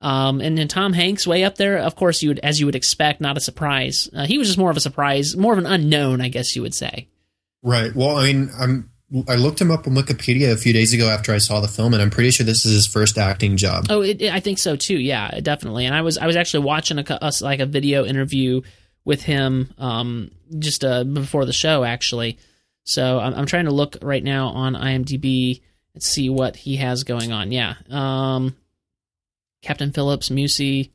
Um, 0.00 0.40
and 0.42 0.56
then 0.58 0.68
Tom 0.68 0.92
Hanks 0.92 1.26
way 1.26 1.42
up 1.44 1.56
there. 1.56 1.78
Of 1.78 1.96
course, 1.96 2.22
you 2.22 2.28
would 2.30 2.38
as 2.40 2.60
you 2.60 2.66
would 2.66 2.74
expect, 2.74 3.20
not 3.20 3.36
a 3.36 3.40
surprise. 3.40 4.08
Uh, 4.14 4.26
he 4.26 4.38
was 4.38 4.48
just 4.48 4.58
more 4.58 4.70
of 4.70 4.76
a 4.76 4.80
surprise, 4.80 5.36
more 5.36 5.52
of 5.52 5.58
an 5.58 5.66
unknown, 5.66 6.20
I 6.20 6.28
guess 6.28 6.54
you 6.54 6.62
would 6.62 6.74
say. 6.74 7.08
Right. 7.62 7.94
Well, 7.94 8.16
I 8.18 8.26
mean, 8.32 8.50
I'm. 8.60 8.90
I 9.28 9.36
looked 9.36 9.60
him 9.60 9.70
up 9.70 9.86
on 9.86 9.94
Wikipedia 9.94 10.52
a 10.52 10.56
few 10.56 10.72
days 10.72 10.92
ago 10.92 11.08
after 11.08 11.32
I 11.32 11.38
saw 11.38 11.60
the 11.60 11.68
film, 11.68 11.94
and 11.94 12.02
I'm 12.02 12.10
pretty 12.10 12.30
sure 12.32 12.44
this 12.44 12.66
is 12.66 12.72
his 12.72 12.86
first 12.88 13.18
acting 13.18 13.56
job. 13.56 13.86
Oh, 13.88 14.02
it, 14.02 14.20
it- 14.20 14.32
I 14.32 14.40
think 14.40 14.58
so 14.58 14.74
too. 14.76 14.98
Yeah, 14.98 15.38
definitely. 15.40 15.86
And 15.86 15.94
I 15.94 16.02
was 16.02 16.18
I 16.18 16.26
was 16.26 16.34
actually 16.36 16.64
watching 16.64 16.98
a, 16.98 17.02
us 17.22 17.40
like 17.40 17.60
a 17.60 17.66
video 17.66 18.04
interview 18.04 18.62
with 19.04 19.22
him 19.22 19.72
um, 19.78 20.32
just 20.58 20.84
uh, 20.84 21.04
before 21.04 21.44
the 21.44 21.52
show 21.52 21.84
actually. 21.84 22.38
So 22.82 23.18
I'm, 23.20 23.34
I'm 23.34 23.46
trying 23.46 23.66
to 23.66 23.70
look 23.72 23.96
right 24.02 24.22
now 24.24 24.48
on 24.48 24.74
IMDb 24.74 25.60
and 25.94 26.02
see 26.02 26.28
what 26.28 26.56
he 26.56 26.76
has 26.76 27.04
going 27.04 27.32
on. 27.32 27.52
Yeah, 27.52 27.74
um, 27.90 28.56
Captain 29.62 29.92
Phillips, 29.92 30.30
Muse. 30.30 30.88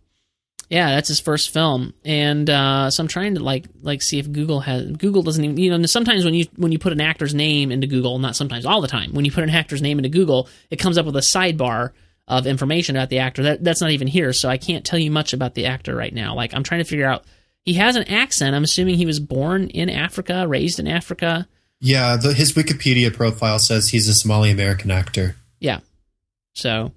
Yeah, 0.71 0.91
that's 0.91 1.09
his 1.09 1.19
first 1.19 1.49
film, 1.49 1.93
and 2.05 2.49
uh, 2.49 2.89
so 2.91 3.03
I'm 3.03 3.09
trying 3.09 3.35
to 3.35 3.43
like 3.43 3.65
like 3.81 4.01
see 4.01 4.19
if 4.19 4.31
Google 4.31 4.61
has 4.61 4.89
Google 4.91 5.21
doesn't 5.21 5.43
even 5.43 5.57
you 5.57 5.77
know 5.77 5.85
sometimes 5.85 6.23
when 6.23 6.33
you 6.33 6.45
when 6.55 6.71
you 6.71 6.79
put 6.79 6.93
an 6.93 7.01
actor's 7.01 7.33
name 7.35 7.73
into 7.73 7.87
Google, 7.87 8.19
not 8.19 8.37
sometimes 8.37 8.65
all 8.65 8.79
the 8.79 8.87
time 8.87 9.11
when 9.11 9.25
you 9.25 9.33
put 9.33 9.43
an 9.43 9.49
actor's 9.49 9.81
name 9.81 9.99
into 9.99 10.07
Google, 10.07 10.47
it 10.69 10.77
comes 10.77 10.97
up 10.97 11.05
with 11.05 11.17
a 11.17 11.19
sidebar 11.19 11.91
of 12.25 12.47
information 12.47 12.95
about 12.95 13.09
the 13.09 13.19
actor. 13.19 13.43
That 13.43 13.61
that's 13.61 13.81
not 13.81 13.91
even 13.91 14.07
here, 14.07 14.31
so 14.31 14.47
I 14.47 14.55
can't 14.55 14.85
tell 14.85 14.97
you 14.97 15.11
much 15.11 15.33
about 15.33 15.55
the 15.55 15.65
actor 15.65 15.93
right 15.93 16.13
now. 16.13 16.35
Like 16.35 16.53
I'm 16.53 16.63
trying 16.63 16.79
to 16.79 16.89
figure 16.89 17.05
out. 17.05 17.25
He 17.63 17.73
has 17.73 17.97
an 17.97 18.05
accent. 18.05 18.55
I'm 18.55 18.63
assuming 18.63 18.95
he 18.95 19.05
was 19.05 19.19
born 19.19 19.67
in 19.67 19.89
Africa, 19.89 20.47
raised 20.47 20.79
in 20.79 20.87
Africa. 20.87 21.47
Yeah, 21.81 22.15
the, 22.15 22.33
his 22.33 22.53
Wikipedia 22.53 23.13
profile 23.13 23.59
says 23.59 23.89
he's 23.89 24.07
a 24.07 24.13
Somali 24.13 24.49
American 24.49 24.89
actor. 24.89 25.35
Yeah. 25.59 25.81
So, 26.53 26.93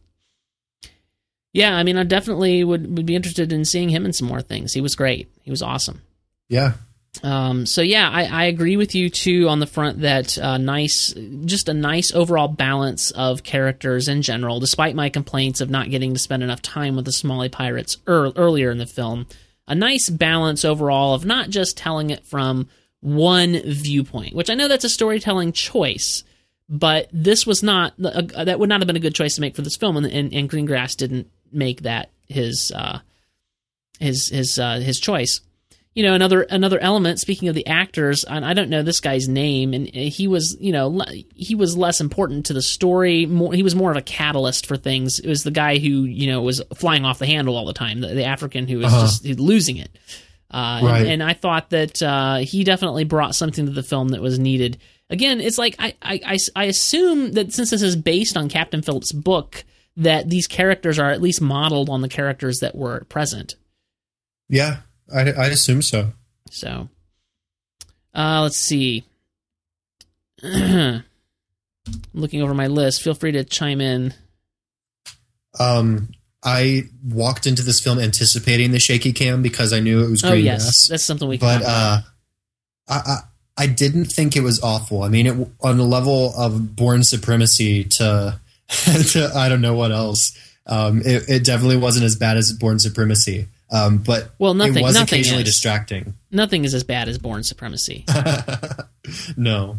yeah, 1.55 1.75
I 1.75 1.85
mean, 1.85 1.97
I 1.97 2.03
definitely 2.03 2.65
would, 2.65 2.97
would 2.97 3.07
be 3.07 3.15
interested 3.15 3.53
in 3.53 3.65
seeing 3.65 3.89
him 3.89 4.05
in 4.05 4.13
some 4.13 4.27
more 4.27 4.43
things. 4.43 4.75
He 4.75 4.81
was 4.81 4.97
great. 4.97 5.31
He 5.43 5.51
was 5.51 5.63
awesome. 5.63 6.03
Yeah. 6.49 6.73
Um, 7.23 7.65
so 7.65 7.81
yeah, 7.81 8.11
I, 8.11 8.25
I 8.25 8.45
agree 8.47 8.77
with 8.77 8.97
you 8.97 9.09
too 9.09 9.49
on 9.49 9.61
the 9.61 9.67
front 9.69 10.01
that 10.01 10.37
uh, 10.37 10.59
nice, 10.59 11.15
just 11.45 11.69
a 11.69 11.75
nice 11.75 12.13
overall 12.13 12.49
balance 12.49 13.13
of 13.13 13.45
characters 13.45 14.09
in 14.09 14.23
general. 14.23 14.59
Despite 14.59 14.97
my 14.97 15.11
complaints 15.11 15.61
of 15.61 15.71
not 15.71 15.91
getting 15.91 16.13
to 16.13 16.19
spend 16.19 16.43
enough 16.43 16.61
time 16.61 16.97
with 16.97 17.05
the 17.05 17.13
Somali 17.13 17.49
pirates 17.49 17.99
ear 18.09 18.33
earlier 18.35 18.73
in 18.73 18.79
the 18.79 18.87
film, 18.87 19.29
a 19.69 19.77
nice 19.77 20.11
balance 20.11 20.65
overall 20.65 21.15
of 21.15 21.25
not 21.25 21.51
just 21.51 21.77
telling 21.77 22.11
it 22.11 22.27
from 22.27 22.69
one 23.01 23.61
viewpoint, 23.65 24.35
which 24.35 24.51
I 24.51 24.55
know 24.55 24.67
that's 24.67 24.85
a 24.85 24.89
storytelling 24.89 25.53
choice, 25.53 26.25
but 26.69 27.09
this 27.13 27.47
was 27.47 27.63
not 27.63 27.95
uh, 28.03 28.45
that 28.45 28.59
would 28.59 28.69
not 28.69 28.81
have 28.81 28.89
been 28.89 28.97
a 28.97 29.01
good 29.01 29.15
choice 29.15 29.37
to 29.37 29.41
make 29.41 29.55
for 29.55 29.63
this 29.63 29.77
film, 29.77 29.97
and, 29.97 30.07
and, 30.07 30.35
and 30.35 30.51
Greengrass 30.51 30.97
didn't 30.97 31.31
make 31.55 31.83
that 31.83 32.11
his 32.29 32.73
uh, 32.75 32.99
his 34.01 34.29
his 34.29 34.59
uh, 34.59 34.81
his 34.81 34.99
choice 35.01 35.41
you 35.95 36.03
know 36.03 36.15
another 36.15 36.43
another 36.43 36.79
element 36.81 37.21
speaking 37.21 37.49
of 37.49 37.55
the 37.55 37.67
actors 37.69 38.25
and 38.25 38.45
i 38.45 38.53
don't 38.53 38.69
know 38.69 38.83
this 38.83 38.99
guy's 38.99 39.29
name 39.29 39.73
and 39.73 39.87
he 39.89 40.27
was 40.27 40.57
you 40.59 40.73
know 40.73 40.89
le- 40.89 41.07
he 41.37 41.55
was 41.55 41.77
less 41.77 42.01
important 42.01 42.47
to 42.47 42.53
the 42.53 42.63
story 42.63 43.27
more 43.27 43.53
he 43.53 43.63
was 43.63 43.77
more 43.77 43.93
of 43.93 43.97
a 43.97 44.03
catalyst 44.03 44.67
for 44.67 44.77
things 44.77 45.21
it 45.21 45.29
was 45.29 45.45
the 45.45 45.53
guy 45.53 45.79
who 45.79 46.03
you 46.03 46.27
know 46.27 46.43
was 46.43 46.61
flying 46.75 47.05
off 47.05 47.21
the 47.21 47.27
handle 47.27 47.57
all 47.57 47.65
the 47.65 47.73
time 47.73 48.01
the, 48.01 48.09
the 48.09 48.25
african 48.25 48.67
who 48.67 48.79
was 48.79 48.87
Uh-huh. 48.93 49.03
just 49.23 49.25
losing 49.39 49.77
it 49.77 49.91
uh, 50.51 50.81
Right. 50.83 51.01
and, 51.03 51.09
and 51.09 51.23
i 51.23 51.33
thought 51.33 51.71
that 51.71 52.03
uh, 52.03 52.39
he 52.39 52.65
definitely 52.65 53.05
brought 53.05 53.37
something 53.37 53.65
to 53.67 53.73
the 53.73 53.85
film 53.85 54.09
that 54.09 54.21
was 54.21 54.37
needed 54.41 54.79
again 55.11 55.41
it's 55.41 55.59
like 55.59 55.77
I, 55.79 55.95
I, 56.03 56.21
I, 56.27 56.39
I 56.57 56.65
assume 56.65 57.33
that 57.33 57.53
since 57.53 57.71
this 57.71 57.83
is 57.83 57.95
based 57.95 58.37
on 58.37 58.49
captain 58.49 58.83
phillips 58.83 59.13
book 59.13 59.65
that 59.97 60.29
these 60.29 60.47
characters 60.47 60.99
are 60.99 61.11
at 61.11 61.23
least 61.23 61.41
modeled 61.41 61.89
on 61.89 62.01
the 62.01 62.09
characters 62.09 62.59
that 62.61 62.75
were 62.75 63.05
present 63.09 63.55
Yeah, 64.49 64.79
I, 65.15 65.31
I 65.33 65.47
assume 65.47 65.83
so. 65.83 66.13
So, 66.51 66.89
uh, 68.15 68.43
let's 68.43 68.59
see. 68.59 69.05
Looking 72.15 72.43
over 72.43 72.55
my 72.55 72.67
list, 72.69 73.03
feel 73.03 73.15
free 73.15 73.33
to 73.33 73.45
chime 73.45 73.81
in. 73.81 74.15
Um, 75.59 76.09
I 76.43 76.85
walked 77.05 77.47
into 77.47 77.63
this 77.63 77.81
film 77.81 77.99
anticipating 77.99 78.71
the 78.73 78.79
shaky 78.81 79.13
cam 79.13 79.43
because 79.43 79.73
I 79.73 79.81
knew 79.81 80.05
it 80.05 80.11
was 80.11 80.25
Oh 80.25 80.31
green 80.31 80.45
yes, 80.45 80.63
grass. 80.63 80.89
that's 80.89 81.05
something 81.05 81.29
we 81.29 81.39
can. 81.39 81.61
but 81.61 81.67
uh, 81.67 81.99
I, 82.89 82.95
I 82.95 83.17
I 83.57 83.67
didn't 83.69 84.07
think 84.07 84.35
it 84.37 84.43
was 84.43 84.61
awful. 84.63 85.03
I 85.03 85.09
mean, 85.09 85.27
it, 85.27 85.49
on 85.61 85.77
the 85.77 85.85
level 85.85 86.35
of 86.37 86.75
Bourne 86.75 87.05
Supremacy 87.05 87.85
to, 87.85 88.41
to 89.13 89.31
I 89.35 89.49
don't 89.49 89.61
know 89.61 89.75
what 89.75 89.93
else. 89.93 90.37
Um, 90.67 91.01
it, 91.05 91.29
it 91.29 91.45
definitely 91.45 91.77
wasn't 91.77 92.07
as 92.07 92.17
bad 92.17 92.37
as 92.39 92.53
Bourne 92.53 92.79
Supremacy. 92.79 93.49
Um, 93.71 93.99
but 93.99 94.31
Well, 94.39 94.55
nothing- 94.55 94.79
it 94.79 94.83
was 94.83 94.95
nothing 94.95 95.19
occasionally 95.21 95.43
is. 95.43 95.49
distracting. 95.51 96.15
Nothing 96.31 96.65
is 96.65 96.75
as 96.75 96.85
bad 96.85 97.09
as 97.09 97.19
Bourne 97.19 97.43
Supremacy. 97.43 98.05
no, 99.37 99.79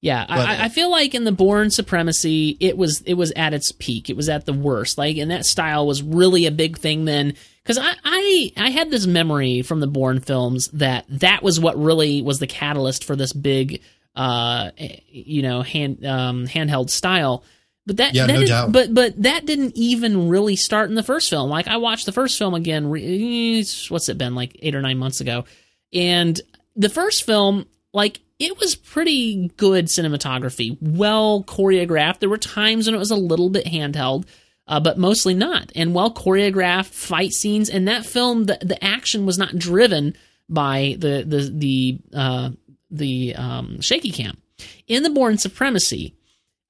Yeah, 0.00 0.24
But- 0.28 0.38
I, 0.48 0.64
I 0.64 0.68
feel 0.68 0.90
like 0.90 1.14
in 1.14 1.24
the 1.24 1.32
Bourne 1.32 1.70
Supremacy, 1.70 2.56
it 2.60 2.76
was 2.76 3.02
it 3.02 3.14
was 3.14 3.32
at 3.32 3.54
its 3.54 3.72
peak. 3.72 4.10
It 4.10 4.16
was 4.16 4.28
at 4.28 4.46
the 4.46 4.52
worst. 4.52 4.98
Like, 4.98 5.16
and 5.16 5.30
that 5.30 5.44
style 5.46 5.86
was 5.86 6.02
really 6.02 6.46
a 6.46 6.50
big 6.50 6.78
thing 6.78 7.04
then. 7.04 7.34
because 7.62 7.78
I, 7.78 7.92
I 8.04 8.52
I 8.56 8.70
had 8.70 8.90
this 8.90 9.06
memory 9.06 9.62
from 9.62 9.80
the 9.80 9.86
Bourne 9.86 10.20
films 10.20 10.68
that 10.68 11.04
that 11.08 11.42
was 11.42 11.60
what 11.60 11.76
really 11.78 12.22
was 12.22 12.38
the 12.38 12.46
catalyst 12.46 13.04
for 13.04 13.16
this 13.16 13.32
big, 13.32 13.82
uh, 14.16 14.70
you 15.08 15.42
know, 15.42 15.62
hand 15.62 16.04
um, 16.06 16.46
handheld 16.46 16.90
style. 16.90 17.44
But 17.86 17.96
that, 17.96 18.14
Yeah, 18.14 18.26
that 18.26 18.32
no 18.32 18.38
didn't- 18.40 18.48
doubt. 18.48 18.72
But 18.72 18.94
but 18.94 19.22
that 19.22 19.44
didn't 19.46 19.76
even 19.76 20.28
really 20.28 20.54
start 20.56 20.88
in 20.88 20.94
the 20.94 21.02
first 21.02 21.28
film. 21.30 21.50
Like 21.50 21.66
I 21.66 21.78
watched 21.78 22.06
the 22.06 22.12
first 22.12 22.38
film 22.38 22.54
again. 22.54 22.88
What's 22.88 24.08
it 24.08 24.18
been 24.18 24.34
like 24.34 24.56
eight 24.60 24.74
or 24.74 24.82
nine 24.82 24.98
months 24.98 25.20
ago? 25.20 25.44
And 25.92 26.40
the 26.76 26.88
first 26.88 27.24
film, 27.24 27.66
like 27.92 28.20
it 28.38 28.58
was 28.58 28.74
pretty 28.76 29.48
good 29.56 29.86
cinematography, 29.86 30.76
well 30.80 31.42
choreographed. 31.44 32.20
There 32.20 32.28
were 32.30 32.38
times 32.38 32.86
when 32.86 32.94
it 32.94 32.98
was 32.98 33.10
a 33.10 33.16
little 33.16 33.50
bit 33.50 33.66
handheld, 33.66 34.26
uh, 34.68 34.80
but 34.80 34.96
mostly 34.98 35.34
not, 35.34 35.70
and 35.74 35.92
well 35.94 36.12
choreographed 36.14 36.86
fight 36.86 37.32
scenes. 37.32 37.68
And 37.68 37.88
that 37.88 38.06
film, 38.06 38.44
the 38.44 38.58
the 38.62 38.82
action 38.82 39.26
was 39.26 39.38
not 39.38 39.58
driven 39.58 40.16
by 40.48 40.94
the 40.98 41.24
the 41.26 41.50
the 41.52 41.98
uh, 42.16 42.50
the 42.92 43.34
um, 43.34 43.80
shaky 43.80 44.10
cam. 44.12 44.38
In 44.86 45.02
the 45.02 45.10
Bourne 45.10 45.38
Supremacy, 45.38 46.14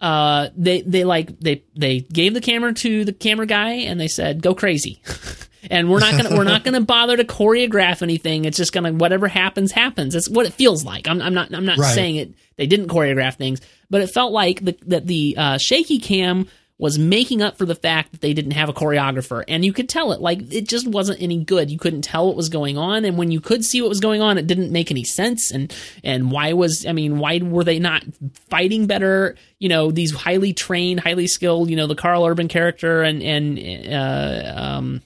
uh, 0.03 0.49
they 0.57 0.83
they 0.83 1.05
like 1.05 1.39
they 1.41 1.63
they 1.75 2.01
gave 2.01 2.35
the 2.35 2.41
camera 2.41 2.75
to 2.75 3.05
the 3.05 3.13
camera 3.13 3.47
guy 3.47 3.71
and 3.73 3.99
they 4.01 4.09
said 4.09 4.43
go 4.43 4.55
crazy, 4.55 5.01
and 5.71 5.89
we're 5.89 6.01
not 6.01 6.21
gonna 6.21 6.37
we're 6.37 6.45
not 6.45 6.65
gonna 6.65 6.81
bother 6.97 7.17
to 7.17 7.25
choreograph 7.25 8.03
anything. 8.03 8.45
It's 8.45 8.57
just 8.59 8.73
gonna 8.73 8.93
whatever 8.93 9.29
happens 9.29 9.73
happens. 9.73 10.15
It's 10.15 10.29
what 10.29 10.45
it 10.47 10.53
feels 10.55 10.85
like. 10.85 11.07
I'm, 11.09 11.23
I'm 11.23 11.35
not 11.35 11.55
I'm 11.55 11.65
not 11.65 11.79
Right. 11.79 11.95
saying 11.95 12.17
it. 12.17 12.35
They 12.57 12.67
didn't 12.67 12.89
choreograph 12.89 13.37
things, 13.37 13.61
but 13.89 14.03
it 14.03 14.09
felt 14.09 14.33
like 14.33 14.63
the, 14.65 14.77
that 14.87 15.07
the 15.07 15.37
uh, 15.39 15.59
shaky 15.59 15.99
cam 15.99 16.49
was 16.83 16.99
making 16.99 17.41
up 17.41 17.57
for 17.57 17.65
the 17.65 17.77
fact 17.77 18.11
that 18.11 18.23
they 18.23 18.35
didn't 18.35 18.51
have 18.51 18.69
a 18.69 18.73
choreographer, 18.73 19.45
and 19.47 19.65
you 19.65 19.73
could 19.73 19.89
tell 19.89 20.11
it. 20.11 20.21
Like 20.21 20.53
it 20.53 20.67
just 20.67 20.89
wasn't 20.89 21.23
any 21.23 21.45
good. 21.45 21.71
You 21.71 21.79
couldn't 21.79 22.03
tell 22.03 22.27
what 22.27 22.35
was 22.35 22.49
going 22.49 22.77
on, 22.77 23.05
and 23.05 23.17
when 23.17 23.31
you 23.31 23.41
could 23.41 23.65
see 23.65 23.81
what 23.81 23.89
was 23.89 24.01
going 24.01 24.21
on, 24.21 24.37
it 24.37 24.49
didn't 24.49 24.73
make 24.73 24.91
any 24.91 25.05
sense. 25.05 25.53
And 25.53 25.73
and 26.03 26.33
why 26.33 26.55
was 26.55 26.85
I 26.85 26.91
mean, 26.91 27.21
why 27.21 27.39
were 27.39 27.63
they 27.63 27.79
not 27.79 28.03
fighting 28.51 28.89
better? 28.89 29.37
You 29.61 29.69
know, 29.69 29.93
these 29.93 30.13
highly 30.13 30.53
trained, 30.53 30.99
highly 30.99 31.29
skilled. 31.29 31.71
You 31.71 31.77
know, 31.77 31.87
the 31.87 31.95
Karl 31.95 32.27
Urban 32.27 32.49
character 32.49 33.03
and 33.03 33.23
and 33.23 33.95
uh, 33.95 34.61
um, 34.61 35.03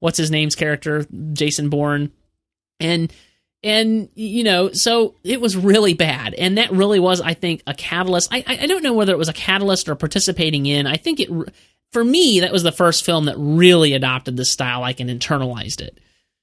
what's 0.00 0.16
his 0.16 0.30
name's 0.30 0.54
character, 0.54 1.06
Jason 1.34 1.68
Bourne, 1.68 2.10
and 2.80 3.12
and 3.62 4.08
you 4.14 4.44
know 4.44 4.70
so 4.72 5.14
it 5.24 5.40
was 5.40 5.56
really 5.56 5.94
bad. 5.94 6.34
And 6.34 6.58
that 6.58 6.70
really 6.70 7.00
was 7.00 7.20
i 7.20 7.34
think 7.34 7.62
a 7.66 7.74
catalyst. 7.74 8.28
I 8.32 8.44
i 8.46 8.66
don't 8.66 8.82
know 8.82 8.94
whether 8.94 9.12
it 9.12 9.18
was 9.18 9.28
a 9.28 9.34
catalyst 9.34 9.88
or 9.88 9.94
participating 9.94 10.66
in. 10.66 10.86
I 10.86 10.96
think 10.96 11.20
it 11.20 11.30
for 11.92 12.04
me 12.04 12.40
that 12.40 12.52
was 12.52 12.62
the 12.62 12.72
first 12.72 13.04
film 13.04 13.26
that 13.26 13.36
really 13.38 13.94
adopted 13.94 14.36
this 14.36 14.52
style 14.52 14.80
like 14.80 15.00
and 15.00 15.10
internalized 15.10 15.80
it 15.80 15.98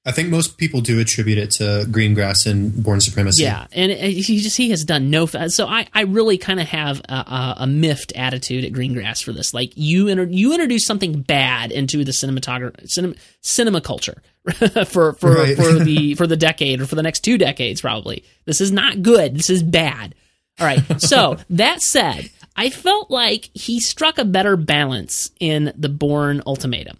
I 0.06 0.12
think 0.12 0.28
most 0.30 0.56
people 0.56 0.80
do 0.80 1.00
attribute 1.00 1.36
it 1.36 1.50
to 1.52 1.84
Greengrass 1.88 2.46
and 2.48 2.72
Bourne 2.82 3.00
Supremacy. 3.00 3.42
yeah 3.42 3.66
and 3.72 3.90
uh, 3.90 3.96
he 3.96 4.38
just 4.40 4.56
he 4.56 4.70
has 4.70 4.84
done 4.84 5.10
no 5.10 5.26
fa- 5.26 5.50
so 5.50 5.66
i 5.66 5.86
i 5.94 6.02
really 6.02 6.38
kind 6.38 6.60
of 6.60 6.66
have 6.68 7.00
a, 7.08 7.12
a, 7.14 7.54
a 7.60 7.66
miffed 7.66 8.12
attitude 8.14 8.64
at 8.64 8.72
greengrass 8.72 9.22
for 9.22 9.32
this. 9.32 9.52
Like 9.52 9.72
you 9.74 10.06
inter- 10.08 10.24
you 10.30 10.52
introduce 10.52 10.86
something 10.86 11.22
bad 11.22 11.72
into 11.72 12.04
the 12.04 12.12
cinematography 12.12 12.88
cinema, 12.88 13.14
cinema 13.40 13.80
culture 13.80 14.22
for 14.86 15.12
for 15.14 15.32
Right. 15.34 15.56
for 15.56 15.72
the 15.80 16.14
for 16.18 16.26
the 16.28 16.36
decade 16.36 16.80
or 16.80 16.86
for 16.86 16.94
the 16.94 17.02
next 17.02 17.20
two 17.20 17.36
decades 17.36 17.80
probably. 17.80 18.24
This 18.44 18.60
is 18.60 18.70
not 18.70 19.02
good. 19.02 19.34
This 19.36 19.50
is 19.50 19.62
bad. 19.62 20.14
All 20.60 20.66
right. 20.66 20.82
So 21.02 21.36
that 21.50 21.82
said 21.82 22.30
i 22.58 22.70
felt 22.70 23.10
like 23.10 23.50
he 23.52 23.80
struck 23.80 24.16
a 24.18 24.24
better 24.24 24.56
balance 24.56 25.30
in 25.40 25.74
the 25.76 25.90
bourne 25.90 26.40
ultimatum 26.46 26.96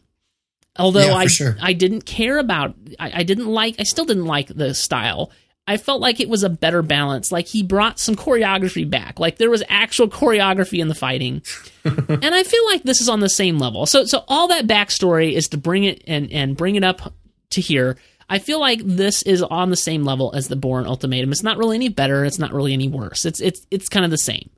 although 0.78 1.06
Yeah, 1.06 1.14
I 1.14 1.26
sure. 1.26 1.56
I 1.60 1.72
didn't 1.72 2.02
care 2.02 2.38
about 2.38 2.74
I, 2.98 3.20
I 3.20 3.22
didn't 3.22 3.46
like 3.46 3.76
I 3.78 3.84
still 3.84 4.04
didn't 4.04 4.26
like 4.26 4.48
the 4.48 4.74
style. 4.74 5.30
I 5.68 5.78
felt 5.78 6.00
like 6.00 6.20
it 6.20 6.28
was 6.28 6.44
a 6.44 6.48
better 6.48 6.80
balance. 6.80 7.32
Like 7.32 7.48
he 7.48 7.64
brought 7.64 7.98
some 7.98 8.14
choreography 8.14 8.88
back. 8.88 9.18
Like 9.18 9.38
there 9.38 9.50
was 9.50 9.64
actual 9.68 10.06
choreography 10.08 10.78
in 10.78 10.86
the 10.88 10.94
fighting. 10.94 11.42
and 11.84 12.24
I 12.24 12.44
feel 12.44 12.64
like 12.66 12.84
this 12.84 13.00
is 13.00 13.08
on 13.08 13.20
the 13.20 13.28
same 13.28 13.58
level. 13.58 13.84
So 13.86 14.04
so 14.04 14.24
all 14.28 14.48
that 14.48 14.66
backstory 14.66 15.32
is 15.32 15.48
to 15.48 15.58
bring 15.58 15.84
it 15.84 16.02
and 16.06 16.30
and 16.30 16.56
bring 16.56 16.76
it 16.76 16.84
up 16.84 17.12
to 17.50 17.60
here. 17.60 17.96
I 18.28 18.38
feel 18.38 18.58
like 18.58 18.80
this 18.84 19.22
is 19.22 19.42
on 19.42 19.70
the 19.70 19.76
same 19.76 20.04
level 20.04 20.32
as 20.34 20.48
the 20.48 20.56
Bourne 20.56 20.86
Ultimatum. 20.86 21.30
It's 21.30 21.44
not 21.44 21.58
really 21.58 21.76
any 21.76 21.88
better. 21.88 22.24
It's 22.24 22.38
not 22.38 22.52
really 22.52 22.72
any 22.72 22.88
worse. 22.88 23.24
It's 23.24 23.40
it's 23.40 23.66
it's 23.70 23.88
kind 23.88 24.04
of 24.04 24.10
the 24.10 24.18
same. 24.18 24.50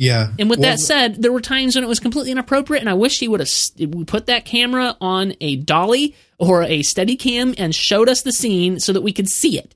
Yeah. 0.00 0.32
And 0.38 0.48
with 0.48 0.60
Well, 0.60 0.70
that 0.70 0.78
said, 0.78 1.16
there 1.20 1.30
were 1.30 1.42
times 1.42 1.74
when 1.74 1.84
it 1.84 1.86
was 1.86 2.00
completely 2.00 2.30
inappropriate, 2.32 2.80
and 2.82 2.88
I 2.88 2.94
wish 2.94 3.18
he 3.18 3.28
would 3.28 3.40
have 3.40 4.06
put 4.06 4.24
that 4.26 4.46
camera 4.46 4.96
on 4.98 5.34
a 5.42 5.56
dolly 5.56 6.16
or 6.38 6.62
a 6.62 6.82
steady 6.82 7.16
cam 7.16 7.54
and 7.58 7.74
showed 7.74 8.08
us 8.08 8.22
the 8.22 8.32
scene 8.32 8.80
so 8.80 8.94
that 8.94 9.02
we 9.02 9.12
could 9.12 9.28
see 9.28 9.58
it. 9.58 9.74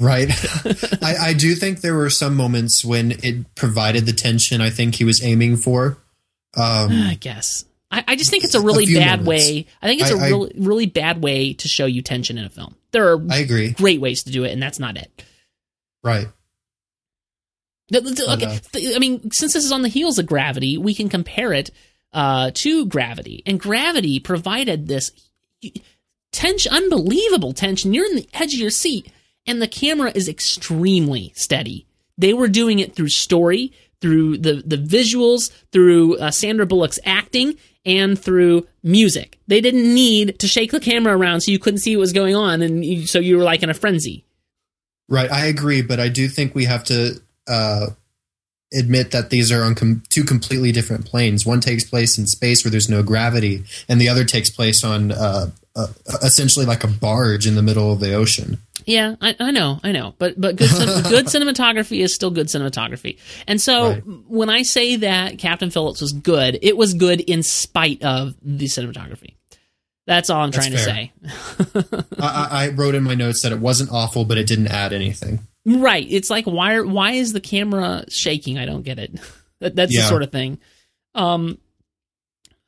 Right. 0.00 0.28
I, 1.00 1.28
I 1.28 1.32
do 1.32 1.54
think 1.54 1.80
there 1.80 1.94
were 1.94 2.10
some 2.10 2.34
moments 2.36 2.84
when 2.84 3.12
it 3.22 3.54
provided 3.54 4.04
the 4.04 4.12
tension 4.12 4.60
I 4.60 4.70
think 4.70 4.96
he 4.96 5.04
was 5.04 5.22
aiming 5.22 5.58
for. 5.58 5.96
Um, 6.56 6.90
I 6.90 7.16
guess. 7.20 7.64
I, 7.88 8.02
I 8.08 8.16
just 8.16 8.30
think 8.30 8.42
it's 8.42 8.56
a 8.56 8.60
really 8.60 8.86
few 8.86 8.98
bad 8.98 9.20
moments. 9.24 9.28
way. 9.48 9.66
I 9.80 9.86
think 9.86 10.00
it's 10.00 10.10
a 10.10 10.16
I- 10.16 10.24
I- 10.24 10.28
really, 10.30 10.52
really 10.58 10.86
bad 10.86 11.22
way 11.22 11.52
to 11.52 11.68
show 11.68 11.86
you 11.86 12.02
tension 12.02 12.36
in 12.36 12.44
a 12.44 12.50
film. 12.50 12.74
There 12.90 13.12
are 13.12 13.22
I 13.30 13.36
agree. 13.38 13.70
great 13.70 14.00
ways 14.00 14.24
to 14.24 14.32
do 14.32 14.42
it, 14.42 14.50
and 14.50 14.60
that's 14.60 14.80
not 14.80 14.96
it. 14.96 15.22
Right. 16.02 16.26
Th- 17.92 18.04
th- 18.04 18.18
But, 18.26 18.42
okay, 18.42 18.96
I 18.96 18.98
mean, 18.98 19.30
since 19.30 19.52
this 19.52 19.64
is 19.64 19.72
on 19.72 19.82
the 19.82 19.88
heels 19.88 20.18
of 20.18 20.26
Gravity, 20.26 20.78
we 20.78 20.94
can 20.94 21.08
compare 21.08 21.52
it 21.52 21.70
uh, 22.12 22.50
to 22.54 22.86
Gravity, 22.86 23.42
and 23.46 23.60
Gravity 23.60 24.18
provided 24.18 24.88
this 24.88 25.12
tension, 26.32 26.72
unbelievable 26.72 27.52
tension. 27.52 27.94
You're 27.94 28.06
in 28.06 28.16
the 28.16 28.28
edge 28.32 28.54
of 28.54 28.60
your 28.60 28.70
seat, 28.70 29.12
and 29.46 29.60
the 29.60 29.68
camera 29.68 30.10
is 30.14 30.28
extremely 30.28 31.32
steady. 31.36 31.86
They 32.18 32.34
were 32.34 32.48
doing 32.48 32.78
it 32.78 32.94
through 32.94 33.08
story, 33.08 33.72
through 34.00 34.38
the 34.38 34.62
the 34.64 34.76
visuals, 34.76 35.50
through 35.70 36.16
uh, 36.18 36.30
Sandra 36.30 36.66
Bullock's 36.66 36.98
acting, 37.04 37.56
and 37.84 38.18
through 38.18 38.66
music. 38.82 39.38
They 39.46 39.60
didn't 39.60 39.92
need 39.94 40.38
to 40.40 40.48
shake 40.48 40.72
the 40.72 40.80
camera 40.80 41.16
around 41.16 41.40
so 41.42 41.50
you 41.50 41.58
couldn't 41.58 41.80
see 41.80 41.96
what 41.96 42.00
was 42.00 42.12
going 42.12 42.36
on, 42.36 42.62
and 42.62 42.84
you, 42.84 43.06
so 43.06 43.18
you 43.18 43.36
were 43.36 43.44
like 43.44 43.62
in 43.62 43.70
a 43.70 43.74
frenzy. 43.74 44.24
Right. 45.08 45.30
I 45.30 45.46
agree, 45.46 45.82
but 45.82 46.00
I 46.00 46.08
do 46.08 46.28
think 46.28 46.54
we 46.54 46.64
have 46.64 46.84
to 46.84 47.20
uh, 47.52 47.86
admit 48.72 49.10
that 49.10 49.28
these 49.30 49.52
are 49.52 49.62
on 49.62 49.74
com- 49.74 50.02
two 50.08 50.24
completely 50.24 50.72
different 50.72 51.04
planes. 51.04 51.44
One 51.44 51.60
takes 51.60 51.84
place 51.84 52.18
in 52.18 52.26
space 52.26 52.64
where 52.64 52.70
there's 52.70 52.88
no 52.88 53.02
gravity, 53.02 53.64
and 53.88 54.00
the 54.00 54.08
other 54.08 54.24
takes 54.24 54.50
place 54.50 54.82
on 54.82 55.12
uh, 55.12 55.50
uh, 55.76 55.86
essentially 56.22 56.66
like 56.66 56.84
a 56.84 56.88
barge 56.88 57.46
in 57.46 57.54
the 57.54 57.62
middle 57.62 57.92
of 57.92 58.00
the 58.00 58.14
ocean. 58.14 58.58
Yeah, 58.84 59.14
I, 59.20 59.36
I 59.38 59.50
know, 59.52 59.78
I 59.84 59.92
know, 59.92 60.14
but 60.18 60.40
but 60.40 60.56
good 60.56 60.70
good 61.08 61.26
cinematography 61.26 62.02
is 62.02 62.14
still 62.14 62.30
good 62.30 62.48
cinematography. 62.48 63.18
And 63.46 63.60
so 63.60 63.90
Right. 63.90 64.02
when 64.28 64.50
I 64.50 64.62
say 64.62 64.96
that 64.96 65.38
Captain 65.38 65.70
Phillips 65.70 66.00
was 66.00 66.12
good, 66.12 66.58
it 66.62 66.76
was 66.76 66.94
good 66.94 67.20
in 67.20 67.42
spite 67.42 68.02
of 68.02 68.34
the 68.42 68.66
cinematography. 68.66 69.34
That's 70.06 70.30
all 70.30 70.40
I'm 70.42 70.50
That's 70.50 70.66
trying 70.66 70.76
to 70.76 70.82
say. 70.82 71.12
I 72.18 72.48
I 72.50 72.68
wrote 72.70 72.96
in 72.96 73.04
my 73.04 73.14
notes 73.14 73.42
that 73.42 73.52
it 73.52 73.60
wasn't 73.60 73.92
awful, 73.92 74.24
but 74.24 74.36
it 74.36 74.48
didn't 74.48 74.66
add 74.68 74.92
anything. 74.92 75.46
Right? 75.64 76.06
It's 76.08 76.30
like 76.30 76.44
why 76.44 76.74
are- 76.74 76.86
why 76.86 77.12
is 77.12 77.32
the 77.32 77.40
camera 77.40 78.04
shaking? 78.08 78.58
I 78.58 78.64
don't 78.66 78.82
get 78.82 78.98
it. 78.98 79.18
that, 79.60 79.76
that's 79.76 79.92
the 80.02 80.08
sort 80.08 80.22
of 80.22 80.32
thing. 80.32 80.58
Um, 81.14 81.58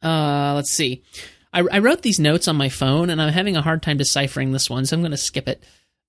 uh, 0.02 0.52
let's 0.54 0.72
see. 0.72 1.02
I, 1.52 1.60
I 1.70 1.78
wrote 1.78 2.02
these 2.02 2.18
notes 2.18 2.48
on 2.48 2.56
my 2.56 2.68
phone, 2.68 3.10
and 3.10 3.22
I'm 3.22 3.32
having 3.32 3.56
a 3.56 3.62
hard 3.62 3.82
time 3.82 3.96
deciphering 3.96 4.52
this 4.52 4.68
one, 4.68 4.84
so 4.86 4.96
I'm 4.96 5.02
going 5.02 5.12
to 5.12 5.16
skip 5.16 5.48
it. 5.48 5.62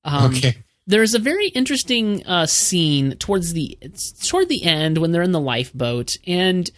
Um, 0.03 0.35
okay. 0.35 0.57
there's 0.85 1.13
a 1.13 1.19
very 1.19 1.47
interesting 1.47 2.25
uh, 2.25 2.45
scene 2.45 3.15
towards 3.17 3.53
the 3.53 3.77
it's 3.81 4.27
toward 4.27 4.49
the 4.49 4.63
end 4.63 4.97
when 4.97 5.11
they're 5.11 5.21
in 5.23 5.31
the 5.31 5.39
lifeboat, 5.39 6.17
and 6.27 6.69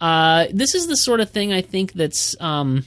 uh, 0.00 0.46
this 0.52 0.74
is 0.74 0.86
the 0.86 0.96
sort 0.96 1.20
of 1.20 1.30
thing 1.30 1.52
I 1.52 1.62
think 1.62 1.92
that's 1.92 2.36
um, 2.40 2.84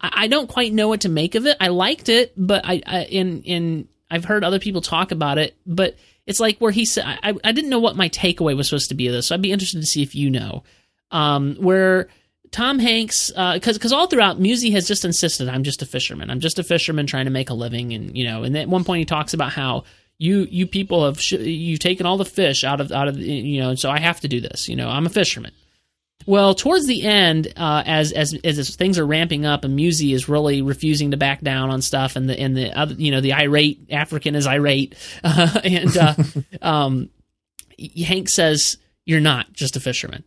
I, 0.00 0.10
I 0.12 0.26
don't 0.28 0.48
quite 0.48 0.72
know 0.72 0.88
what 0.88 1.00
to 1.02 1.08
make 1.08 1.34
of 1.34 1.46
it. 1.46 1.56
I 1.60 1.68
liked 1.68 2.08
it, 2.08 2.32
but 2.36 2.64
I, 2.64 2.82
I 2.86 3.04
in 3.04 3.42
in 3.42 3.88
I've 4.14 4.24
heard 4.24 4.44
other 4.44 4.58
people 4.58 4.80
talk 4.80 5.10
about 5.10 5.38
it, 5.38 5.56
but 5.66 5.96
it's 6.26 6.40
like 6.40 6.58
where 6.58 6.70
he 6.70 6.84
said 6.84 7.04
I, 7.04 7.34
I 7.42 7.52
didn't 7.52 7.70
know 7.70 7.80
what 7.80 7.96
my 7.96 8.08
takeaway 8.08 8.56
was 8.56 8.68
supposed 8.68 8.88
to 8.90 8.94
be 8.94 9.08
of 9.08 9.12
this, 9.12 9.26
so 9.26 9.34
I'd 9.34 9.42
be 9.42 9.52
interested 9.52 9.80
to 9.80 9.86
see 9.86 10.02
if 10.02 10.14
you 10.14 10.30
know 10.30 10.62
um, 11.10 11.56
where. 11.56 12.08
Tom 12.50 12.78
Hanks, 12.78 13.30
because 13.30 13.76
because 13.76 13.92
all 13.92 14.06
throughout, 14.06 14.38
Muse 14.38 14.62
has 14.74 14.86
just 14.86 15.04
insisted, 15.04 15.48
"I'm 15.48 15.64
just 15.64 15.82
a 15.82 15.86
fisherman. 15.86 16.30
I'm 16.30 16.38
just 16.38 16.60
a 16.60 16.62
fisherman 16.62 17.04
trying 17.04 17.24
to 17.24 17.32
make 17.32 17.50
a 17.50 17.54
living." 17.54 17.92
And 17.92 18.16
you 18.16 18.22
know, 18.22 18.44
and 18.44 18.56
at 18.56 18.68
one 18.68 18.84
point 18.84 19.00
he 19.00 19.04
talks 19.04 19.34
about 19.34 19.50
how 19.50 19.82
you 20.18 20.46
you 20.48 20.68
people 20.68 21.04
have 21.04 21.20
sh- 21.20 21.32
you've 21.32 21.80
taken 21.80 22.06
all 22.06 22.16
the 22.16 22.24
fish 22.24 22.62
out 22.62 22.80
of 22.80 22.92
out 22.92 23.08
of 23.08 23.18
you 23.18 23.60
know, 23.60 23.70
and 23.70 23.78
so 23.78 23.90
I 23.90 23.98
have 23.98 24.20
to 24.20 24.28
do 24.28 24.40
this. 24.40 24.68
You 24.68 24.76
know, 24.76 24.88
I'm 24.88 25.04
a 25.04 25.10
fisherman. 25.10 25.50
Well, 26.26 26.54
towards 26.54 26.86
the 26.86 27.02
end, 27.02 27.52
uh, 27.56 27.82
as 27.84 28.12
as 28.12 28.34
as 28.44 28.76
things 28.76 28.98
are 28.98 29.06
ramping 29.06 29.44
up, 29.44 29.64
and 29.64 29.76
Muse 29.76 30.00
is 30.00 30.28
really 30.28 30.62
refusing 30.62 31.10
to 31.10 31.16
back 31.18 31.42
down 31.42 31.70
on 31.70 31.82
stuff, 31.82 32.16
and 32.16 32.28
the 32.28 32.38
and 32.38 32.56
the 32.56 32.72
other, 32.72 32.94
you 32.94 33.10
know, 33.10 33.20
the 33.20 33.34
irate 33.34 33.88
African 33.90 34.34
is 34.34 34.46
irate, 34.46 34.94
uh, 35.22 35.60
and 35.64 35.96
uh, 35.96 36.14
um, 36.62 37.10
Hank 38.06 38.30
says, 38.30 38.78
"You're 39.04 39.20
not 39.20 39.52
just 39.52 39.76
a 39.76 39.80
fisherman." 39.80 40.24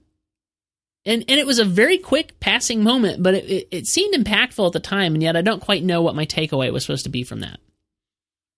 and 1.07 1.23
and 1.27 1.39
it 1.39 1.47
was 1.47 1.57
a 1.57 1.65
very 1.65 1.97
quick 1.97 2.39
passing 2.39 2.83
moment, 2.83 3.23
but 3.23 3.33
it, 3.33 3.45
it, 3.45 3.67
it 3.71 3.87
seemed 3.87 4.13
impactful 4.13 4.67
at 4.67 4.73
the 4.73 4.79
time, 4.79 5.15
and 5.15 5.23
yet 5.23 5.37
I 5.37 5.41
don't 5.41 5.61
quite 5.61 5.83
know 5.83 6.01
what 6.01 6.15
my 6.15 6.25
takeaway 6.25 6.71
was 6.71 6.83
supposed 6.83 7.05
to 7.05 7.09
be 7.09 7.23
from 7.23 7.39
that. 7.39 7.59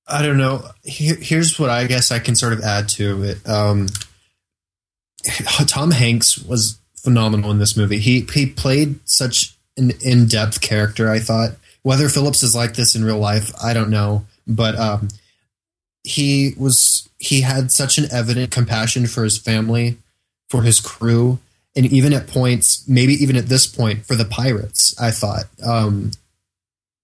I 0.08 0.24
don't 0.24 0.38
know. 0.38 0.64
Here, 0.84 1.16
here's 1.16 1.60
what 1.60 1.70
I 1.70 1.86
guess 1.86 2.12
I 2.12 2.18
can 2.18 2.36
sort 2.36 2.54
of 2.54 2.62
add 2.62 2.90
to 2.90 3.24
it. 3.24 3.48
Um, 3.48 3.88
Tom 5.68 5.92
Hanks 5.92 6.40
was 6.40 6.80
phenomenal 7.04 7.52
in 7.52 7.60
this 7.60 7.78
movie. 7.78 8.00
He 8.00 8.26
he 8.34 8.46
played 8.46 9.00
such 9.06 9.58
an 9.78 9.92
in 10.02 10.28
depth 10.28 10.62
character. 10.62 11.10
I 11.10 11.20
thought 11.20 11.52
whether 11.84 12.10
Phillips 12.10 12.44
is 12.44 12.56
like 12.56 12.74
this 12.74 12.96
in 12.96 13.06
real 13.06 13.20
life, 13.20 13.52
I 13.64 13.74
don't 13.74 13.90
know, 13.90 14.26
but 14.48 14.76
um, 14.76 15.10
he 16.04 16.54
was 16.58 17.10
he 17.18 17.42
had 17.42 17.72
such 17.72 17.98
an 17.98 18.06
evident 18.12 18.52
compassion 18.52 19.08
for 19.08 19.24
his 19.24 19.38
family, 19.38 19.98
for 20.50 20.64
his 20.64 20.80
crew, 20.80 21.40
and 21.76 21.86
even 21.86 22.14
at 22.14 22.28
points, 22.28 22.88
maybe 22.88 23.14
even 23.14 23.36
at 23.36 23.48
this 23.48 23.68
point, 23.68 24.06
for 24.06 24.16
the 24.16 24.26
pirates. 24.26 24.96
I 25.00 25.12
thought, 25.12 25.46
um, 25.66 26.12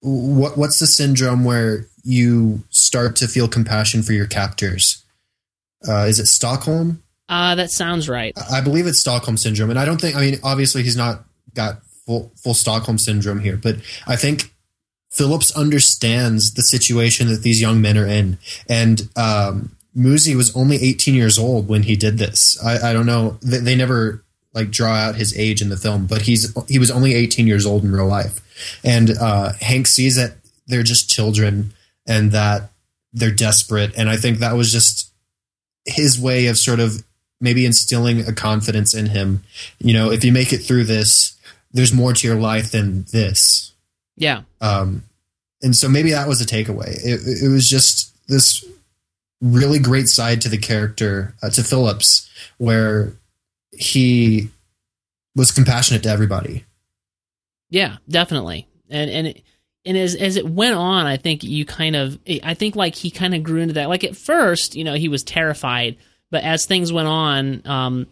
what 0.02 0.58
what's 0.58 0.80
the 0.80 0.88
syndrome 0.88 1.44
where 1.44 1.88
you 2.04 2.64
start 2.70 3.16
to 3.18 3.28
feel 3.28 3.48
compassion 3.48 4.04
for 4.04 4.14
your 4.14 4.28
captors? 4.28 5.04
Uh, 5.88 6.06
is 6.06 6.20
it 6.20 6.28
Stockholm? 6.28 7.02
Uh, 7.28 7.56
that 7.56 7.72
sounds 7.72 8.08
right. 8.08 8.34
I 8.52 8.62
believe 8.62 8.86
it's 8.86 9.00
Stockholm 9.00 9.38
syndrome, 9.38 9.70
and 9.70 9.80
I 9.80 9.86
don't 9.86 10.00
think. 10.00 10.16
I 10.16 10.22
mean, 10.22 10.40
obviously, 10.44 10.84
he's 10.84 10.96
not 10.96 11.24
got 11.54 11.82
full 12.06 12.32
full 12.36 12.54
Stockholm 12.54 12.98
syndrome 12.98 13.40
here, 13.40 13.58
but 13.58 13.78
I 14.06 14.16
think 14.16 14.54
Phillips 15.12 15.56
understands 15.56 16.54
the 16.54 16.62
situation 16.62 17.28
that 17.30 17.42
these 17.42 17.62
young 17.62 17.82
men 17.82 17.98
are 17.98 18.06
in, 18.06 18.38
and 18.70 19.10
um, 19.16 19.76
Muse 19.96 20.36
was 20.36 20.56
only 20.56 20.76
18 20.76 21.16
years 21.16 21.40
old 21.40 21.68
when 21.68 21.84
he 21.84 21.96
did 21.96 22.18
this. 22.18 22.62
I, 22.64 22.90
I 22.90 22.94
don't 22.94 23.06
know. 23.06 23.38
They, 23.42 23.58
they, 23.60 23.76
never 23.76 24.24
like 24.54 24.70
draw 24.70 24.94
out 24.94 25.16
his 25.16 25.38
age 25.38 25.62
in 25.62 25.70
the 25.70 25.78
film, 25.78 26.06
but 26.06 26.24
he's 26.24 26.54
he 26.68 26.78
was 26.78 26.92
only 26.92 27.16
18 27.16 27.48
years 27.48 27.66
old 27.66 27.84
in 27.84 27.92
real 27.92 28.08
life, 28.08 28.40
and 28.84 29.12
uh, 29.18 29.54
Hank 29.62 29.88
sees 29.88 30.16
that 30.16 30.34
they're 30.68 30.84
just 30.84 31.10
children 31.10 31.74
and 32.06 32.32
that 32.34 32.72
they're 33.14 33.32
desperate, 33.32 33.94
and 33.98 34.10
I 34.10 34.18
think 34.18 34.40
that 34.40 34.56
was 34.56 34.72
just 34.72 35.12
his 35.86 36.20
way 36.20 36.48
of 36.48 36.58
sort 36.58 36.80
of 36.80 37.04
maybe 37.40 37.66
instilling 37.66 38.22
a 38.22 38.34
confidence 38.34 38.94
in 38.94 39.08
him. 39.08 39.44
You 39.80 39.94
know, 39.94 40.12
if 40.12 40.24
you 40.24 40.32
make 40.32 40.54
it 40.54 40.60
through 40.60 40.86
this, 40.86 41.38
there's 41.72 41.94
more 41.94 42.14
to 42.14 42.28
your 42.28 42.38
life 42.38 42.72
than 42.72 43.06
this. 43.12 43.74
Yeah. 44.16 44.44
Um, 44.62 45.04
and 45.62 45.76
so 45.76 45.90
maybe 45.90 46.12
that 46.12 46.28
was 46.28 46.42
a 46.42 46.46
takeaway. 46.46 46.96
It, 47.04 47.44
it 47.44 47.50
was 47.50 47.70
just 47.70 48.16
this 48.28 48.66
really 49.42 49.80
great 49.80 50.08
side 50.08 50.42
to 50.42 50.50
the 50.50 50.58
character 50.58 51.36
uh, 51.44 51.50
to 51.50 51.64
Phillips, 51.64 52.30
where 52.58 53.14
he 53.72 54.50
was 55.36 55.52
compassionate 55.52 56.04
to 56.04 56.10
everybody. 56.10 56.66
Yeah, 57.70 57.98
definitely. 58.08 58.68
And 58.90 59.10
and 59.10 59.28
it, 59.28 59.44
and 59.86 59.98
as 59.98 60.16
as 60.16 60.38
it 60.38 60.48
went 60.48 60.76
on, 60.76 61.06
I 61.06 61.18
think 61.18 61.44
you 61.44 61.66
kind 61.66 61.96
of 61.96 62.18
I 62.44 62.54
think 62.54 62.76
like 62.76 62.96
he 62.96 63.12
kind 63.12 63.36
of 63.36 63.44
grew 63.44 63.62
into 63.62 63.74
that. 63.76 63.90
Like 63.90 64.04
at 64.04 64.16
first, 64.16 64.76
you 64.76 64.84
know, 64.84 64.94
he 64.94 65.10
was 65.10 65.24
terrified, 65.24 65.98
but 66.36 66.44
as 66.44 66.66
things 66.66 66.92
went 66.92 67.08
on, 67.08 67.62
um, 67.64 68.08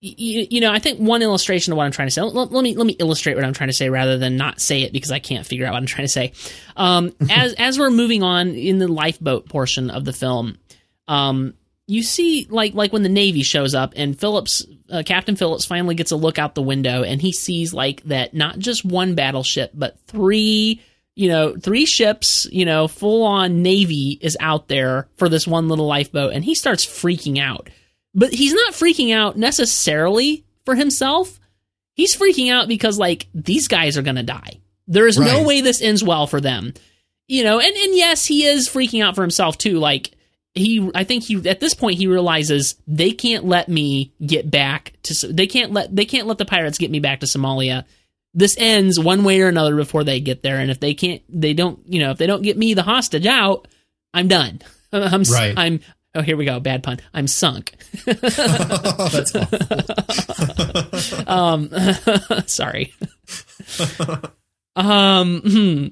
you, 0.00 0.48
you, 0.50 0.60
know, 0.60 0.72
I 0.72 0.80
think 0.80 0.98
one 0.98 1.22
illustration 1.22 1.72
of 1.72 1.76
what 1.76 1.84
I'm 1.84 1.92
trying 1.92 2.08
to 2.08 2.10
say. 2.10 2.22
Let, 2.22 2.50
let, 2.50 2.64
me 2.64 2.74
let 2.74 2.84
me 2.84 2.96
illustrate 2.98 3.36
what 3.36 3.44
I'm 3.44 3.52
trying 3.52 3.68
to 3.68 3.72
say 3.72 3.88
rather 3.88 4.18
than 4.18 4.36
not 4.36 4.60
say 4.60 4.82
it 4.82 4.92
because 4.92 5.12
I 5.12 5.20
can't 5.20 5.46
figure 5.46 5.64
out 5.64 5.74
what 5.74 5.78
I'm 5.78 5.86
trying 5.86 6.06
to 6.06 6.12
say. 6.12 6.32
Um, 6.76 7.12
as 7.30 7.52
as 7.52 7.78
we're 7.78 7.90
moving 7.90 8.24
on 8.24 8.48
in 8.48 8.78
the 8.78 8.88
lifeboat 8.88 9.48
portion 9.48 9.90
of 9.90 10.04
the 10.04 10.12
film, 10.12 10.58
um, 11.06 11.54
you 11.86 12.02
see 12.02 12.48
like 12.50 12.74
like 12.74 12.92
when 12.92 13.04
the 13.04 13.08
Navy 13.08 13.44
shows 13.44 13.76
up 13.76 13.92
and 13.94 14.18
Phillips, 14.18 14.66
uh, 14.90 15.04
Captain 15.06 15.36
Phillips, 15.36 15.64
finally 15.64 15.94
gets 15.94 16.10
a 16.10 16.16
look 16.16 16.40
out 16.40 16.56
the 16.56 16.62
window 16.62 17.04
and 17.04 17.22
he 17.22 17.30
sees 17.30 17.72
like 17.72 18.02
that 18.06 18.34
not 18.34 18.58
just 18.58 18.84
one 18.84 19.14
battleship 19.14 19.70
but 19.72 20.00
three. 20.08 20.82
You 21.18 21.28
know, 21.28 21.56
three 21.56 21.84
ships, 21.84 22.46
you 22.52 22.64
know, 22.64 22.88
full 22.88 23.24
on 23.24 23.62
Navy 23.62 24.18
is 24.20 24.36
out 24.38 24.68
there 24.68 25.08
for 25.16 25.28
this 25.28 25.46
one 25.46 25.68
little 25.68 25.86
lifeboat, 25.86 26.32
and 26.32 26.44
he 26.44 26.54
starts 26.54 26.86
freaking 26.86 27.38
out 27.38 27.68
but 28.14 28.32
he's 28.32 28.52
not 28.52 28.72
freaking 28.72 29.14
out 29.14 29.36
necessarily 29.36 30.44
for 30.64 30.74
himself. 30.74 31.38
He's 31.94 32.16
freaking 32.16 32.50
out 32.52 32.68
because 32.68 32.98
like 32.98 33.28
these 33.34 33.68
guys 33.68 33.96
are 33.96 34.02
going 34.02 34.16
to 34.16 34.22
die. 34.22 34.60
There 34.86 35.06
is 35.06 35.18
right. 35.18 35.26
no 35.26 35.44
way 35.44 35.60
this 35.60 35.82
ends 35.82 36.02
well 36.02 36.26
for 36.26 36.40
them. 36.40 36.74
You 37.28 37.44
know, 37.44 37.60
and 37.60 37.76
and 37.76 37.94
yes, 37.94 38.26
he 38.26 38.44
is 38.44 38.68
freaking 38.68 39.04
out 39.04 39.14
for 39.14 39.22
himself 39.22 39.58
too. 39.58 39.78
Like 39.78 40.12
he 40.54 40.90
I 40.94 41.04
think 41.04 41.24
he 41.24 41.48
at 41.48 41.60
this 41.60 41.74
point 41.74 41.98
he 41.98 42.06
realizes 42.06 42.74
they 42.86 43.12
can't 43.12 43.44
let 43.44 43.68
me 43.68 44.12
get 44.24 44.50
back 44.50 44.94
to 45.04 45.32
they 45.32 45.46
can't 45.46 45.72
let 45.72 45.94
they 45.94 46.06
can't 46.06 46.26
let 46.26 46.38
the 46.38 46.44
pirates 46.44 46.78
get 46.78 46.90
me 46.90 47.00
back 47.00 47.20
to 47.20 47.26
Somalia. 47.26 47.84
This 48.38 48.56
ends 48.56 49.00
one 49.00 49.24
way 49.24 49.40
or 49.40 49.48
another 49.48 49.74
before 49.74 50.04
they 50.04 50.20
get 50.20 50.42
there 50.42 50.58
and 50.58 50.70
if 50.70 50.78
they 50.78 50.94
can't 50.94 51.22
they 51.28 51.54
don't, 51.54 51.80
you 51.86 51.98
know, 51.98 52.12
if 52.12 52.18
they 52.18 52.26
don't 52.28 52.42
get 52.42 52.56
me 52.56 52.72
the 52.72 52.84
hostage 52.84 53.26
out, 53.26 53.66
I'm 54.14 54.28
done. 54.28 54.60
I'm 54.92 55.24
right. 55.24 55.54
I'm 55.56 55.80
Oh, 56.14 56.22
here 56.22 56.36
we 56.36 56.44
go. 56.46 56.58
Bad 56.58 56.82
pun. 56.82 57.00
I'm 57.12 57.26
sunk. 57.26 57.74
That's 58.06 59.34
um, 61.28 61.70
sorry. 62.46 62.94
um, 64.74 65.40
hmm. 65.42 65.86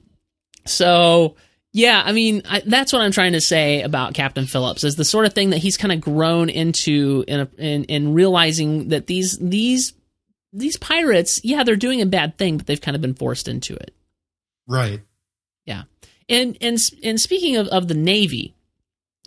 so 0.64 1.36
yeah, 1.72 2.03
I 2.03 2.12
mean, 2.12 2.40
I, 2.49 2.62
that's 2.64 2.90
what 2.94 3.03
I'm 3.03 3.12
trying 3.12 3.34
to 3.34 3.40
say 3.42 3.82
about 3.82 4.14
Captain 4.14 4.47
Phillips 4.47 4.82
is 4.82 4.97
the 4.97 5.05
sort 5.05 5.26
of 5.26 5.34
thing 5.34 5.51
that 5.51 5.59
he's 5.59 5.76
kind 5.76 5.92
of 5.92 6.01
grown 6.01 6.49
into 6.49 7.22
in, 7.28 7.40
a, 7.40 7.49
in 7.59 7.84
in 7.84 8.14
realizing 8.14 8.88
that 8.88 9.07
these 9.07 9.36
these 9.38 9.92
these 10.53 10.76
pirates, 10.76 11.40
yeah, 11.44 11.64
they're 11.64 11.76
doing 11.76 12.01
a 12.01 12.07
bad 12.07 12.38
thing, 12.38 12.57
but 12.57 12.66
they've 12.66 12.80
kind 12.80 12.94
of 12.94 13.01
been 13.01 13.14
forced 13.14 13.49
into 13.49 13.74
it. 13.74 13.94
Right. 14.66 15.01
Yeah. 15.64 15.84
And 16.28 16.57
and 16.61 16.78
and 17.03 17.20
speaking 17.20 17.57
of, 17.57 17.68
of 17.68 17.88
the 17.88 17.94
Navy, 17.94 18.57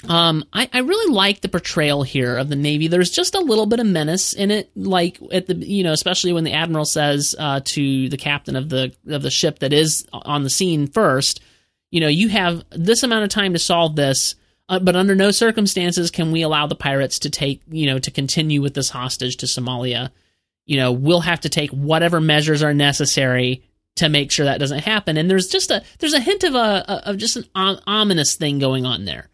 um, 0.08 0.46
I, 0.54 0.70
I 0.72 0.80
really 0.80 1.14
like 1.14 1.42
the 1.42 1.50
portrayal 1.50 2.04
here 2.04 2.38
of 2.38 2.48
the 2.48 2.56
Navy. 2.56 2.88
There's 2.88 3.10
just 3.10 3.36
a 3.36 3.42
little 3.42 3.66
bit 3.66 3.80
of 3.80 3.88
menace 3.88 4.34
in 4.34 4.50
it, 4.50 4.70
like 4.76 5.20
at 5.32 5.48
the 5.48 5.56
you 5.56 5.84
know, 5.84 5.92
especially 5.92 6.32
when 6.32 6.46
the 6.46 6.54
admiral 6.54 6.86
says 6.86 7.36
uh, 7.38 7.62
to 7.66 8.10
the 8.10 8.18
captain 8.18 8.56
of 8.56 8.70
the 8.70 8.94
of 9.08 9.22
the 9.22 9.32
ship 9.32 9.60
that 9.60 9.74
is 9.74 10.08
on 10.12 10.44
the 10.44 10.50
scene 10.50 10.88
first, 10.88 11.42
you 11.92 12.00
know, 12.00 12.08
you 12.08 12.30
have 12.30 12.64
this 12.72 13.04
amount 13.04 13.26
of 13.26 13.30
time 13.30 13.54
to 13.54 13.60
solve 13.60 13.96
this, 13.96 14.36
uh, 14.70 14.80
but 14.80 14.96
under 14.96 15.16
no 15.16 15.32
circumstances 15.32 16.12
can 16.12 16.32
we 16.32 16.44
allow 16.44 16.66
the 16.66 16.76
pirates 16.76 17.20
to 17.20 17.30
take 17.30 17.62
you 17.70 17.86
know 17.86 18.00
to 18.00 18.12
continue 18.12 18.62
with 18.62 18.74
this 18.74 18.90
hostage 18.90 19.38
to 19.38 19.48
Somalia. 19.48 20.12
You 20.70 20.78
know, 20.78 20.92
we'll 20.92 21.22
have 21.22 21.42
to 21.42 21.50
take 21.50 21.72
whatever 21.72 22.22
measures 22.22 22.64
are 22.64 22.74
necessary 22.74 23.64
to 23.98 24.08
make 24.08 24.32
sure 24.32 24.46
that 24.46 24.60
doesn't 24.60 24.84
happen. 24.84 25.18
And 25.18 25.30
there's 25.30 25.48
just 25.48 25.72
a 25.72 25.84
there's 26.00 26.14
a 26.14 26.20
hint 26.20 26.44
of 26.44 26.56
a 26.56 27.10
of 27.10 27.18
just 27.18 27.38
an 27.38 27.46
ominous 27.88 28.36
thing 28.36 28.60
going 28.60 28.86
on 28.86 29.06
there 29.06 29.30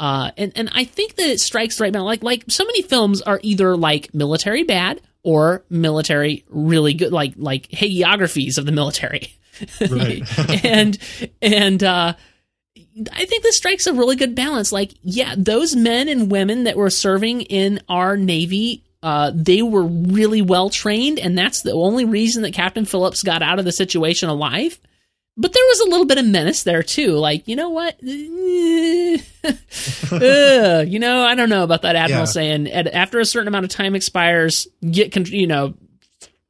uh, 0.00 0.30
and 0.38 0.50
and 0.56 0.70
I 0.72 0.84
think 0.84 1.16
that 1.16 1.26
it 1.26 1.40
strikes 1.40 1.76
the 1.76 1.84
right 1.84 1.92
now 1.92 2.04
Like 2.04 2.24
like 2.24 2.44
so 2.48 2.64
many 2.64 2.80
films 2.80 3.20
are 3.20 3.38
either 3.42 3.76
like 3.76 4.14
military 4.14 4.64
bad 4.64 5.02
or 5.22 5.62
military 5.68 6.42
really 6.48 6.94
good, 6.94 7.12
like 7.12 7.34
like 7.36 7.68
hagiographies 7.68 8.56
of 8.56 8.66
the 8.66 8.72
military. 8.72 9.34
Right. 9.90 10.22
and 10.64 10.96
and 11.42 11.84
uh, 11.84 12.14
I 13.12 13.24
think 13.26 13.42
this 13.42 13.58
strikes 13.58 13.86
a 13.86 13.92
really 13.92 14.16
good 14.16 14.34
balance. 14.34 14.72
Like, 14.72 14.92
yeah, 15.02 15.34
those 15.36 15.76
men 15.76 16.08
and 16.08 16.30
women 16.30 16.64
that 16.64 16.78
were 16.78 16.88
serving 16.88 17.42
in 17.42 17.80
our 17.86 18.16
navy, 18.16 18.84
uh, 19.02 19.32
they 19.34 19.62
were 19.62 19.84
really 19.84 20.42
well 20.42 20.70
trained, 20.70 21.18
and 21.18 21.36
that's 21.36 21.62
the 21.62 21.72
only 21.72 22.04
reason 22.04 22.42
that 22.42 22.54
Captain 22.54 22.84
Phillips 22.84 23.22
got 23.22 23.42
out 23.42 23.58
of 23.58 23.64
the 23.64 23.72
situation 23.72 24.28
alive 24.28 24.78
but 25.40 25.52
there 25.54 25.64
was 25.68 25.80
a 25.80 25.88
little 25.88 26.04
bit 26.04 26.18
of 26.18 26.26
menace 26.26 26.64
there 26.64 26.82
too. 26.82 27.12
Like, 27.12 27.48
you 27.48 27.56
know 27.56 27.70
what? 27.70 27.94
uh, 28.02 28.04
you 30.86 30.98
know, 30.98 31.22
I 31.22 31.34
don't 31.34 31.48
know 31.48 31.64
about 31.64 31.80
that 31.82 31.96
admiral 31.96 32.22
yeah. 32.22 32.26
saying 32.26 32.70
after 32.70 33.20
a 33.20 33.24
certain 33.24 33.48
amount 33.48 33.64
of 33.64 33.70
time 33.70 33.94
expires, 33.94 34.68
get 34.88 35.16
you 35.30 35.46
know, 35.46 35.72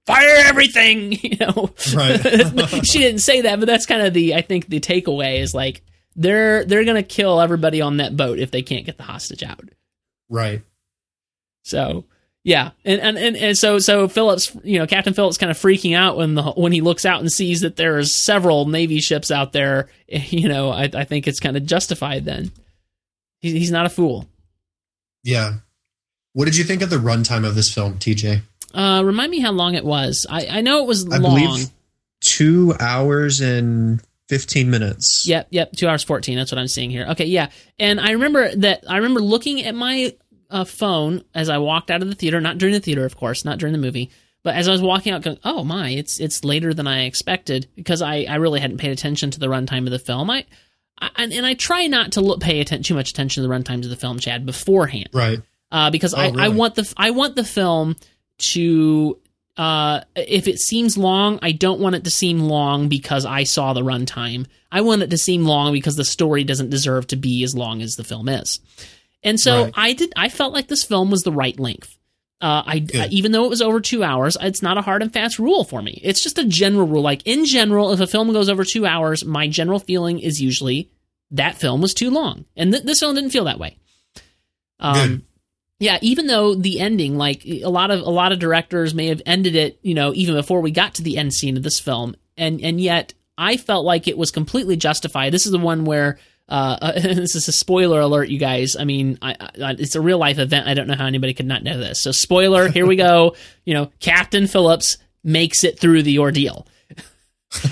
fire 0.07 0.43
everything. 0.45 1.13
You 1.23 1.37
know, 1.39 1.71
right? 1.95 2.21
she 2.85 2.99
didn't 2.99 3.21
say 3.21 3.43
that, 3.43 3.61
but 3.61 3.67
that's 3.67 3.87
kind 3.87 4.03
of 4.03 4.13
the 4.13 4.35
I 4.35 4.43
think 4.43 4.67
the 4.67 4.81
takeaway 4.81 5.41
is 5.41 5.55
like 5.55 5.83
they're 6.17 6.65
they're 6.65 6.85
gonna 6.85 7.05
kill 7.05 7.41
everybody 7.41 7.81
on 7.81 7.99
that 7.99 8.17
boat 8.17 8.41
if 8.41 8.51
they 8.51 8.63
can't 8.63 8.85
get 8.85 8.97
the 8.97 9.05
hostage 9.05 9.45
out. 9.45 9.69
Right. 10.29 10.63
So 11.63 12.07
yeah, 12.43 12.71
and, 12.85 13.01
and 13.01 13.19
and 13.19 13.37
and 13.37 13.59
so 13.59 13.79
so 13.79 14.09
Phillips, 14.09 14.57
you 14.65 14.79
know, 14.79 14.87
Captain 14.87 15.13
Phillips, 15.13 15.37
kind 15.37 15.51
of 15.51 15.59
freaking 15.59 15.95
out 15.95 16.17
when 16.17 16.35
the 16.35 16.43
when 16.43 16.73
he 16.73 16.81
looks 16.81 17.05
out 17.05 17.21
and 17.21 17.31
sees 17.31 17.61
that 17.61 17.77
there's 17.77 18.13
several 18.13 18.67
Navy 18.67 19.01
ships 19.01 19.31
out 19.31 19.53
there. 19.53 19.89
You 20.09 20.49
know, 20.49 20.71
I, 20.71 20.91
I 20.93 21.05
think 21.05 21.29
it's 21.29 21.39
kind 21.39 21.57
of 21.57 21.65
justified. 21.65 22.25
Then 22.25 22.51
he, 23.41 23.53
he's 23.59 23.71
not 23.71 23.87
a 23.87 23.89
fool. 23.89 24.27
Yeah. 25.23 25.59
What 26.33 26.47
did 26.47 26.57
you 26.57 26.65
think 26.65 26.83
of 26.83 26.91
the 26.91 26.97
runtime 26.97 27.47
of 27.47 27.55
this 27.55 27.73
film, 27.73 27.95
TJ? 27.95 28.41
Uh, 28.75 29.03
remind 29.05 29.31
me 29.31 29.39
how 29.39 29.53
long 29.53 29.75
it 29.75 29.85
was. 29.85 30.27
I 30.29 30.47
I 30.47 30.61
know 30.63 30.81
it 30.81 30.87
was 30.87 31.09
I 31.13 31.19
long. 31.19 31.61
two 32.21 32.75
hours 32.81 33.41
and 33.41 34.01
15 34.29 34.71
minutes. 34.71 35.27
Yep, 35.27 35.49
yep, 35.51 35.73
2 35.73 35.89
hours 35.89 36.05
14. 36.05 36.39
That's 36.39 36.53
what 36.53 36.59
I'm 36.59 36.69
seeing 36.69 36.91
here. 36.91 37.07
Okay, 37.11 37.25
yeah. 37.25 37.51
And 37.81 38.01
I 38.01 38.13
remember 38.13 38.55
that 38.57 38.85
I 38.89 38.97
remember 38.99 39.21
looking 39.21 39.65
at 39.65 39.75
my 39.75 40.15
a 40.51 40.65
phone 40.65 41.23
as 41.35 41.49
I 41.49 41.59
walked 41.59 41.91
out 41.91 42.03
of 42.03 42.09
the 42.09 42.15
theater, 42.15 42.41
not 42.41 42.59
during 42.59 42.73
the 42.75 42.81
theater, 42.81 43.05
of 43.05 43.17
course, 43.17 43.45
not 43.45 43.59
during 43.59 43.73
the 43.73 43.79
movie, 43.79 44.11
But 44.43 44.55
as 44.57 44.69
I 44.69 44.73
was 44.73 44.81
walking 44.83 45.13
out, 45.13 45.23
going, 45.23 45.39
"Oh 45.45 45.65
my, 45.65 45.91
it's 45.91 46.19
it's 46.19 46.45
later 46.45 46.73
than 46.75 46.87
I 46.87 47.05
expected," 47.05 47.67
because 47.77 48.01
I, 48.03 48.25
I 48.29 48.37
really 48.37 48.59
hadn't 48.61 48.79
paid 48.79 48.91
attention 48.93 49.31
to 49.33 49.39
the 49.39 49.49
runtime 49.49 49.85
of 49.85 49.91
the 49.91 49.99
film. 49.99 50.31
I, 50.31 50.47
I 50.99 51.11
and, 51.17 51.33
and 51.33 51.45
I 51.47 51.55
try 51.55 51.87
not 51.89 52.13
to 52.13 52.21
look, 52.23 52.41
pay 52.41 52.61
atten- 52.61 52.83
too 52.83 52.95
much 52.95 53.11
attention 53.11 53.43
to 53.43 53.49
the 53.49 53.55
runtimes 53.55 53.85
of 53.85 53.91
the 53.91 53.97
film, 53.97 54.19
Chad, 54.19 54.47
beforehand, 54.47 55.11
Right. 55.13 55.41
uh, 55.71 55.91
because 55.91 56.15
I, 56.15 56.27
I 56.27 56.31
really? 56.31 56.57
want 56.57 56.75
the 56.75 56.95
I 56.97 57.11
want 57.11 57.37
the 57.37 57.45
film 57.45 57.97
to 58.53 59.19
uh, 59.57 60.01
if 60.17 60.49
it 60.49 60.59
seems 60.59 60.97
long, 60.97 61.39
I 61.43 61.53
don't 61.53 61.81
want 61.81 61.95
it 61.97 62.05
to 62.05 62.11
seem 62.11 62.39
long 62.41 62.89
because 62.89 63.27
I 63.27 63.45
saw 63.45 63.73
the 63.75 63.83
runtime. 63.83 64.47
I 64.73 64.81
want 64.81 65.03
it 65.03 65.11
to 65.11 65.19
seem 65.19 65.45
long 65.45 65.73
because 65.73 65.97
the 65.97 66.05
story 66.05 66.45
doesn't 66.45 66.71
deserve 66.71 67.09
to 67.09 67.17
be 67.17 67.43
as 67.45 67.55
long 67.55 67.83
as 67.83 67.97
the 67.97 68.05
film 68.05 68.29
is. 68.29 68.61
And 69.23 69.39
so 69.39 69.65
Right. 69.65 69.73
I 69.77 69.93
did. 69.93 70.13
I 70.17 70.29
felt 70.29 70.53
like 70.55 70.69
this 70.69 70.85
film 70.85 71.11
was 71.11 71.23
the 71.23 71.33
right 71.33 71.59
length. 71.59 71.97
Uh, 72.41 72.63
I, 72.65 72.79
Good. 72.79 73.13
even 73.13 73.33
though 73.33 73.45
it 73.45 73.51
was 73.51 73.61
over 73.61 73.81
two 73.81 74.03
hours, 74.03 74.35
it's 74.41 74.63
not 74.63 74.79
a 74.79 74.83
hard 74.83 75.03
and 75.03 75.13
fast 75.13 75.39
rule 75.39 75.63
for 75.63 75.83
me. 75.83 76.01
It's 76.03 76.23
just 76.23 76.39
a 76.39 76.45
general 76.47 76.87
rule. 76.87 77.03
Like 77.03 77.21
in 77.27 77.45
general, 77.45 77.93
if 77.93 78.01
a 78.01 78.07
film 78.07 78.33
goes 78.33 78.49
over 78.49 78.65
two 78.65 78.87
hours, 78.87 79.25
my 79.27 79.47
general 79.47 79.79
feeling 79.79 80.19
is 80.21 80.41
usually 80.41 80.91
that 81.33 81.57
film 81.59 81.83
was 81.83 81.93
too 81.93 82.09
long, 82.11 82.47
and 82.57 82.73
th- 82.73 82.85
this 82.85 83.01
film 83.01 83.15
didn't 83.15 83.31
feel 83.31 83.45
that 83.45 83.59
way. 83.59 83.77
Um, 84.79 84.95
Good. 85.09 85.23
yeah, 85.81 85.99
even 86.01 86.27
though 86.29 86.55
the 86.55 86.81
ending, 86.81 87.19
like 87.19 87.45
a 87.45 87.67
lot 87.67 87.91
of 87.91 88.01
a 88.01 88.11
lot 88.11 88.33
of 88.33 88.39
directors 88.39 88.95
may 88.95 89.09
have 89.09 89.21
ended 89.27 89.55
it, 89.55 89.79
you 89.83 89.93
know, 89.95 90.15
even 90.15 90.35
before 90.35 90.63
we 90.63 90.71
got 90.71 90.95
to 90.95 91.03
the 91.03 91.19
end 91.19 91.35
scene 91.35 91.59
of 91.59 91.63
this 91.63 91.79
film, 91.79 92.17
and 92.39 92.61
and 92.63 92.81
yet 92.81 93.13
I 93.37 93.59
felt 93.59 93.85
like 93.85 94.09
it 94.09 94.17
was 94.19 94.31
completely 94.31 94.77
justified. 94.77 95.33
This 95.33 95.45
is 95.47 95.53
the 95.53 95.59
one 95.59 95.85
where. 95.85 96.19
Uh, 96.51 96.93
this 97.01 97.37
is 97.37 97.49
a 97.49 97.53
spoiler 97.53 98.01
alert, 98.01 98.29
you 98.29 98.39
guys. 98.39 98.77
I 98.77 98.85
mean, 98.85 99.19
I, 99.23 99.37
I, 99.41 99.77
it's 99.79 99.95
a 99.95 100.01
real 100.01 100.19
life 100.19 100.39
event. 100.39 100.67
I 100.67 100.75
don't 100.75 100.89
know 100.89 100.97
how 100.97 101.07
anybody 101.07 101.33
could 101.33 101.47
not 101.47 101.63
know 101.63 101.79
this. 101.79 102.01
So, 102.01 102.11
spoiler. 102.11 102.69
Here 102.69 102.87
we 102.87 102.97
go. 102.97 103.37
You 103.65 103.75
know, 103.75 103.93
Captain 104.01 104.47
Phillips 104.47 104.99
makes 105.23 105.63
it 105.65 105.79
through 105.79 106.03
the 106.03 106.19
ordeal. 106.19 106.67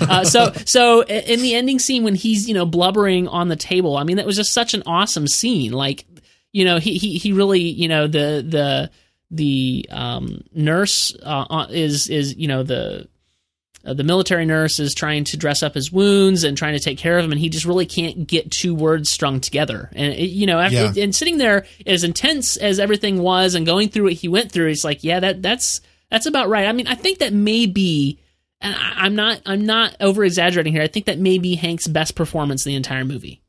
Uh, 0.01 0.23
so, 0.23 0.53
so 0.65 1.03
in 1.03 1.41
the 1.41 1.55
ending 1.55 1.79
scene 1.79 2.03
when 2.03 2.15
he's 2.15 2.47
you 2.47 2.53
know 2.53 2.65
blubbering 2.65 3.27
on 3.27 3.49
the 3.49 3.55
table, 3.55 3.97
I 3.97 4.03
mean, 4.03 4.17
that 4.17 4.25
was 4.25 4.37
just 4.37 4.53
such 4.53 4.73
an 4.73 4.83
awesome 4.85 5.27
scene. 5.27 5.73
Like, 5.73 6.05
you 6.53 6.63
know, 6.63 6.79
he 6.79 6.97
he 6.97 7.17
he 7.17 7.33
really, 7.33 7.61
you 7.61 7.87
know, 7.89 8.07
the 8.07 8.45
the 8.47 8.91
the 9.31 9.87
um, 9.91 10.41
nurse 10.53 11.15
uh, 11.21 11.45
uh, 11.49 11.67
is 11.69 12.09
is 12.09 12.35
you 12.35 12.47
know 12.47 12.63
the 12.63 13.07
uh, 13.89 13.93
the 13.93 14.03
military 14.03 14.45
nurse 14.45 14.79
is 14.79 14.93
trying 14.93 15.23
to 15.23 15.37
dress 15.37 15.63
up 15.63 15.73
his 15.73 15.91
wounds 15.91 16.43
and 16.43 16.55
trying 16.57 16.73
to 16.73 16.79
take 16.79 16.97
care 16.97 17.17
of 17.17 17.25
him, 17.25 17.31
and 17.31 17.39
he 17.41 17.49
just 17.49 17.65
really 17.65 17.85
can't 17.85 18.27
get 18.27 18.51
two 18.51 18.75
words 18.75 19.09
strung 19.09 19.39
together. 19.39 19.89
And 19.95 20.13
it, 20.13 20.29
you 20.29 20.45
know, 20.45 20.59
after, 20.59 20.91
Yeah. 20.93 21.03
and 21.03 21.15
sitting 21.15 21.37
there 21.39 21.65
as 21.85 22.03
intense 22.03 22.57
as 22.57 22.79
everything 22.79 23.21
was, 23.21 23.55
and 23.55 23.65
going 23.65 23.89
through 23.89 24.03
what 24.05 24.13
he 24.13 24.27
went 24.27 24.51
through, 24.51 24.67
it's 24.67 24.83
like, 24.83 25.03
yeah, 25.03 25.19
that 25.19 25.41
that's 25.41 25.81
that's 26.11 26.25
about 26.25 26.49
right. 26.49 26.67
I 26.67 26.71
mean, 26.71 26.87
I 26.87 26.95
think 26.95 27.19
that 27.19 27.33
may 27.33 27.65
be, 27.65 28.19
and 28.61 28.75
I, 28.75 29.05
I'm 29.05 29.15
not 29.15 29.41
I'm 29.45 29.65
not 29.65 29.95
over 29.99 30.23
exaggerating 30.23 30.73
here. 30.73 30.81
I 30.83 30.87
think 30.87 31.05
that 31.07 31.19
may 31.19 31.37
be 31.37 31.55
Hank's 31.55 31.87
best 31.87 32.15
performance 32.15 32.65
in 32.65 32.71
the 32.71 32.75
entire 32.75 33.05
movie. 33.05 33.41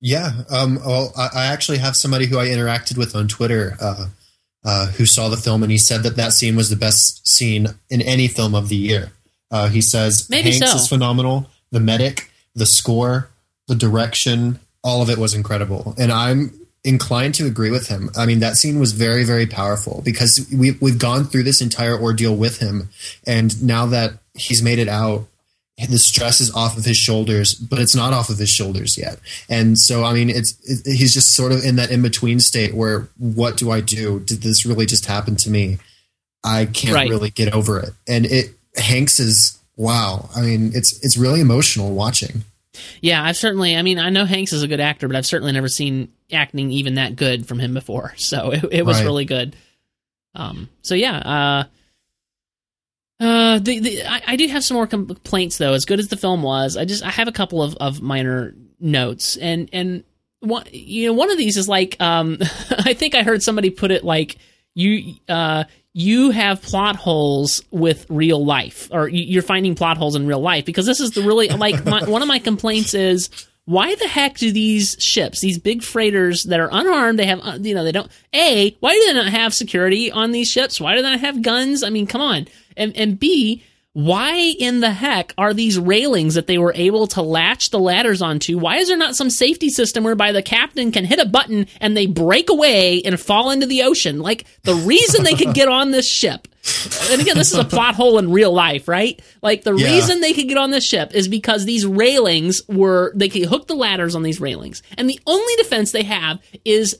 Yeah. 0.00 0.32
Um, 0.50 0.80
well, 0.84 1.12
I, 1.16 1.28
I 1.34 1.46
actually 1.46 1.78
have 1.78 1.94
somebody 1.96 2.26
who 2.26 2.38
I 2.38 2.46
interacted 2.48 2.98
with 2.98 3.14
on 3.14 3.28
Twitter 3.28 3.76
uh, 3.80 4.06
uh, 4.64 4.86
who 4.88 5.06
saw 5.06 5.28
the 5.28 5.36
film, 5.36 5.62
and 5.62 5.70
he 5.70 5.78
said 5.78 6.02
that 6.02 6.16
that 6.16 6.32
scene 6.32 6.56
was 6.56 6.70
the 6.70 6.76
best 6.76 7.26
scene 7.28 7.68
in 7.88 8.02
any 8.02 8.26
film 8.26 8.54
of 8.54 8.68
the 8.68 8.76
year. 8.76 9.12
Uh, 9.52 9.68
he 9.68 9.80
says 9.80 10.28
Maybe 10.30 10.50
Hanks 10.50 10.70
so. 10.72 10.76
is 10.78 10.88
phenomenal. 10.88 11.48
The 11.70 11.80
medic, 11.80 12.30
the 12.54 12.66
score, 12.66 13.28
the 13.68 13.74
direction, 13.76 14.58
all 14.82 15.02
of 15.02 15.10
it 15.10 15.18
was 15.18 15.34
incredible, 15.34 15.94
and 15.98 16.10
I'm 16.10 16.58
inclined 16.84 17.34
to 17.36 17.46
agree 17.46 17.70
with 17.70 17.86
him. 17.86 18.10
I 18.16 18.26
mean, 18.26 18.40
that 18.40 18.56
scene 18.56 18.80
was 18.80 18.90
very, 18.92 19.22
very 19.22 19.46
powerful 19.46 20.02
because 20.04 20.48
we 20.52 20.72
we've 20.80 20.98
gone 20.98 21.24
through 21.26 21.44
this 21.44 21.60
entire 21.60 21.96
ordeal 21.96 22.34
with 22.34 22.58
him, 22.58 22.88
and 23.26 23.62
now 23.62 23.86
that 23.86 24.14
he's 24.34 24.62
made 24.62 24.78
it 24.80 24.88
out, 24.88 25.26
the 25.88 25.98
stress 25.98 26.40
is 26.40 26.50
off 26.54 26.76
of 26.76 26.84
his 26.84 26.96
shoulders, 26.96 27.54
but 27.54 27.78
it's 27.78 27.94
not 27.94 28.12
off 28.12 28.28
of 28.30 28.38
his 28.38 28.50
shoulders 28.50 28.98
yet. 28.98 29.18
And 29.48 29.78
so, 29.78 30.04
I 30.04 30.12
mean, 30.12 30.28
it's 30.30 30.56
it, 30.64 30.96
he's 30.96 31.14
just 31.14 31.34
sort 31.34 31.52
of 31.52 31.64
in 31.64 31.76
that 31.76 31.90
in 31.90 32.02
between 32.02 32.40
state 32.40 32.74
where 32.74 33.08
what 33.18 33.56
do 33.56 33.70
I 33.70 33.80
do? 33.80 34.20
Did 34.20 34.42
this 34.42 34.66
really 34.66 34.86
just 34.86 35.06
happen 35.06 35.36
to 35.36 35.50
me? 35.50 35.78
I 36.44 36.66
can't 36.66 36.94
Right. 36.94 37.08
really 37.08 37.30
get 37.30 37.54
over 37.54 37.78
it. 37.78 37.90
And 38.08 38.26
it 38.26 38.50
Hanks 38.76 39.18
is 39.20 39.58
wow. 39.76 40.28
I 40.34 40.40
mean, 40.42 40.72
it's 40.74 40.98
it's 41.04 41.16
really 41.16 41.40
emotional 41.40 41.92
watching. 41.94 42.42
Yeah, 43.00 43.22
I've 43.22 43.36
certainly. 43.36 43.76
I 43.76 43.82
mean, 43.82 43.98
I 43.98 44.08
know 44.10 44.24
Hanks 44.24 44.52
is 44.52 44.62
a 44.62 44.68
good 44.68 44.80
actor, 44.80 45.06
but 45.06 45.16
I've 45.16 45.26
certainly 45.26 45.52
never 45.52 45.68
seen 45.68 46.10
acting 46.32 46.70
even 46.70 46.94
that 46.94 47.16
good 47.16 47.46
from 47.46 47.58
him 47.58 47.74
before. 47.74 48.14
So 48.18 48.50
it, 48.52 48.64
it 48.70 48.86
was 48.86 48.98
Right. 48.98 49.04
really 49.04 49.24
good. 49.26 49.54
Um. 50.34 50.68
So 50.82 50.94
yeah. 50.94 51.16
Uh. 51.18 51.64
Uh. 53.24 53.58
The, 53.58 53.78
the 53.78 54.02
I, 54.06 54.22
I 54.28 54.36
do 54.36 54.46
have 54.48 54.64
some 54.64 54.76
more 54.76 54.86
complaints 54.86 55.58
though. 55.58 55.74
As 55.74 55.84
good 55.84 55.98
as 55.98 56.08
the 56.08 56.16
film 56.16 56.42
was, 56.42 56.76
I 56.76 56.84
just 56.84 57.04
I 57.04 57.10
have 57.10 57.28
a 57.28 57.32
couple 57.32 57.62
of 57.62 57.76
of 57.76 58.00
minor 58.00 58.54
notes 58.80 59.36
and 59.36 59.68
and 59.72 60.02
one 60.40 60.64
you 60.72 61.06
know 61.06 61.12
one 61.12 61.30
of 61.30 61.38
these 61.38 61.56
is 61.56 61.68
like 61.68 61.96
um 62.00 62.38
I 62.70 62.94
think 62.94 63.14
I 63.14 63.22
heard 63.22 63.42
somebody 63.44 63.70
put 63.70 63.92
it 63.92 64.02
like 64.02 64.38
you 64.74 65.14
uh 65.28 65.64
you 65.94 66.30
have 66.30 66.62
plot 66.62 66.96
holes 66.96 67.62
with 67.70 68.06
real 68.08 68.44
life 68.44 68.88
or 68.92 69.08
you- 69.08 69.24
you're 69.24 69.42
finding 69.42 69.74
plot 69.74 69.96
holes 69.98 70.16
in 70.16 70.26
real 70.26 70.40
life 70.40 70.64
because 70.64 70.86
this 70.86 71.00
is 71.00 71.10
the 71.12 71.22
really 71.22 71.48
like 71.48 71.84
my, 71.84 72.02
one 72.08 72.22
of 72.22 72.28
my 72.28 72.38
complaints 72.38 72.94
is 72.94 73.28
why 73.66 73.94
the 73.96 74.08
heck 74.08 74.36
do 74.38 74.50
these 74.50 74.96
ships 74.98 75.40
these 75.40 75.58
big 75.58 75.82
freighters 75.82 76.44
that 76.44 76.58
are 76.60 76.70
unarmed 76.72 77.18
they 77.18 77.26
have 77.26 77.40
uh, 77.44 77.58
you 77.60 77.74
know 77.74 77.84
they 77.84 77.92
don't 77.92 78.10
a 78.34 78.74
why 78.80 78.92
do 78.94 79.04
they 79.06 79.12
not 79.12 79.28
have 79.28 79.52
security 79.54 80.10
on 80.10 80.32
these 80.32 80.48
ships? 80.50 80.80
Why 80.80 80.96
do 80.96 81.02
they 81.02 81.10
not 81.10 81.20
have 81.20 81.42
guns? 81.42 81.82
I 81.84 81.90
mean 81.90 82.06
come 82.06 82.20
on. 82.22 82.48
And 82.76 82.96
and 82.96 83.20
b 83.20 83.62
why 83.94 84.54
in 84.58 84.80
the 84.80 84.90
heck 84.90 85.34
are 85.36 85.52
these 85.52 85.78
railings 85.78 86.34
that 86.34 86.46
they 86.46 86.56
were 86.56 86.72
able 86.74 87.06
to 87.08 87.20
latch 87.20 87.70
the 87.70 87.78
ladders 87.78 88.22
onto? 88.22 88.58
Why 88.58 88.76
is 88.78 88.88
there 88.88 88.96
not 88.96 89.16
some 89.16 89.28
safety 89.28 89.68
system 89.68 90.02
whereby 90.02 90.32
the 90.32 90.42
captain 90.42 90.92
can 90.92 91.04
hit 91.04 91.18
a 91.18 91.26
button 91.26 91.66
and 91.78 91.94
they 91.94 92.06
break 92.06 92.48
away 92.48 93.02
and 93.02 93.20
fall 93.20 93.50
into 93.50 93.66
the 93.66 93.82
ocean? 93.82 94.20
Like 94.20 94.46
the 94.62 94.74
reason 94.74 95.24
they 95.24 95.34
could 95.34 95.54
get 95.54 95.68
on 95.68 95.90
this 95.90 96.08
ship. 96.08 96.48
And 97.10 97.20
again, 97.20 97.36
this 97.36 97.52
is 97.52 97.58
a 97.58 97.64
plot 97.64 97.96
hole 97.96 98.18
in 98.18 98.30
real 98.30 98.52
life, 98.52 98.86
right? 98.86 99.20
Like 99.42 99.64
the 99.64 99.74
Yeah. 99.74 99.92
reason 99.94 100.20
they 100.20 100.32
could 100.32 100.46
get 100.48 100.58
on 100.58 100.70
this 100.70 100.86
ship 100.86 101.10
is 101.12 101.26
because 101.26 101.64
these 101.64 101.84
railings 101.84 102.62
were 102.68 103.12
they 103.16 103.28
could 103.28 103.46
hook 103.46 103.66
the 103.66 103.74
ladders 103.74 104.14
on 104.14 104.22
these 104.22 104.40
railings. 104.40 104.80
And 104.96 105.10
the 105.10 105.18
only 105.26 105.54
defense 105.56 105.90
they 105.90 106.04
have 106.04 106.38
is 106.64 106.96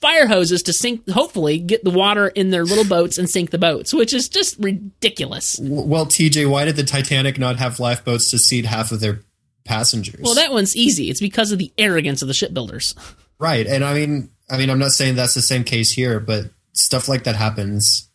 fire 0.00 0.26
hoses 0.26 0.62
to 0.62 0.72
sink 0.72 1.08
hopefully 1.10 1.58
get 1.58 1.84
the 1.84 1.90
water 1.90 2.28
in 2.28 2.50
their 2.50 2.64
little 2.64 2.84
boats 2.86 3.18
and 3.18 3.28
sink 3.28 3.50
the 3.50 3.58
boats, 3.58 3.92
which 3.92 4.14
is 4.14 4.28
just 4.30 4.56
ridiculous. 4.58 5.58
Well, 5.62 6.06
TJ, 6.06 6.48
why 6.48 6.64
did 6.64 6.76
the 6.76 6.82
Titanic 6.84 7.38
not 7.38 7.56
have 7.58 7.78
lifeboats 7.78 8.30
to 8.30 8.38
seat 8.38 8.64
half 8.64 8.92
of 8.92 9.00
their 9.00 9.20
passengers? 9.64 10.20
Well, 10.22 10.34
that 10.36 10.52
one's 10.52 10.74
easy. 10.74 11.10
It's 11.10 11.20
because 11.20 11.52
of 11.52 11.58
the 11.58 11.70
arrogance 11.76 12.22
of 12.22 12.28
the 12.28 12.34
shipbuilders. 12.34 12.94
right. 13.38 13.66
And 13.66 13.84
I 13.84 13.92
mean, 13.94 14.30
I 14.50 14.56
mean, 14.56 14.70
I'm 14.70 14.78
not 14.78 14.92
saying 14.92 15.16
that's 15.16 15.34
the 15.34 15.42
same 15.42 15.64
case 15.64 15.92
here, 15.92 16.18
but 16.18 16.46
stuff 16.72 17.08
like 17.08 17.24
that 17.24 17.36
happens. 17.36 18.08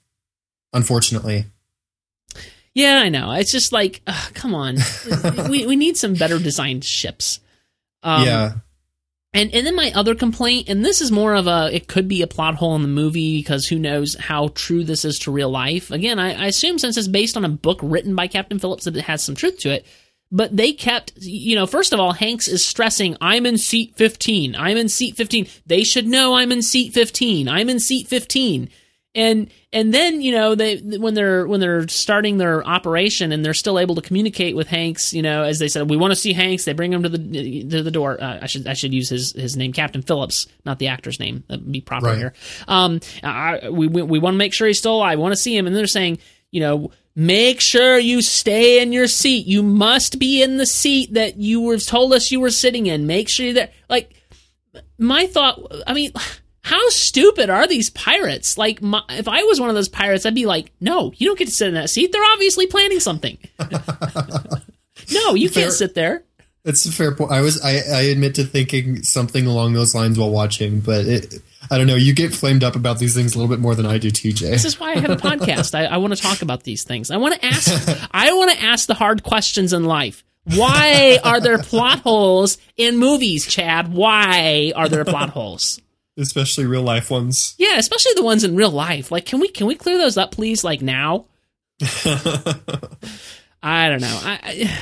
Unfortunately, 0.73 1.45
Yeah, 2.73 2.99
I 2.99 3.09
know. 3.09 3.31
It's 3.31 3.51
just 3.51 3.71
like, 3.71 4.01
ugh, 4.05 4.33
come 4.33 4.53
on. 4.53 4.77
we 5.49 5.65
we 5.65 5.75
need 5.75 5.97
some 5.97 6.13
better 6.13 6.39
designed 6.39 6.85
ships. 6.85 7.39
Um, 8.03 8.25
yeah. 8.25 8.53
And 9.33 9.53
and 9.53 9.67
then 9.67 9.75
my 9.75 9.91
other 9.93 10.15
complaint, 10.15 10.69
and 10.69 10.83
this 10.83 11.01
is 11.01 11.11
more 11.11 11.35
of 11.35 11.47
a 11.47 11.69
it 11.73 11.87
could 11.87 12.07
be 12.07 12.21
a 12.21 12.27
plot 12.27 12.55
hole 12.55 12.75
in 12.75 12.81
the 12.81 12.87
movie 12.87 13.37
because 13.37 13.65
who 13.65 13.77
knows 13.77 14.15
how 14.15 14.49
true 14.49 14.83
this 14.83 15.05
is 15.05 15.19
to 15.19 15.31
real 15.31 15.49
life. 15.49 15.91
Again, 15.91 16.17
I, 16.19 16.33
I 16.33 16.45
assume 16.47 16.79
since 16.79 16.97
it's 16.97 17.07
based 17.07 17.37
on 17.37 17.45
a 17.45 17.49
book 17.49 17.79
written 17.81 18.15
by 18.15 18.27
Captain 18.27 18.59
Phillips 18.59 18.85
that 18.85 18.95
it 18.95 19.03
has 19.03 19.23
some 19.23 19.35
truth 19.35 19.59
to 19.59 19.69
it. 19.69 19.85
But 20.31 20.55
they 20.55 20.73
kept, 20.73 21.13
you 21.17 21.55
know, 21.55 21.65
first 21.65 21.93
of 21.93 21.99
all, 21.99 22.11
Hanks 22.11 22.47
is 22.47 22.65
stressing, 22.65 23.15
I'm 23.21 23.45
in 23.45 23.57
seat 23.57 23.95
15. 23.95 24.55
I'm 24.55 24.75
in 24.75 24.89
seat 24.89 25.15
15. 25.15 25.47
They 25.65 25.83
should 25.83 26.05
know 26.05 26.35
I'm 26.35 26.51
in 26.51 26.61
seat 26.61 26.93
15. 26.93 27.47
I'm 27.47 27.69
in 27.69 27.79
seat 27.79 28.07
15. 28.07 28.69
And 29.17 29.49
and 29.73 29.93
then 29.93 30.21
you 30.21 30.31
know 30.31 30.53
they 30.53 30.77
when 30.77 31.15
they're 31.15 31.47
when 31.47 31.59
they're 31.59 31.87
starting 31.87 32.37
their 32.37 32.63
operation 32.63 33.31
and 33.31 33.43
they're 33.43 33.55
still 33.55 33.79
able 33.79 33.95
to 33.95 34.01
communicate 34.01 34.55
with 34.55 34.67
Hanks 34.67 35.11
you 35.11 35.23
know 35.23 35.41
as 35.43 35.57
they 35.57 35.67
said 35.67 35.89
we 35.89 35.97
want 35.97 36.11
to 36.11 36.15
see 36.15 36.33
Hanks 36.33 36.65
they 36.65 36.73
bring 36.73 36.93
him 36.93 37.01
to 37.01 37.09
the 37.09 37.17
to 37.63 37.81
the 37.81 37.89
door. 37.91 38.21
Uh, 38.21 38.37
I 38.43 38.45
should 38.45 38.67
I 38.67 38.73
should 38.73 38.93
use 38.93 39.09
his 39.09 39.33
his 39.33 39.57
name 39.57 39.73
Captain 39.73 40.03
Phillips 40.03 40.45
not 40.65 40.77
the 40.77 40.89
actor's 40.89 41.19
name. 41.19 41.43
That 41.47 41.61
would 41.61 41.71
be 41.71 41.81
proper 41.81 42.05
Right. 42.05 42.17
here. 42.17 42.33
Um 42.67 42.99
I, 43.23 43.69
we 43.71 43.87
we, 43.87 44.03
we 44.03 44.19
want 44.19 44.35
to 44.35 44.37
make 44.37 44.53
sure 44.53 44.67
he's 44.67 44.77
still 44.77 44.95
alive. 44.97 45.17
We 45.17 45.23
want 45.23 45.33
to 45.33 45.41
see 45.41 45.57
him. 45.57 45.65
And 45.65 45.75
they're 45.75 45.87
saying 45.87 46.19
you 46.51 46.59
know 46.61 46.91
make 47.15 47.59
sure 47.59 47.97
you 47.97 48.21
stay 48.21 48.79
in 48.83 48.93
your 48.93 49.07
seat. 49.07 49.47
You 49.47 49.63
must 49.63 50.19
be 50.19 50.43
in 50.43 50.57
the 50.57 50.67
seat 50.67 51.15
that 51.15 51.37
you 51.37 51.61
were 51.61 51.79
told 51.79 52.13
us 52.13 52.29
you 52.29 52.39
were 52.39 52.51
sitting 52.51 52.85
in. 52.85 53.07
Make 53.07 53.29
sure 53.29 53.45
you're 53.47 53.55
there. 53.55 53.71
Like 53.89 54.13
my 54.99 55.25
thought 55.25 55.59
i 55.87 55.93
mean 55.93 56.11
how 56.67 56.89
stupid 56.89 57.49
are 57.49 57.65
these 57.67 57.89
pirates 57.91 58.57
like 58.57 58.81
my, 58.81 59.01
if 59.09 59.27
i 59.27 59.41
was 59.43 59.59
one 59.59 59.69
of 59.69 59.75
those 59.75 59.89
pirates 59.89 60.25
i'd 60.25 60.35
be 60.35 60.45
like 60.45 60.71
no 60.79 61.11
you 61.17 61.27
don't 61.27 61.39
get 61.39 61.45
to 61.47 61.53
sit 61.53 61.67
in 61.67 61.73
that 61.73 61.89
seat 61.89 62.11
they're 62.11 62.31
obviously 62.33 62.67
planning 62.67 62.99
something 62.99 63.37
no 65.11 65.33
you 65.33 65.49
Fair- 65.49 65.63
can't 65.63 65.73
sit 65.73 65.95
there 65.95 66.23
It's 66.65 66.85
a 66.85 66.91
fair 66.91 67.15
point. 67.15 67.31
I 67.31 67.41
was 67.41 67.61
I, 67.63 67.77
I 67.77 68.01
admit 68.11 68.35
to 68.35 68.43
thinking 68.43 69.01
something 69.03 69.45
along 69.47 69.73
those 69.73 69.95
lines 69.95 70.19
while 70.19 70.29
watching, 70.29 70.81
but 70.81 71.05
it, 71.05 71.35
I 71.71 71.77
don't 71.77 71.87
know. 71.87 71.95
You 71.95 72.13
get 72.13 72.33
flamed 72.33 72.61
up 72.61 72.75
about 72.75 72.99
these 72.99 73.15
things 73.15 73.33
a 73.35 73.37
little 73.39 73.49
bit 73.53 73.61
more 73.61 73.73
than 73.73 73.85
I 73.85 73.97
do, 73.97 74.09
TJ. 74.09 74.41
This 74.41 74.65
is 74.65 74.77
why 74.77 74.91
I 74.91 74.99
have 74.99 75.09
a 75.09 75.15
podcast. 75.15 75.73
I, 75.75 75.85
I 75.85 75.95
want 75.97 76.13
to 76.13 76.21
talk 76.21 76.41
about 76.41 76.63
these 76.63 76.83
things. 76.83 77.09
I 77.09 77.15
want 77.17 77.35
to 77.35 77.45
ask. 77.45 78.09
I 78.11 78.33
want 78.33 78.51
to 78.51 78.61
ask 78.61 78.85
the 78.85 78.95
hard 78.95 79.23
questions 79.23 79.71
in 79.71 79.85
life. 79.85 80.25
Why 80.43 81.19
are 81.23 81.39
there 81.39 81.57
plot 81.57 81.99
holes 81.99 82.57
in 82.75 82.97
movies, 82.97 83.45
Chad? 83.47 83.93
Why 83.93 84.73
are 84.75 84.89
there 84.89 85.05
plot 85.05 85.29
holes? 85.29 85.79
Especially 86.17 86.65
real 86.65 86.81
life 86.83 87.09
ones. 87.11 87.55
Yeah, 87.59 87.77
especially 87.77 88.13
the 88.15 88.23
ones 88.23 88.43
in 88.43 88.55
real 88.55 88.71
life. 88.71 89.11
Like, 89.11 89.25
can 89.25 89.39
we 89.39 89.47
can 89.49 89.67
we 89.67 89.75
clear 89.75 89.97
those 89.97 90.17
up, 90.17 90.31
please? 90.31 90.63
Like 90.63 90.81
now. 90.81 91.25
I 93.61 93.89
don't 93.89 94.01
know. 94.01 94.19
I, 94.23 94.39
I 94.43 94.79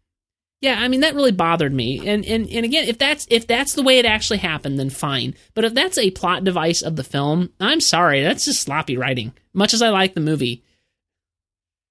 yeah, 0.60 0.76
I 0.78 0.88
mean 0.88 1.00
that 1.00 1.14
really 1.14 1.32
bothered 1.32 1.72
me. 1.72 2.06
And 2.06 2.24
and 2.24 2.48
and 2.48 2.64
again, 2.64 2.88
if 2.88 2.98
that's 2.98 3.26
if 3.30 3.46
that's 3.46 3.74
the 3.74 3.82
way 3.82 3.98
it 3.98 4.06
actually 4.06 4.38
happened, 4.38 4.78
then 4.78 4.90
fine. 4.90 5.34
But 5.54 5.64
if 5.64 5.74
that's 5.74 5.98
a 5.98 6.10
plot 6.10 6.44
device 6.44 6.82
of 6.82 6.96
the 6.96 7.04
film, 7.04 7.50
I'm 7.60 7.80
sorry, 7.80 8.22
that's 8.22 8.44
just 8.44 8.62
sloppy 8.62 8.96
writing. 8.96 9.32
Much 9.52 9.74
as 9.74 9.82
I 9.82 9.90
like 9.90 10.14
the 10.14 10.20
movie. 10.20 10.62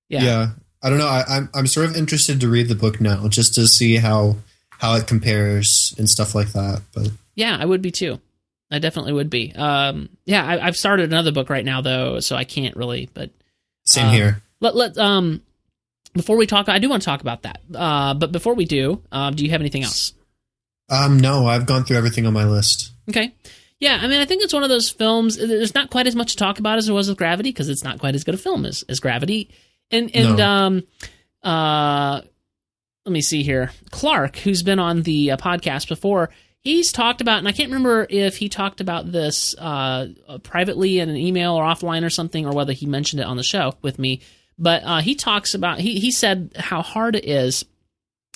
Yeah. 0.10 0.24
Yeah. 0.24 0.48
I 0.84 0.90
don't 0.90 1.00
know. 1.00 1.08
I, 1.08 1.24
I'm 1.28 1.50
I'm 1.56 1.68
sort 1.68 1.90
of 1.90 1.96
interested 1.96 2.42
to 2.42 2.50
read 2.50 2.68
the 2.68 2.76
book 2.76 3.00
now, 3.00 3.28
just 3.30 3.54
to 3.56 3.68
see 3.68 3.96
how 3.96 4.36
how 4.80 4.96
it 4.96 5.08
compares 5.08 5.96
and 5.98 6.10
stuff 6.10 6.36
like 6.36 6.50
that. 6.50 6.82
But 6.94 7.12
yeah, 7.36 7.58
I 7.60 7.66
would 7.66 7.82
be 7.82 7.92
too. 7.92 8.20
I 8.74 8.80
definitely 8.80 9.14
would 9.14 9.30
be. 9.30 9.54
Um, 9.54 10.10
yeah, 10.26 10.46
I, 10.46 10.66
have 10.66 10.76
started 10.78 11.12
another 11.12 11.32
book 11.32 11.50
right 11.50 11.66
now 11.66 11.82
though, 11.82 12.20
so 12.20 12.36
I 12.36 12.44
can't 12.44 12.76
really. 12.76 13.10
But 13.14 13.32
same 13.86 14.08
uh, 14.08 14.12
here. 14.12 14.44
Let 14.60 14.76
let 14.76 14.98
um 14.98 15.42
before 16.14 16.38
we 16.38 16.48
talk, 16.48 16.70
I 16.70 16.80
do 16.80 16.90
want 16.90 17.02
to 17.02 17.06
talk 17.06 17.22
about 17.22 17.44
that. 17.44 17.62
Uh, 17.74 18.14
but 18.14 18.32
before 18.32 18.54
we 18.54 18.66
do, 18.66 19.02
uh, 19.12 19.32
do 19.32 19.44
you 19.44 19.52
have 19.52 19.62
anything 19.62 19.84
else? 19.84 20.14
Um, 20.90 21.20
no, 21.20 21.48
I've 21.48 21.66
gone 21.66 21.86
through 21.86 21.98
everything 21.98 22.26
on 22.26 22.34
my 22.34 22.46
list. 22.46 22.92
Okay. 23.10 23.34
Yeah, 23.80 24.00
I 24.02 24.08
mean, 24.08 24.22
I 24.22 24.26
think 24.26 24.44
it's 24.44 24.54
one 24.54 24.64
of 24.64 24.70
those 24.70 24.90
films. 24.90 25.38
There's 25.38 25.76
not 25.76 25.90
quite 25.90 26.08
as 26.08 26.16
much 26.16 26.32
to 26.34 26.38
talk 26.38 26.60
about 26.60 26.78
as 26.78 26.86
there 26.86 26.96
was 26.96 27.10
with 27.10 27.18
Gravity 27.18 27.50
because 27.50 27.68
it's 27.68 27.84
not 27.84 28.00
quite 28.00 28.16
as 28.16 28.24
good 28.24 28.36
a 28.36 28.38
film 28.38 28.66
as, 28.66 28.84
as 28.88 29.00
Gravity. 29.00 29.50
And 29.92 30.16
and 30.16 30.38
no. 30.38 30.48
um, 30.48 30.84
uh, 31.44 32.22
let 33.06 33.12
me 33.12 33.22
see 33.22 33.44
here. 33.44 33.72
Clark, 33.92 34.38
who's 34.38 34.64
been 34.64 34.80
on 34.80 35.02
the 35.02 35.32
uh, 35.32 35.38
podcast 35.38 35.90
before, 35.90 36.30
he's 36.64 36.92
talked 36.92 37.22
about, 37.22 37.40
and 37.40 37.48
I 37.48 37.52
can't 37.52 37.70
remember 37.70 38.08
if 38.10 38.38
he 38.38 38.50
talked 38.50 38.82
about 38.82 39.12
this 39.12 39.56
uh, 39.58 40.08
privately 40.44 41.00
in 41.00 41.10
an 41.10 41.18
email 41.18 41.54
or 41.54 41.64
offline 41.64 42.06
or 42.06 42.10
something, 42.10 42.46
or 42.46 42.54
whether 42.54 42.74
he 42.74 42.86
mentioned 42.86 43.22
it 43.22 43.28
on 43.28 43.38
the 43.38 43.44
show 43.44 43.76
with 43.82 44.00
me. 44.00 44.22
But 44.58 44.84
uh, 44.84 45.02
he 45.02 45.16
talks 45.16 45.54
about 45.54 45.80
he 45.80 46.00
he 46.00 46.12
said 46.12 46.54
how 46.58 46.82
hard 46.82 47.16
it 47.16 47.26
is 47.26 47.66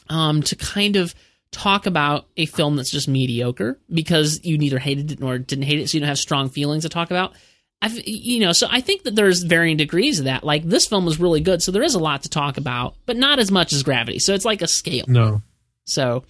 um, 0.10 0.42
to 0.44 0.56
kind 0.56 0.96
of 0.96 1.14
talk 1.52 1.86
about 1.86 2.28
a 2.36 2.46
film 2.46 2.76
that's 2.76 2.92
just 2.92 3.08
mediocre 3.08 3.80
because 3.92 4.44
you 4.44 4.58
neither 4.58 4.80
hated 4.80 5.12
it 5.12 5.20
nor 5.20 5.38
didn't 5.38 5.66
hate 5.66 5.80
it, 5.80 5.90
so 5.90 5.98
you 5.98 6.02
don't 6.02 6.10
have 6.10 6.20
strong 6.20 6.50
feelings 6.50 6.84
to 6.84 6.90
talk 6.90 7.12
about. 7.12 7.34
I've, 7.80 7.96
you 8.08 8.40
know, 8.40 8.54
so 8.54 8.68
I 8.72 8.82
think 8.82 9.04
that 9.04 9.16
there's 9.16 9.44
varying 9.44 9.78
degrees 9.78 10.18
of 10.18 10.26
that. 10.26 10.44
Like 10.44 10.64
this 10.64 10.88
film 10.88 11.06
was 11.06 11.20
really 11.20 11.42
good, 11.42 11.62
so 11.62 11.72
there 11.72 11.84
is 11.84 11.94
a 11.94 12.00
lot 12.00 12.24
to 12.24 12.30
talk 12.30 12.58
about, 12.58 12.96
but 13.06 13.18
not 13.18 13.38
as 13.40 13.52
much 13.52 13.72
as 13.72 13.84
Gravity. 13.84 14.20
So 14.20 14.34
it's 14.34 14.46
like 14.46 14.64
a 14.64 14.68
scale. 14.68 15.06
No. 15.08 15.44
So, 15.86 16.24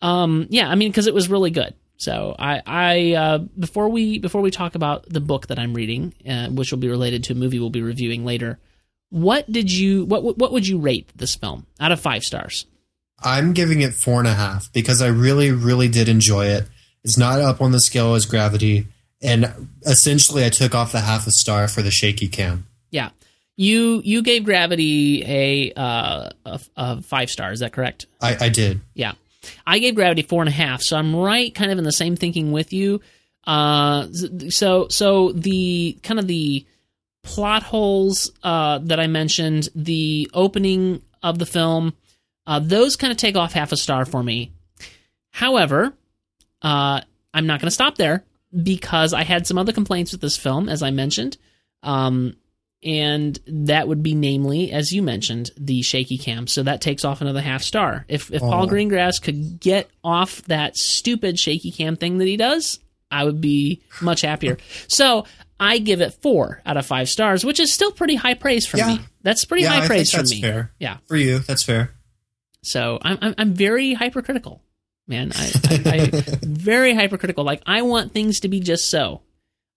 um, 0.00 0.46
yeah, 0.50 0.68
I 0.68 0.74
mean, 0.74 0.90
because 0.90 1.06
it 1.06 1.14
was 1.14 1.28
really 1.28 1.50
good. 1.50 1.74
So 1.98 2.36
I, 2.38 2.62
I 2.64 3.12
uh, 3.14 3.38
before 3.38 3.88
we 3.88 4.18
before 4.18 4.40
we 4.40 4.52
talk 4.52 4.76
about 4.76 5.08
the 5.08 5.20
book 5.20 5.48
that 5.48 5.58
I'm 5.58 5.74
reading, 5.74 6.14
uh, 6.28 6.48
which 6.48 6.70
will 6.70 6.78
be 6.78 6.88
related 6.88 7.24
to 7.24 7.32
a 7.32 7.36
movie 7.36 7.58
we'll 7.58 7.70
be 7.70 7.82
reviewing 7.82 8.24
later, 8.24 8.58
what 9.10 9.50
did 9.50 9.70
you 9.72 10.04
what 10.04 10.22
what 10.38 10.52
would 10.52 10.66
you 10.66 10.78
rate 10.78 11.10
this 11.16 11.34
film 11.34 11.66
out 11.80 11.90
of 11.90 12.00
five 12.00 12.22
stars? 12.22 12.66
I'm 13.20 13.52
giving 13.52 13.80
it 13.80 13.94
four 13.94 14.20
and 14.20 14.28
a 14.28 14.34
half 14.34 14.72
because 14.72 15.02
I 15.02 15.08
really 15.08 15.50
really 15.50 15.88
did 15.88 16.08
enjoy 16.08 16.46
it. 16.46 16.68
It's 17.02 17.18
not 17.18 17.40
up 17.40 17.60
on 17.60 17.72
the 17.72 17.80
scale 17.80 18.14
as 18.14 18.26
Gravity, 18.26 18.86
and 19.20 19.68
essentially 19.84 20.44
I 20.44 20.50
took 20.50 20.76
off 20.76 20.92
the 20.92 21.00
half 21.00 21.26
a 21.26 21.32
star 21.32 21.66
for 21.66 21.82
the 21.82 21.90
shaky 21.90 22.28
cam. 22.28 22.66
Yeah, 22.90 23.10
you 23.56 24.02
you 24.04 24.22
gave 24.22 24.44
Gravity 24.44 25.24
a 25.26 25.72
uh, 25.72 26.30
a, 26.46 26.60
a 26.76 27.02
five 27.02 27.28
star. 27.28 27.50
Is 27.50 27.58
that 27.58 27.72
correct? 27.72 28.06
I, 28.20 28.36
I 28.40 28.48
did. 28.50 28.82
Yeah, 28.94 29.14
I 29.66 29.78
gave 29.78 29.94
Gravity 29.94 30.22
four 30.22 30.42
and 30.42 30.48
a 30.48 30.52
half. 30.52 30.82
So 30.82 30.96
I'm 30.96 31.14
right, 31.14 31.54
kind 31.54 31.70
of 31.70 31.78
in 31.78 31.84
the 31.84 31.92
same 31.92 32.16
thinking 32.16 32.52
with 32.52 32.72
you. 32.72 33.00
Uh, 33.44 34.08
so 34.50 34.88
so 34.88 35.32
the 35.32 35.98
kind 36.02 36.20
of 36.20 36.26
the 36.26 36.66
plot 37.22 37.62
holes 37.62 38.30
uh, 38.42 38.78
that 38.84 39.00
I 39.00 39.06
mentioned, 39.06 39.68
the 39.74 40.30
opening 40.34 41.02
of 41.22 41.38
the 41.38 41.46
film, 41.46 41.94
uh, 42.46 42.60
those 42.60 42.96
kind 42.96 43.10
of 43.10 43.16
take 43.16 43.36
off 43.36 43.52
half 43.52 43.72
a 43.72 43.76
star 43.76 44.04
for 44.04 44.22
me. 44.22 44.52
However, 45.30 45.92
uh, 46.62 47.00
I'm 47.34 47.46
not 47.46 47.60
going 47.60 47.68
to 47.68 47.74
stop 47.74 47.96
there 47.96 48.24
because 48.62 49.12
I 49.12 49.24
had 49.24 49.46
some 49.46 49.58
other 49.58 49.72
complaints 49.72 50.12
with 50.12 50.20
this 50.20 50.36
film, 50.36 50.68
as 50.68 50.82
I 50.82 50.90
mentioned. 50.90 51.36
Um, 51.82 52.36
and 52.82 53.38
that 53.46 53.88
would 53.88 54.02
be 54.02 54.14
namely, 54.14 54.70
as 54.70 54.92
you 54.92 55.02
mentioned, 55.02 55.50
the 55.56 55.82
shaky 55.82 56.16
cam. 56.16 56.46
So 56.46 56.62
that 56.62 56.80
takes 56.80 57.04
off 57.04 57.20
another 57.20 57.40
half 57.40 57.62
star. 57.62 58.04
If 58.08 58.32
if 58.32 58.42
oh. 58.42 58.48
Paul 58.48 58.68
Greengrass 58.68 59.20
could 59.20 59.60
get 59.60 59.90
off 60.04 60.42
that 60.42 60.76
stupid 60.76 61.38
shaky 61.38 61.72
cam 61.72 61.96
thing 61.96 62.18
that 62.18 62.26
he 62.26 62.36
does, 62.36 62.78
I 63.10 63.24
would 63.24 63.40
be 63.40 63.82
much 64.00 64.20
happier. 64.20 64.58
so 64.88 65.24
I 65.58 65.78
give 65.78 66.00
it 66.00 66.14
four 66.22 66.62
out 66.64 66.76
of 66.76 66.86
five 66.86 67.08
stars, 67.08 67.44
which 67.44 67.58
is 67.58 67.72
still 67.72 67.90
pretty 67.90 68.14
high 68.14 68.34
praise 68.34 68.66
for 68.66 68.76
yeah. 68.76 68.88
me. 68.88 69.00
That's 69.22 69.44
pretty 69.44 69.64
yeah, 69.64 69.70
high 69.70 69.84
I 69.84 69.86
praise 69.86 70.12
for 70.12 70.22
me. 70.22 70.40
Fair. 70.40 70.72
Yeah, 70.78 70.98
for 71.06 71.16
you, 71.16 71.40
that's 71.40 71.64
fair. 71.64 71.94
So 72.62 72.98
I'm 73.02 73.18
I'm, 73.20 73.34
I'm 73.38 73.54
very 73.54 73.94
hypercritical, 73.94 74.62
man. 75.08 75.32
I, 75.34 75.52
I, 75.64 75.82
I 75.84 76.10
very 76.42 76.94
hypercritical. 76.94 77.42
Like 77.42 77.62
I 77.66 77.82
want 77.82 78.12
things 78.12 78.40
to 78.40 78.48
be 78.48 78.60
just 78.60 78.88
so. 78.88 79.22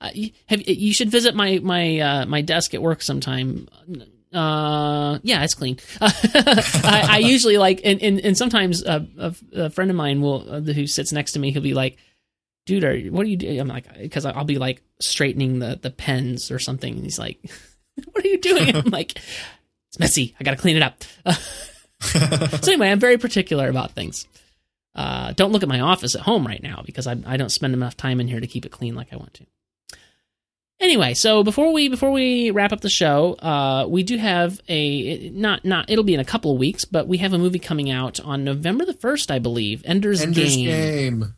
Uh, 0.02 0.10
you, 0.14 0.32
have, 0.47 0.68
you 0.68 0.93
should 0.93 1.10
visit 1.10 1.36
my 1.36 1.60
my 1.60 1.99
uh, 1.99 2.26
my 2.26 2.41
desk 2.41 2.74
at 2.74 2.82
work 2.82 3.04
sometime. 3.04 3.70
Uh, 4.34 5.20
yeah, 5.22 5.43
it's 5.43 5.54
clean. 5.54 5.78
I, 6.02 7.08
I, 7.10 7.18
usually 7.20 7.58
like, 7.58 7.82
and 7.84 8.02
and, 8.02 8.20
and 8.22 8.38
sometimes 8.38 8.82
a, 8.84 9.06
a, 9.54 9.70
friend 9.70 9.91
of 9.91 9.97
mine 9.97 10.22
will 10.22 10.45
uh, 10.49 10.62
who 10.62 10.88
sits 10.88 11.12
next 11.12 11.34
to 11.34 11.39
me. 11.39 11.52
He'll 11.52 11.62
be 11.62 11.74
like, 11.76 11.97
dude, 12.66 12.84
are, 12.84 12.97
what 13.12 13.26
are 13.26 13.30
you 13.30 13.38
doing? 13.38 13.60
I'm 13.60 13.68
like, 13.68 13.86
because 13.99 14.26
I'll 14.26 14.43
be 14.43 14.58
like 14.58 14.82
straightening 14.99 15.60
the, 15.60 15.78
the 15.82 15.91
pens 15.91 16.49
or 16.49 16.60
something. 16.60 16.95
And 16.95 17.04
he's 17.04 17.20
like, 17.20 17.39
what 18.12 18.24
are 18.24 18.28
you 18.28 18.39
doing? 18.39 18.76
I'm 18.76 18.86
like, 18.89 19.18
it's 19.18 19.99
messy. 19.99 20.36
I 20.39 20.43
got 20.43 20.52
to 20.52 20.58
clean 20.58 20.78
it 20.78 20.84
up. 20.84 21.04
so 22.02 22.72
anyway, 22.72 22.89
I'm 22.89 22.99
very 22.99 23.18
particular 23.18 23.70
about 23.70 23.91
things. 23.91 24.28
Uh, 24.95 25.34
don't 25.34 25.52
look 25.52 25.64
at 25.64 25.70
my 25.70 25.80
office 25.80 26.16
at 26.16 26.22
home 26.22 26.45
right 26.45 26.62
now 26.62 26.84
because 26.86 27.08
I, 27.08 27.16
I 27.26 27.38
don't 27.38 27.52
spend 27.52 27.74
enough 27.74 27.95
time 27.95 28.20
in 28.20 28.28
here 28.28 28.39
to 28.39 28.47
keep 28.47 28.66
it 28.66 28.72
clean 28.72 28.95
like 28.95 29.14
I 29.14 29.18
want 29.18 29.34
to. 29.36 29.45
Anyway, 30.82 31.13
so 31.13 31.43
before 31.43 31.71
we 31.71 31.89
before 31.89 32.11
we 32.11 32.49
wrap 32.49 32.73
up 32.73 32.82
the 32.82 32.89
show, 32.89 33.34
uh, 33.36 33.86
we 33.88 34.01
do 34.01 34.17
have 34.17 34.59
a 34.67 35.29
not 35.29 35.63
not 35.63 35.89
it'll 35.91 36.03
be 36.03 36.15
in 36.15 36.19
a 36.19 36.25
couple 36.25 36.51
of 36.51 36.57
weeks, 36.57 36.86
but 36.86 37.07
we 37.07 37.19
have 37.19 37.34
a 37.34 37.38
movie 37.38 37.59
coming 37.59 37.91
out 37.91 38.19
on 38.19 38.43
November 38.43 38.84
the 38.84 38.95
first, 38.95 39.29
I 39.29 39.38
believe. 39.38 39.84
Ender's, 39.86 40.21
Ender's 40.21 40.55
Game. 40.55 40.65
Game. 40.65 41.36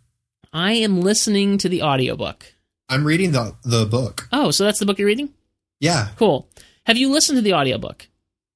I 0.54 0.74
am 0.74 1.02
listening 1.02 1.58
to 1.58 1.68
the 1.68 1.82
audiobook. 1.82 2.54
I'm 2.88 3.04
reading 3.06 3.34
the 3.34 3.56
the 3.66 3.86
book. 3.86 4.30
Oh, 4.32 4.52
so 4.52 4.64
that's 4.64 4.80
the 4.80 4.86
book 4.86 4.98
you're 4.98 5.08
reading? 5.08 5.34
Yeah. 5.82 6.10
Cool. 6.16 6.48
Have 6.86 6.96
you 6.98 7.12
listened 7.12 7.38
to 7.38 7.42
the 7.42 7.54
audiobook? 7.54 8.08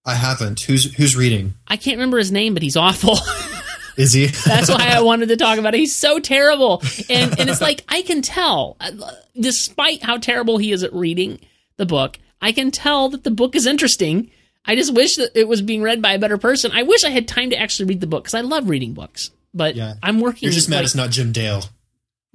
I 0.06 0.14
haven't. 0.14 0.62
Who's 0.62 0.94
who's 0.96 1.18
reading? 1.18 1.56
I 1.68 1.76
can't 1.76 1.98
remember 1.98 2.18
his 2.18 2.32
name, 2.32 2.54
but 2.54 2.64
he's 2.64 2.78
awful. 2.78 3.18
Is 3.98 4.14
he? 4.14 4.28
That's 4.28 4.70
why 4.70 4.90
I 4.94 5.02
wanted 5.02 5.30
to 5.30 5.38
talk 5.38 5.58
about 5.58 5.74
it. 5.74 5.80
He's 5.80 5.96
so 5.96 6.20
terrible. 6.20 6.82
And 7.10 7.40
and 7.40 7.50
it's 7.50 7.62
like 7.62 7.84
I 7.90 8.04
can 8.04 8.22
tell 8.22 8.78
despite 9.40 10.04
how 10.04 10.18
terrible 10.18 10.58
he 10.58 10.72
is 10.72 10.84
at 10.84 10.94
reading 10.94 11.40
the 11.78 11.86
book, 11.86 12.20
I 12.42 12.52
can 12.52 12.72
tell 12.72 13.10
that 13.10 13.24
the 13.24 13.32
book 13.32 13.56
is 13.56 13.66
interesting. 13.66 14.32
I 14.66 14.76
just 14.76 14.94
wish 14.94 15.16
that 15.16 15.32
it 15.36 15.48
was 15.48 15.62
being 15.62 15.82
read 15.82 16.02
by 16.02 16.14
a 16.14 16.20
better 16.20 16.38
person. 16.38 16.72
I 16.74 16.84
wish 16.84 17.04
I 17.04 17.10
had 17.10 17.28
time 17.28 17.50
to 17.50 17.58
actually 17.58 17.88
read 17.88 18.02
the 18.02 18.08
book 18.08 18.26
cuz 18.26 18.34
I 18.34 18.42
love 18.42 18.70
reading 18.70 18.94
books. 18.94 19.32
But 19.54 19.76
yeah. 19.76 19.96
I'm 20.04 20.20
working 20.20 20.48
You're 20.48 20.54
just 20.54 20.70
mad 20.70 20.78
like, 20.78 20.86
it's 20.86 20.96
not 20.96 21.10
Jim 21.10 21.32
Dale. 21.32 21.64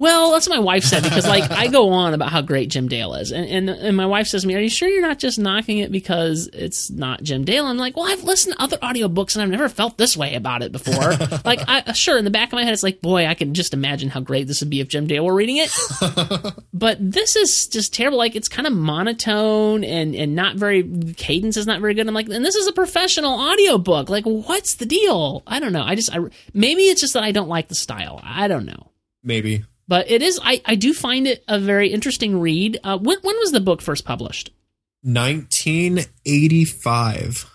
Well, 0.03 0.31
that's 0.31 0.49
what 0.49 0.57
my 0.57 0.61
wife 0.61 0.83
said 0.83 1.01
because 1.01 1.25
like 1.25 1.49
I 1.49 1.67
go 1.67 1.91
on 1.91 2.13
about 2.13 2.29
how 2.29 2.41
great 2.41 2.69
Jim 2.69 2.89
Dale 2.89 3.13
is, 3.13 3.31
and, 3.31 3.47
and 3.47 3.69
and 3.69 3.95
my 3.95 4.05
wife 4.05 4.27
says 4.27 4.41
to 4.41 4.47
me, 4.49 4.53
"Are 4.53 4.59
you 4.59 4.69
sure 4.69 4.89
you're 4.89 5.01
not 5.01 5.17
just 5.17 5.39
knocking 5.39 5.77
it 5.77 5.93
because 5.93 6.49
it's 6.51 6.91
not 6.91 7.23
Jim 7.23 7.45
Dale?" 7.45 7.65
I'm 7.65 7.77
like, 7.77 7.95
"Well, 7.95 8.11
I've 8.11 8.25
listened 8.25 8.57
to 8.57 8.61
other 8.61 8.75
audiobooks 8.79 9.33
and 9.33 9.43
I've 9.43 9.49
never 9.49 9.69
felt 9.69 9.97
this 9.97 10.17
way 10.17 10.35
about 10.35 10.61
it 10.61 10.73
before." 10.73 11.13
like, 11.45 11.61
I, 11.69 11.93
sure, 11.93 12.17
in 12.17 12.25
the 12.25 12.31
back 12.31 12.49
of 12.49 12.57
my 12.57 12.65
head, 12.65 12.73
it's 12.73 12.83
like, 12.83 12.99
"Boy, 12.99 13.27
I 13.27 13.33
can 13.33 13.53
just 13.53 13.73
imagine 13.73 14.09
how 14.09 14.19
great 14.19 14.45
this 14.45 14.59
would 14.59 14.69
be 14.69 14.81
if 14.81 14.89
Jim 14.89 15.07
Dale 15.07 15.23
were 15.23 15.33
reading 15.33 15.55
it." 15.55 15.71
but 16.73 16.97
this 16.99 17.37
is 17.37 17.67
just 17.67 17.93
terrible. 17.93 18.17
Like, 18.17 18.35
it's 18.35 18.49
kind 18.49 18.67
of 18.67 18.73
monotone 18.73 19.85
and 19.85 20.15
and 20.15 20.35
not 20.35 20.57
very 20.57 20.83
cadence 21.15 21.55
is 21.55 21.65
not 21.65 21.79
very 21.79 21.93
good. 21.93 22.09
I'm 22.09 22.13
like, 22.13 22.27
and 22.27 22.43
this 22.43 22.55
is 22.55 22.67
a 22.67 22.73
professional 22.73 23.39
audiobook. 23.39 24.09
Like, 24.09 24.25
what's 24.25 24.75
the 24.75 24.85
deal? 24.85 25.43
I 25.47 25.61
don't 25.61 25.71
know. 25.71 25.83
I 25.83 25.95
just 25.95 26.13
I, 26.13 26.19
maybe 26.53 26.81
it's 26.89 26.99
just 26.99 27.13
that 27.13 27.23
I 27.23 27.31
don't 27.31 27.47
like 27.47 27.69
the 27.69 27.75
style. 27.75 28.19
I 28.21 28.49
don't 28.49 28.65
know. 28.65 28.91
Maybe. 29.23 29.63
But 29.87 30.09
it 30.09 30.21
is, 30.21 30.39
I, 30.41 30.61
I 30.65 30.75
do 30.75 30.93
find 30.93 31.27
it 31.27 31.43
a 31.47 31.59
very 31.59 31.89
interesting 31.89 32.39
read. 32.39 32.79
Uh, 32.83 32.97
when, 32.97 33.17
when 33.21 33.37
was 33.39 33.51
the 33.51 33.59
book 33.59 33.81
first 33.81 34.05
published? 34.05 34.51
1985. 35.03 37.49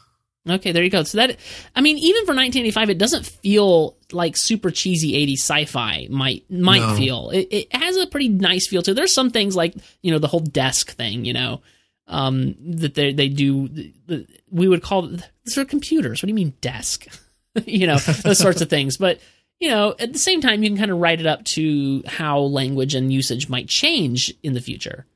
Okay, 0.48 0.72
there 0.72 0.82
you 0.82 0.88
go. 0.90 1.02
So 1.02 1.18
that, 1.18 1.36
I 1.76 1.80
mean, 1.82 1.98
even 1.98 2.22
for 2.24 2.32
1985, 2.34 2.90
it 2.90 2.98
doesn't 2.98 3.26
feel 3.26 3.96
like 4.12 4.36
super 4.36 4.70
cheesy 4.70 5.12
80s 5.26 5.40
sci-fi 5.40 6.06
might 6.10 6.50
might 6.50 6.80
No. 6.80 6.96
feel. 6.96 7.30
It, 7.30 7.48
it 7.50 7.76
has 7.76 7.96
a 7.96 8.06
pretty 8.06 8.28
nice 8.28 8.66
feel 8.66 8.80
to 8.82 8.92
it. 8.92 8.94
There's 8.94 9.12
some 9.12 9.30
things 9.30 9.54
like 9.54 9.74
you 10.00 10.10
know 10.10 10.18
the 10.18 10.28
whole 10.28 10.40
desk 10.40 10.92
thing, 10.92 11.26
you 11.26 11.34
know, 11.34 11.60
um, 12.06 12.54
that 12.78 12.94
they 12.94 13.12
they 13.12 13.28
do. 13.28 13.68
the- 13.68 13.92
the- 14.06 14.26
We 14.50 14.68
would 14.68 14.82
call 14.82 15.02
these 15.44 15.58
are 15.58 15.66
computers. 15.66 16.22
What 16.22 16.28
do 16.28 16.30
you 16.30 16.34
mean 16.34 16.54
desk? 16.62 17.06
you 17.66 17.86
know 17.86 17.98
those 17.98 18.38
sorts 18.38 18.62
of 18.62 18.70
things. 18.70 18.96
But 18.96 19.20
you 19.60 19.68
know, 19.68 19.94
at 19.98 20.12
the 20.12 20.18
same 20.18 20.40
time, 20.40 20.62
you 20.62 20.70
can 20.70 20.78
kind 20.78 20.90
of 20.90 20.98
write 20.98 21.20
it 21.20 21.26
up 21.26 21.44
to 21.44 22.02
how 22.06 22.38
language 22.40 22.94
and 22.94 23.12
usage 23.12 23.48
might 23.48 23.68
change 23.68 24.32
in 24.42 24.54
the 24.54 24.60
future. 24.60 25.06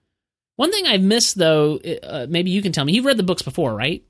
One 0.57 0.71
thing 0.71 0.87
I've 0.87 1.03
missed, 1.03 1.39
though, 1.39 1.77
uh, 2.03 2.27
maybe 2.29 2.51
you 2.51 2.61
can 2.63 2.73
tell 2.73 2.85
me. 2.85 2.93
You've 2.93 3.05
read 3.05 3.17
the 3.17 3.23
books 3.23 3.43
before, 3.43 3.75
right? 3.75 4.03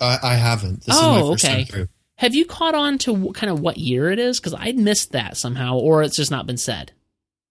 I, 0.00 0.18
I 0.22 0.34
haven't. 0.34 0.84
This 0.84 0.96
Oh, 0.98 1.32
is 1.34 1.44
my 1.44 1.64
first 1.64 1.70
okay. 1.74 1.86
Have 2.18 2.34
you 2.34 2.44
caught 2.44 2.74
on 2.74 2.98
to 2.98 3.12
w- 3.12 3.32
kind 3.32 3.50
of 3.52 3.60
what 3.60 3.76
year 3.78 4.10
it 4.10 4.18
is? 4.18 4.38
Because 4.38 4.54
I'd 4.54 4.76
missed 4.76 5.12
that 5.12 5.36
somehow, 5.36 5.76
or 5.76 6.02
it's 6.02 6.16
just 6.16 6.30
not 6.30 6.46
been 6.46 6.56
said. 6.58 6.92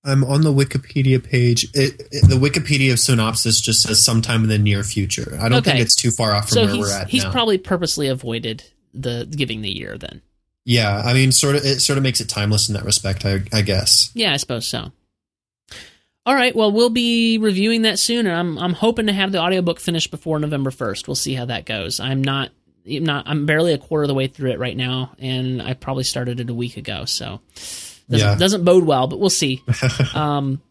I'm 0.05 0.23
on 0.25 0.41
the 0.41 0.53
Wikipedia 0.53 1.23
page. 1.23 1.63
It, 1.73 2.01
it- 2.11 2.29
the 2.29 2.35
Wikipedia 2.35 2.97
synopsis 2.99 3.59
just 3.61 3.81
says 3.81 4.03
sometime 4.05 4.43
in 4.43 4.49
the 4.49 4.57
near 4.59 4.83
future. 4.83 5.37
I 5.41 5.49
don't 5.49 5.59
Okay. 5.59 5.71
think 5.71 5.81
it's 5.83 5.95
too 5.95 6.11
far 6.11 6.33
off 6.33 6.49
from 6.49 6.55
So 6.55 6.65
where 6.65 6.75
he's 6.75 6.79
we're 6.85 6.93
at 6.93 7.09
he's 7.09 7.23
now. 7.23 7.31
probably 7.31 7.57
purposely 7.57 8.07
avoided 8.09 8.63
the 8.93 9.25
giving 9.29 9.61
the 9.61 9.71
year. 9.71 9.97
Then, 9.97 10.21
yeah, 10.65 11.01
I 11.03 11.13
mean, 11.13 11.31
sort 11.31 11.55
of. 11.55 11.65
It 11.65 11.79
sort 11.81 11.97
of 11.97 12.03
makes 12.03 12.21
it 12.21 12.29
timeless 12.29 12.69
in 12.69 12.75
that 12.75 12.85
respect. 12.85 13.25
I, 13.25 13.41
I 13.51 13.61
guess. 13.61 14.11
yeah, 14.13 14.33
I 14.33 14.37
suppose 14.37 14.67
so. 14.67 14.91
All 16.25 16.33
right, 16.33 16.55
well, 16.55 16.71
we'll 16.71 16.89
be 16.89 17.37
reviewing 17.37 17.81
that 17.81 17.99
soon, 17.99 18.27
and 18.27 18.35
I'm 18.35 18.57
I'm 18.57 18.73
hoping 18.73 19.07
to 19.07 19.13
have 19.13 19.31
the 19.33 19.39
audiobook 19.39 19.79
finished 19.79 20.09
before 20.09 20.39
November 20.39 20.71
first. 20.71 21.07
We'll 21.07 21.15
see 21.15 21.33
how 21.33 21.45
that 21.45 21.65
goes. 21.65 21.99
I'm 21.99 22.23
not 22.23 22.51
I'm 22.89 23.03
not 23.03 23.27
I'm 23.27 23.45
barely 23.45 23.73
a 23.73 23.77
quarter 23.77 24.03
of 24.03 24.07
the 24.07 24.13
way 24.13 24.27
through 24.27 24.51
it 24.51 24.59
right 24.59 24.77
now, 24.77 25.11
and 25.19 25.61
I 25.61 25.73
probably 25.73 26.05
started 26.05 26.39
it 26.39 26.49
a 26.49 26.53
week 26.53 26.77
ago, 26.77 27.03
so 27.05 27.41
doesn't, 28.09 28.27
Yeah. 28.27 28.35
doesn't 28.35 28.63
bode 28.63 28.85
well, 28.85 29.07
but 29.07 29.19
we'll 29.19 29.29
see. 29.29 29.61
um, 30.13 30.61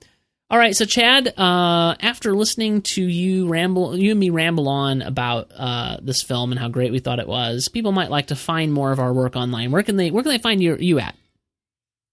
all 0.52 0.58
right, 0.58 0.76
so 0.76 0.84
Chad, 0.84 1.32
uh, 1.38 1.94
after 1.98 2.34
listening 2.34 2.82
to 2.82 3.02
you 3.02 3.48
ramble, 3.48 3.96
you 3.96 4.10
and 4.10 4.20
me 4.20 4.28
ramble 4.28 4.68
on 4.68 5.00
about 5.00 5.50
uh, 5.56 5.96
this 6.02 6.22
film 6.22 6.52
and 6.52 6.58
how 6.58 6.68
great 6.68 6.92
we 6.92 6.98
thought 6.98 7.18
it 7.18 7.26
was, 7.26 7.70
people 7.70 7.90
might 7.90 8.10
like 8.10 8.26
to 8.26 8.36
find 8.36 8.70
more 8.70 8.92
of 8.92 9.00
our 9.00 9.14
work 9.14 9.34
online. 9.34 9.70
Where 9.70 9.82
can 9.82 9.96
they 9.96 10.10
Where 10.10 10.22
can 10.22 10.30
they 10.30 10.36
find 10.36 10.62
you 10.62 10.76
you 10.76 10.98
at? 10.98 11.16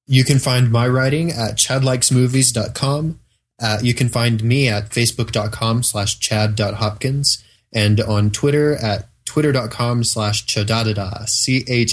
You 0.07 0.23
can 0.23 0.39
find 0.39 0.71
my 0.71 0.87
writing 0.87 1.31
at 1.33 1.57
chadlikesmovies.com. 1.57 3.19
Uh, 3.61 3.79
you 3.83 3.93
can 3.93 4.07
find 4.07 4.41
me 4.41 4.69
at 4.69 4.89
facebook.com 4.89 5.83
slash 5.83 6.17
chad.hopkins 6.19 7.43
and 7.73 7.99
on 7.99 8.31
Twitter 8.31 8.77
at 8.77 9.09
twitter.com 9.25 10.05
slash 10.05 10.45
chadadada, 10.45 11.27
C-H-A-D-A-D-A-D-A, 11.27 11.91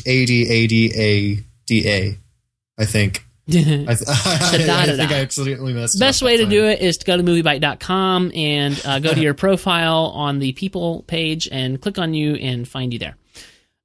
I 2.78 2.84
think. 2.84 3.25
I, 3.48 3.52
th- 3.52 3.68
I, 3.88 3.94
Chadadada. 3.94 4.96
think 4.96 5.10
I 5.12 5.20
accidentally 5.20 5.72
messed 5.72 6.00
Best 6.00 6.20
way 6.22 6.38
to 6.38 6.46
do 6.46 6.64
it 6.64 6.80
is 6.80 6.96
to 6.98 7.04
go 7.06 7.16
to 7.16 7.22
moviebyte.com 7.22 8.32
and 8.34 8.82
uh, 8.84 8.98
go 8.98 9.14
to 9.14 9.20
your 9.22 9.34
profile 9.34 10.06
on 10.14 10.38
the 10.40 10.52
people 10.52 11.02
page 11.06 11.48
and 11.52 11.80
click 11.80 11.98
on 11.98 12.12
you 12.14 12.34
and 12.34 12.66
find 12.66 12.92
you 12.92 12.98
there. 12.98 13.16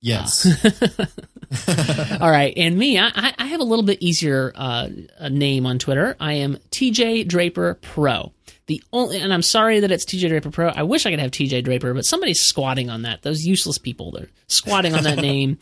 Yes. 0.03 0.47
All 2.22 2.30
right, 2.32 2.53
and 2.57 2.78
me, 2.78 2.97
I, 2.97 3.12
I- 3.14 3.36
I 3.38 3.45
have 3.47 3.59
a 3.59 3.66
little 3.66 3.84
bit 3.86 4.01
easier 4.01 4.51
uh, 4.55 4.88
a 5.18 5.30
name 5.30 5.66
on 5.66 5.78
Twitter. 5.80 6.16
I 6.20 6.34
am 6.34 6.57
TJ 6.72 7.28
Draper 7.28 7.76
Pro. 7.82 8.32
The 8.68 8.82
only, 8.93 9.20
and 9.20 9.34
I'm 9.34 9.41
sorry 9.41 9.82
that 9.82 9.91
it's 9.91 10.05
TJ 10.05 10.30
Draper 10.30 10.49
Pro. 10.51 10.70
I 10.70 10.84
wish 10.84 11.05
I 11.05 11.09
could 11.12 11.20
have 11.20 11.32
TJ 11.32 11.64
Draper, 11.66 11.93
but 11.93 12.05
somebody's 12.05 12.39
squatting 12.41 12.89
on 12.89 13.01
that. 13.01 13.22
Those 13.22 13.45
useless 13.45 13.78
people, 13.78 14.12
they're 14.12 14.30
squatting 14.47 14.95
on 14.95 15.03
that 15.03 15.18
name. 15.20 15.59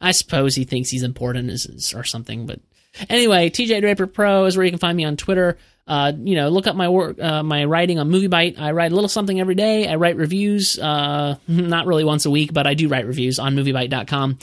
I 0.00 0.12
suppose 0.12 0.54
he 0.54 0.64
thinks 0.64 0.90
he's 0.90 1.02
important 1.02 1.50
or 1.94 2.04
something, 2.04 2.46
but 2.46 2.60
anyway, 3.08 3.50
TJ 3.50 3.80
Draper 3.80 4.06
Pro 4.06 4.46
is 4.46 4.56
where 4.56 4.64
you 4.64 4.72
can 4.72 4.78
find 4.78 4.96
me 4.96 5.04
on 5.04 5.16
Twitter. 5.16 5.58
Uh, 5.86 6.12
you 6.22 6.36
know, 6.36 6.50
look 6.50 6.68
up 6.68 6.76
my 6.76 6.88
work, 6.88 7.20
uh, 7.20 7.42
my 7.42 7.64
writing 7.64 7.98
on 7.98 8.08
Movie 8.08 8.28
MovieByte. 8.28 8.60
I 8.60 8.70
write 8.70 8.92
a 8.92 8.94
little 8.94 9.08
something 9.08 9.40
every 9.40 9.56
day. 9.56 9.88
I 9.88 9.96
write 9.96 10.16
reviews, 10.16 10.78
uh, 10.78 11.36
not 11.48 11.86
really 11.86 12.04
once 12.04 12.26
a 12.26 12.30
week, 12.30 12.52
but 12.52 12.64
I 12.64 12.74
do 12.74 12.88
write 12.88 13.06
reviews 13.06 13.40
on 13.40 13.56
MovieByte.com. 13.56 14.38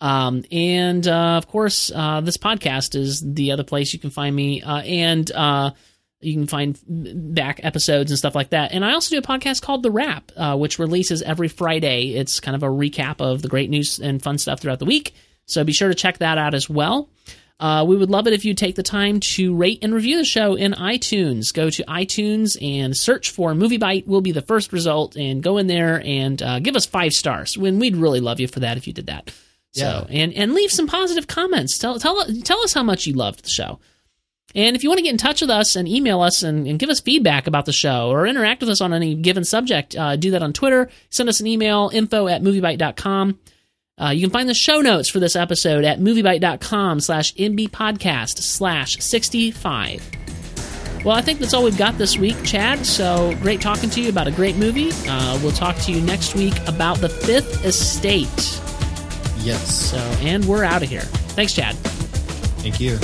Um, 0.00 0.44
and 0.52 1.06
uh, 1.06 1.38
of 1.38 1.48
course, 1.48 1.90
uh, 1.92 2.20
this 2.20 2.36
podcast 2.36 2.94
is 2.94 3.20
the 3.20 3.50
other 3.50 3.64
place 3.64 3.92
you 3.92 3.98
can 3.98 4.10
find 4.10 4.34
me, 4.34 4.62
uh, 4.62 4.78
and 4.78 5.28
you 6.20 6.34
can 6.34 6.46
find 6.46 6.78
back 6.86 7.60
episodes 7.64 8.12
and 8.12 8.18
stuff 8.18 8.36
like 8.36 8.50
that. 8.50 8.70
And 8.72 8.84
I 8.84 8.92
also 8.92 9.16
do 9.16 9.18
a 9.18 9.22
podcast 9.22 9.60
called 9.62 9.82
The 9.82 9.90
Wrap, 9.90 10.30
which 10.56 10.78
releases 10.78 11.20
every 11.20 11.48
Friday. 11.48 12.14
It's 12.14 12.38
kind 12.38 12.54
of 12.54 12.62
a 12.62 12.68
recap 12.68 13.20
of 13.20 13.42
the 13.42 13.48
great 13.48 13.70
news 13.70 13.98
and 13.98 14.22
fun 14.22 14.38
stuff 14.38 14.60
throughout 14.60 14.78
the 14.78 14.84
week. 14.84 15.14
So 15.46 15.64
be 15.64 15.72
sure 15.72 15.88
to 15.88 15.96
check 15.96 16.18
that 16.18 16.38
out 16.38 16.54
as 16.54 16.70
well. 16.70 17.08
Uh, 17.60 17.84
we 17.86 17.96
would 17.96 18.10
love 18.10 18.26
it 18.26 18.32
if 18.32 18.44
you 18.44 18.54
take 18.54 18.74
the 18.74 18.82
time 18.82 19.20
to 19.20 19.54
rate 19.54 19.78
and 19.82 19.94
review 19.94 20.16
the 20.16 20.24
show 20.24 20.54
in 20.54 20.72
iTunes. 20.72 21.54
Go 21.54 21.70
to 21.70 21.84
iTunes 21.84 22.56
and 22.60 22.96
search 22.96 23.30
for 23.30 23.52
MovieByte. 23.54 24.06
Will 24.06 24.20
be 24.20 24.32
the 24.32 24.42
first 24.42 24.72
result, 24.72 25.16
and 25.16 25.42
go 25.42 25.58
in 25.58 25.68
there 25.68 26.02
and 26.04 26.42
uh, 26.42 26.58
give 26.58 26.74
us 26.74 26.86
five 26.86 27.12
stars. 27.12 27.56
When 27.56 27.78
we'd 27.78 27.96
really 27.96 28.20
love 28.20 28.40
you 28.40 28.48
for 28.48 28.60
that 28.60 28.76
if 28.76 28.86
you 28.86 28.92
did 28.92 29.06
that. 29.06 29.32
So 29.74 30.06
and 30.10 30.34
and 30.34 30.52
leave 30.52 30.70
some 30.70 30.86
positive 30.86 31.26
comments. 31.26 31.78
Tell 31.78 31.98
tell 31.98 32.26
tell 32.42 32.60
us 32.62 32.74
how 32.74 32.82
much 32.82 33.06
you 33.06 33.14
loved 33.14 33.44
the 33.44 33.50
show. 33.50 33.78
And 34.54 34.76
if 34.76 34.82
you 34.82 34.90
want 34.90 34.98
to 34.98 35.02
get 35.02 35.12
in 35.12 35.18
touch 35.18 35.40
with 35.40 35.48
us 35.48 35.76
and 35.76 35.88
email 35.88 36.20
us 36.20 36.42
and, 36.42 36.66
and 36.66 36.78
give 36.78 36.90
us 36.90 37.00
feedback 37.00 37.46
about 37.46 37.64
the 37.64 37.72
show 37.72 38.10
or 38.10 38.26
interact 38.26 38.60
with 38.60 38.68
us 38.68 38.82
on 38.82 38.92
any 38.92 39.14
given 39.14 39.44
subject, 39.44 39.96
uh, 39.96 40.16
do 40.16 40.32
that 40.32 40.42
on 40.42 40.52
Twitter. 40.52 40.90
Send 41.08 41.30
us 41.30 41.40
an 41.40 41.46
email, 41.46 41.90
info 41.92 42.28
at 42.28 42.42
moviebyte.com. 42.42 43.38
Uh, 44.00 44.08
you 44.08 44.20
can 44.22 44.30
find 44.30 44.48
the 44.48 44.54
show 44.54 44.80
notes 44.80 45.08
for 45.10 45.20
this 45.20 45.36
episode 45.36 45.84
at 45.84 46.00
moviebyte.com 46.00 47.00
slash 47.00 47.34
mbpodcast 47.34 48.38
slash 48.38 48.96
65. 48.98 50.10
Well, 51.04 51.16
I 51.16 51.20
think 51.20 51.40
that's 51.40 51.52
all 51.52 51.64
we've 51.64 51.76
got 51.76 51.98
this 51.98 52.16
week, 52.16 52.36
Chad. 52.44 52.86
So 52.86 53.36
great 53.42 53.60
talking 53.60 53.90
to 53.90 54.00
you 54.00 54.08
about 54.08 54.28
a 54.28 54.30
great 54.32 54.56
movie. 54.56 54.90
Uh, 55.08 55.38
we'll 55.42 55.52
talk 55.52 55.76
to 55.78 55.92
you 55.92 56.00
next 56.00 56.34
week 56.34 56.54
about 56.68 56.98
The 56.98 57.08
Fifth 57.08 57.64
Estate. 57.64 58.28
yes. 59.44 59.90
So, 59.90 59.98
and 60.26 60.44
we're 60.44 60.64
out 60.64 60.82
of 60.82 60.88
here. 60.88 61.00
Thanks, 61.34 61.54
Chad. 61.54 61.74
Thank 61.76 62.80
you. 62.80 62.98